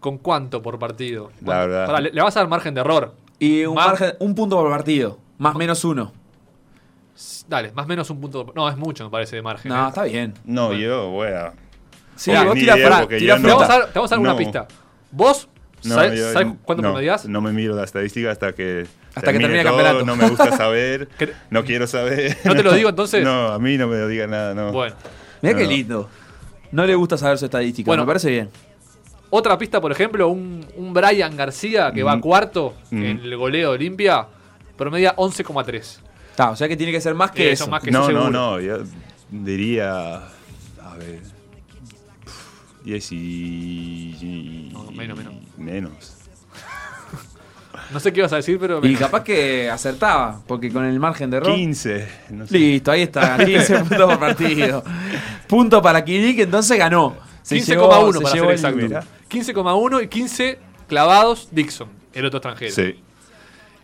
¿Con 0.00 0.18
cuánto 0.18 0.62
por 0.62 0.78
partido? 0.78 1.30
La 1.44 1.58
verdad. 1.66 1.86
Pará, 1.86 2.00
le, 2.00 2.12
le 2.12 2.22
vas 2.22 2.36
a 2.36 2.40
dar 2.40 2.48
margen 2.48 2.72
de 2.72 2.80
error. 2.80 3.14
Y 3.40 3.64
un, 3.64 3.74
margen- 3.76 4.14
un 4.20 4.34
punto 4.34 4.56
por 4.56 4.70
partido, 4.70 5.18
más 5.38 5.54
menos 5.56 5.84
uno. 5.84 6.12
Dale, 7.48 7.72
más 7.72 7.86
o 7.86 7.88
menos 7.88 8.10
un 8.10 8.20
punto. 8.20 8.52
No, 8.54 8.68
es 8.68 8.76
mucho, 8.76 9.04
me 9.04 9.10
parece, 9.10 9.36
de 9.36 9.42
margen. 9.42 9.70
No, 9.72 9.84
¿eh? 9.86 9.88
está 9.88 10.04
bien. 10.04 10.34
No, 10.44 10.72
yo 10.72 11.10
voy 11.10 11.28
a... 11.28 11.52
Sí, 12.14 12.30
vos 12.44 12.54
tirás 12.54 12.76
yo 12.78 13.06
Te 13.08 13.26
no- 13.26 13.48
vamos, 13.48 13.50
fruta. 13.50 13.64
a 13.64 13.78
dar, 13.78 13.86
te 13.88 13.98
vamos 13.98 14.12
a 14.12 14.14
dar 14.14 14.20
una 14.20 14.30
No. 14.30 14.36
pista. 14.36 14.68
¿Vos 15.10 15.48
No, 15.84 15.94
sabés, 15.94 16.18
yo- 16.18 16.56
cuánto 16.64 16.82
no, 16.82 17.40
me 17.40 17.52
miro 17.52 17.74
la 17.74 17.84
estadística 17.84 18.30
hasta 18.30 18.52
que 18.52 18.86
Hasta 19.14 19.32
que 19.32 19.38
termine 19.38 19.60
el 19.60 19.66
campeonato. 19.66 20.04
No 20.04 20.16
me 20.16 20.28
gusta 20.28 20.50
saber, 20.56 21.08
¿Qué- 21.18 21.32
no 21.50 21.64
quiero 21.64 21.86
saber. 21.86 22.36
¿No 22.44 22.54
te 22.54 22.62
lo 22.62 22.72
digo, 22.72 22.88
entonces? 22.88 23.24
No, 23.24 23.48
a 23.48 23.58
mí 23.58 23.76
no 23.78 23.86
me 23.88 23.96
lo 23.98 24.08
diga 24.08 24.26
nada, 24.26 24.54
no. 24.54 24.72
Bueno, 24.72 24.94
Mirá 25.42 25.56
qué 25.56 25.66
lindo. 25.66 26.08
No 26.72 26.84
le 26.86 26.94
gusta 26.96 27.16
saber 27.16 27.38
su 27.38 27.44
estadística, 27.46 27.86
Bueno. 27.88 28.02
me 28.02 28.06
parece 28.08 28.30
bien. 28.30 28.50
otra 29.30 29.56
pista, 29.58 29.80
por 29.80 29.92
ejemplo, 29.92 30.28
un, 30.28 30.66
un 30.76 30.92
Brian 30.92 31.36
García 31.36 31.92
que 31.92 32.02
va 32.02 32.16
Mm. 32.16 32.20
cuarto 32.20 32.74
Mm. 32.90 33.02
en 33.04 33.20
el 33.20 33.36
goleo 33.36 33.70
de 33.70 33.76
Olimpia, 33.76 34.26
promedia 34.78 35.14
11,3. 35.16 35.98
Está, 36.30 36.50
o 36.52 36.56
sea 36.56 36.66
que 36.68 36.76
tiene 36.76 36.92
que 36.92 37.00
ser 37.02 37.14
más 37.14 37.30
que 37.32 37.48
Eh, 37.50 37.52
eso. 37.52 37.66
más 37.68 37.82
que 37.82 37.90
eso 37.90 38.10
no, 38.10 38.30
no, 38.30 38.30
no, 38.30 38.60
yo 38.60 38.78
diría, 39.30 40.14
a 40.16 40.96
ver, 40.98 41.20
10 42.84 43.12
y... 43.12 44.70
No, 44.72 44.90
menos, 44.92 45.18
menos. 45.18 45.34
Menos. 45.58 46.14
No 47.92 48.00
sé 48.00 48.12
qué 48.12 48.20
ibas 48.20 48.32
a 48.34 48.36
decir, 48.36 48.58
pero. 48.60 48.84
Y 48.84 48.94
capaz 48.96 49.24
que 49.24 49.70
acertaba, 49.70 50.40
porque 50.46 50.70
con 50.70 50.84
el 50.84 51.00
margen 51.00 51.30
de 51.30 51.38
error. 51.38 51.54
15, 51.54 52.08
no 52.30 52.46
sé. 52.46 52.58
Listo, 52.58 52.90
ahí 52.90 53.02
está, 53.02 53.38
15 53.42 53.78
puntos 53.80 53.98
por 54.10 54.18
partido. 54.18 54.84
Punto 55.46 55.80
para 55.80 56.04
Kirill, 56.04 56.36
que 56.36 56.42
entonces 56.42 56.76
ganó. 56.78 57.16
Se 57.42 57.56
15,1 57.56 57.64
llevó- 57.66 58.12
se 58.12 58.20
para 58.20 58.34
llevó 58.34 58.46
ser 58.48 58.54
exacto. 58.56 58.76
Mira. 58.82 59.04
15,1 59.30 60.04
y 60.04 60.08
15 60.08 60.58
clavados 60.86 61.48
Dixon, 61.50 61.88
el 62.12 62.26
otro 62.26 62.38
extranjero. 62.38 62.74
Sí. 62.74 63.00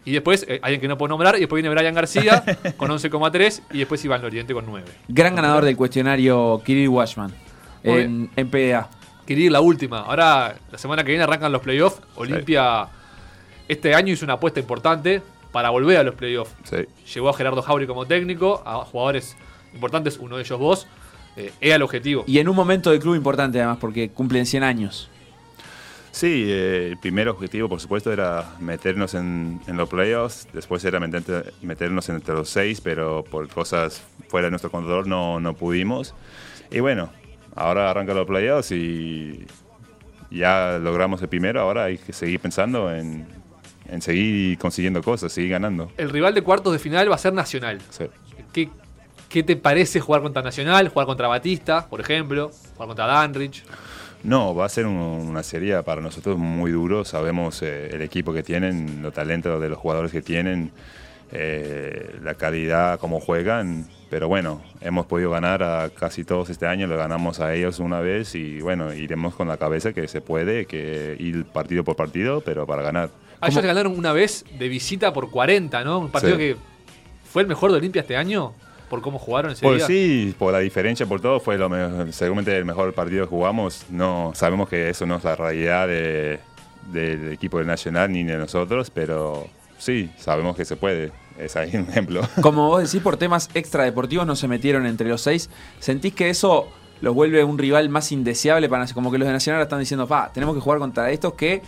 Y 0.05 0.13
después, 0.13 0.45
eh, 0.49 0.61
alguien 0.63 0.81
que 0.81 0.89
no 0.89 0.99
puedo 0.99 1.09
nombrar, 1.09 1.37
y 1.37 1.41
después 1.41 1.63
viene 1.63 1.75
Brian 1.75 1.95
García 1.95 2.45
con 2.77 2.91
11,3 2.91 3.63
y 3.73 3.79
después 3.79 4.05
Iván 4.05 4.21
Loriente 4.23 4.53
con 4.53 4.67
9. 4.67 4.87
Gran 5.09 5.35
ganador 5.35 5.65
del 5.65 5.77
cuestionario 5.77 6.61
Kirill 6.65 6.89
Washman 6.89 7.33
en, 7.83 8.31
en 8.37 8.51
PDA. 8.51 8.89
Ir 9.27 9.51
la 9.51 9.63
última. 9.63 10.01
Ahora, 10.01 10.55
la 10.71 10.79
semana 10.79 11.03
que 11.03 11.11
viene 11.11 11.25
arrancan 11.25 11.51
los 11.51 11.63
playoffs. 11.63 12.01
Olimpia 12.17 12.89
este 13.69 13.95
año 13.95 14.13
hizo 14.13 14.25
una 14.25 14.35
apuesta 14.35 14.61
importante 14.61 15.23
para 15.53 15.71
volver 15.71 15.99
a 15.99 16.03
los 16.03 16.15
playoffs. 16.15 16.53
Sí. 16.65 16.77
Llevó 17.15 17.31
a 17.31 17.33
Gerardo 17.33 17.63
Jauri 17.63 17.87
como 17.87 18.07
técnico, 18.07 18.63
a 18.67 18.85
jugadores 18.85 19.37
importantes, 19.73 20.19
uno 20.19 20.37
de 20.37 20.43
ellos 20.43 20.59
vos. 20.59 20.87
Eh, 21.37 21.53
era 21.61 21.77
el 21.77 21.83
objetivo. 21.83 22.25
Y 22.27 22.39
en 22.39 22.49
un 22.49 22.55
momento 22.55 22.91
del 22.91 23.01
club 23.01 23.15
importante, 23.15 23.59
además, 23.59 23.79
porque 23.81 24.11
cumplen 24.11 24.47
100 24.47 24.63
años. 24.63 25.11
Sí, 26.15 26.45
eh, 26.47 26.91
el 26.93 26.99
primer 26.99 27.29
objetivo, 27.29 27.69
por 27.69 27.81
supuesto, 27.81 28.13
era 28.13 28.55
meternos 28.61 29.15
en, 29.15 29.61
en 29.67 29.77
los 29.77 29.89
playoffs. 29.89 30.47
Después 30.53 30.85
era 30.85 31.01
meternos 31.01 32.09
entre 32.09 32.35
los 32.35 32.49
seis, 32.49 32.81
pero 32.81 33.25
por 33.25 33.49
cosas 33.49 34.01
fuera 34.29 34.47
de 34.47 34.53
nuestro 34.53 34.71
control 34.71 35.09
no, 35.09 35.41
no 35.41 35.55
pudimos. 35.55 36.15
Y 36.71 36.79
bueno, 36.79 37.11
ahora 37.57 37.91
arrancan 37.91 38.15
los 38.17 38.29
playoffs 38.29 38.71
y 38.71 39.45
ya 40.31 40.79
logramos 40.81 41.21
el 41.21 41.29
primero. 41.29 41.61
Ahora 41.61 41.87
hay 41.87 41.99
que 41.99 42.13
seguir 42.13 42.39
pensando 42.39 42.95
en, 42.95 43.27
en 43.89 44.01
seguir 44.01 44.57
consiguiendo 44.59 45.03
cosas, 45.03 45.33
seguir 45.33 45.51
ganando. 45.51 45.91
El 45.97 46.11
rival 46.11 46.33
de 46.33 46.43
cuartos 46.43 46.73
de 46.73 46.79
final 46.79 47.11
va 47.11 47.17
a 47.17 47.19
ser 47.19 47.33
Nacional. 47.33 47.81
Sí. 47.91 48.05
¿Qué, 48.53 48.71
qué 49.29 49.43
te 49.43 49.57
parece 49.57 49.99
jugar 49.99 50.23
contra 50.23 50.43
Nacional? 50.43 50.89
Jugar 50.91 51.07
contra 51.07 51.27
Batista, 51.27 51.89
por 51.89 52.01
ejemplo. 52.01 52.53
Jugar 52.75 52.87
contra 52.87 53.07
Danrich. 53.07 53.65
No, 54.25 54.55
va 54.55 54.65
a 54.65 54.69
ser 54.69 54.87
un- 54.87 54.97
una 54.97 55.43
serie 55.43 55.81
para 55.83 56.01
nosotros 56.01 56.39
muy 56.39 56.71
duro. 56.71 57.05
Sabemos 57.05 57.63
eh, 57.63 57.91
el 57.93 58.03
equipo 58.03 58.33
que 58.33 58.43
tienen, 58.43 59.03
los 59.03 59.13
talentos 59.13 59.61
de 59.61 59.69
los 59.69 59.79
jugadores 59.79 60.11
que 60.13 60.23
tienen, 60.23 60.71
eh, 61.33 62.17
la 62.23 62.35
calidad, 62.35 62.99
cómo 62.99 63.21
juegan. 63.21 63.87
Pero 64.09 64.29
bueno, 64.29 64.63
hemos 64.81 65.07
podido 65.07 65.31
ganar 65.31 65.63
a 65.63 65.91
casi 65.91 66.25
todos 66.25 66.49
este 66.49 66.67
año, 66.67 66.87
lo 66.87 66.97
ganamos 66.97 67.41
a 67.41 67.53
ellos 67.55 67.81
una 67.81 68.01
vez 68.01 68.35
y 68.35 68.61
bueno, 68.61 68.95
iremos 68.95 69.35
con 69.35 69.49
la 69.49 69.57
cabeza 69.57 69.93
que 69.93 70.07
se 70.09 70.21
puede, 70.21 70.67
que 70.67 71.17
ir 71.19 71.45
partido 71.47 71.85
por 71.85 71.97
partido, 71.97 72.41
pero 72.41 72.67
para 72.67 72.83
ganar. 72.83 73.11
Ellos 73.43 73.63
ganaron 73.63 73.99
una 73.99 74.13
vez 74.13 74.45
de 74.59 74.69
visita 74.69 75.13
por 75.13 75.31
40, 75.31 75.85
¿no? 75.85 75.99
Un 75.99 76.11
partido 76.11 76.35
Sí. 76.35 76.39
que 76.39 76.57
fue 77.31 77.43
el 77.43 77.49
mejor 77.49 77.73
de 77.73 77.79
Olimpia 77.79 78.01
este 78.03 78.17
año 78.17 78.55
por 78.89 79.01
cómo 79.03 79.19
jugaron 79.19 79.53
ese 79.53 79.63
Pues 79.63 79.79
día. 79.79 79.87
sí, 79.87 80.35
por 80.39 80.53
la 80.53 80.59
diferencia, 80.61 81.07
por 81.07 81.21
todo, 81.21 81.41
fue 81.41 81.57
lo 81.59 81.69
me- 81.69 82.13
seguramente 82.13 82.57
el 82.57 82.65
mejor 82.65 82.93
partido 82.95 83.25
que 83.25 83.31
jugamos. 83.31 83.85
No, 83.91 84.33
sabemos 84.35 84.69
que 84.69 84.89
eso 84.91 85.07
no 85.07 85.17
es 85.17 85.25
la 85.25 85.37
realidad 85.37 85.89
de- 85.89 86.39
del 86.93 87.33
equipo 87.33 87.59
del 87.59 87.67
Nacional 87.67 88.13
ni 88.13 88.25
de 88.25 88.37
nosotros, 88.37 88.91
pero 88.91 89.47
sí, 89.79 90.11
sabemos 90.19 90.55
que 90.57 90.65
se 90.65 90.77
puede. 90.77 91.13
Es 91.39 91.57
ahí 91.57 91.71
un 91.75 91.89
ejemplo. 91.89 92.21
Como 92.43 92.69
vos 92.69 92.83
decís, 92.85 93.01
por 93.03 93.17
temas 93.17 93.49
extradeportivos 93.55 94.27
no 94.27 94.37
se 94.37 94.47
metieron 94.49 94.87
entre 94.87 95.09
los 95.09 95.21
seis. 95.23 95.51
¿Sentís 95.81 96.15
que 96.15 96.31
eso 96.31 96.69
los 97.01 97.13
vuelve 97.15 97.43
un 97.43 97.59
rival 97.59 97.89
más 97.89 98.13
indeseable 98.13 98.69
para 98.69 98.87
como 98.95 99.11
que 99.11 99.19
los 99.19 99.27
de 99.27 99.33
Nacional 99.33 99.61
están 99.63 99.81
diciendo, 99.81 100.07
pa, 100.07 100.31
tenemos 100.33 100.55
que 100.55 100.61
jugar 100.61 100.79
contra 100.79 101.11
estos 101.11 101.35
que 101.35 101.61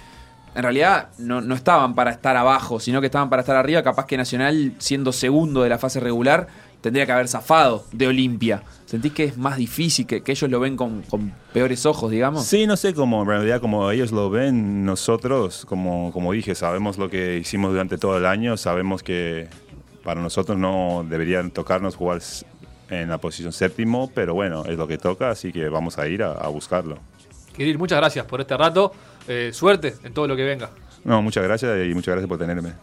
en 0.54 0.62
realidad 0.62 1.08
no, 1.18 1.40
no 1.42 1.54
estaban 1.54 1.94
para 1.94 2.10
estar 2.12 2.36
abajo, 2.36 2.78
sino 2.80 3.00
que 3.00 3.06
estaban 3.06 3.28
para 3.28 3.40
estar 3.42 3.56
arriba, 3.56 3.82
capaz 3.82 4.06
que 4.06 4.16
Nacional, 4.16 4.72
siendo 4.78 5.12
segundo 5.12 5.62
de 5.62 5.68
la 5.68 5.78
fase 5.78 6.00
regular, 6.00 6.46
tendría 6.80 7.06
que 7.06 7.12
haber 7.12 7.28
zafado 7.28 7.84
de 7.92 8.06
Olimpia. 8.06 8.62
¿Sentís 8.84 9.12
que 9.12 9.24
es 9.24 9.36
más 9.36 9.56
difícil, 9.56 10.06
que, 10.06 10.22
que 10.22 10.32
ellos 10.32 10.50
lo 10.50 10.60
ven 10.60 10.76
con, 10.76 11.02
con 11.02 11.32
peores 11.52 11.84
ojos, 11.86 12.10
digamos? 12.10 12.44
Sí, 12.44 12.66
no 12.66 12.76
sé 12.76 12.94
cómo, 12.94 13.22
en 13.22 13.28
realidad, 13.28 13.60
como 13.60 13.90
ellos 13.90 14.12
lo 14.12 14.30
ven, 14.30 14.84
nosotros, 14.84 15.64
como, 15.66 16.12
como 16.12 16.32
dije, 16.32 16.54
sabemos 16.54 16.96
lo 16.96 17.10
que 17.10 17.38
hicimos 17.38 17.72
durante 17.72 17.98
todo 17.98 18.16
el 18.18 18.26
año, 18.26 18.56
sabemos 18.56 19.02
que 19.02 19.48
para 20.04 20.20
nosotros 20.20 20.56
no 20.56 21.04
deberían 21.08 21.50
tocarnos 21.50 21.96
jugar 21.96 22.20
en 22.90 23.08
la 23.08 23.18
posición 23.18 23.52
séptimo, 23.52 24.10
pero 24.14 24.34
bueno, 24.34 24.64
es 24.64 24.78
lo 24.78 24.86
que 24.86 24.98
toca, 24.98 25.30
así 25.30 25.52
que 25.52 25.68
vamos 25.68 25.98
a 25.98 26.06
ir 26.06 26.22
a, 26.22 26.32
a 26.32 26.46
buscarlo. 26.48 26.98
Kirill, 27.56 27.78
muchas 27.78 27.98
gracias 27.98 28.24
por 28.26 28.40
este 28.40 28.56
rato. 28.56 28.92
Eh, 29.26 29.50
suerte 29.52 29.94
en 30.04 30.12
todo 30.12 30.28
lo 30.28 30.36
que 30.36 30.44
venga. 30.44 30.70
No, 31.04 31.22
muchas 31.22 31.42
gracias 31.42 31.86
y 31.86 31.94
muchas 31.94 32.12
gracias 32.12 32.28
por 32.28 32.38
tenerme. 32.38 32.74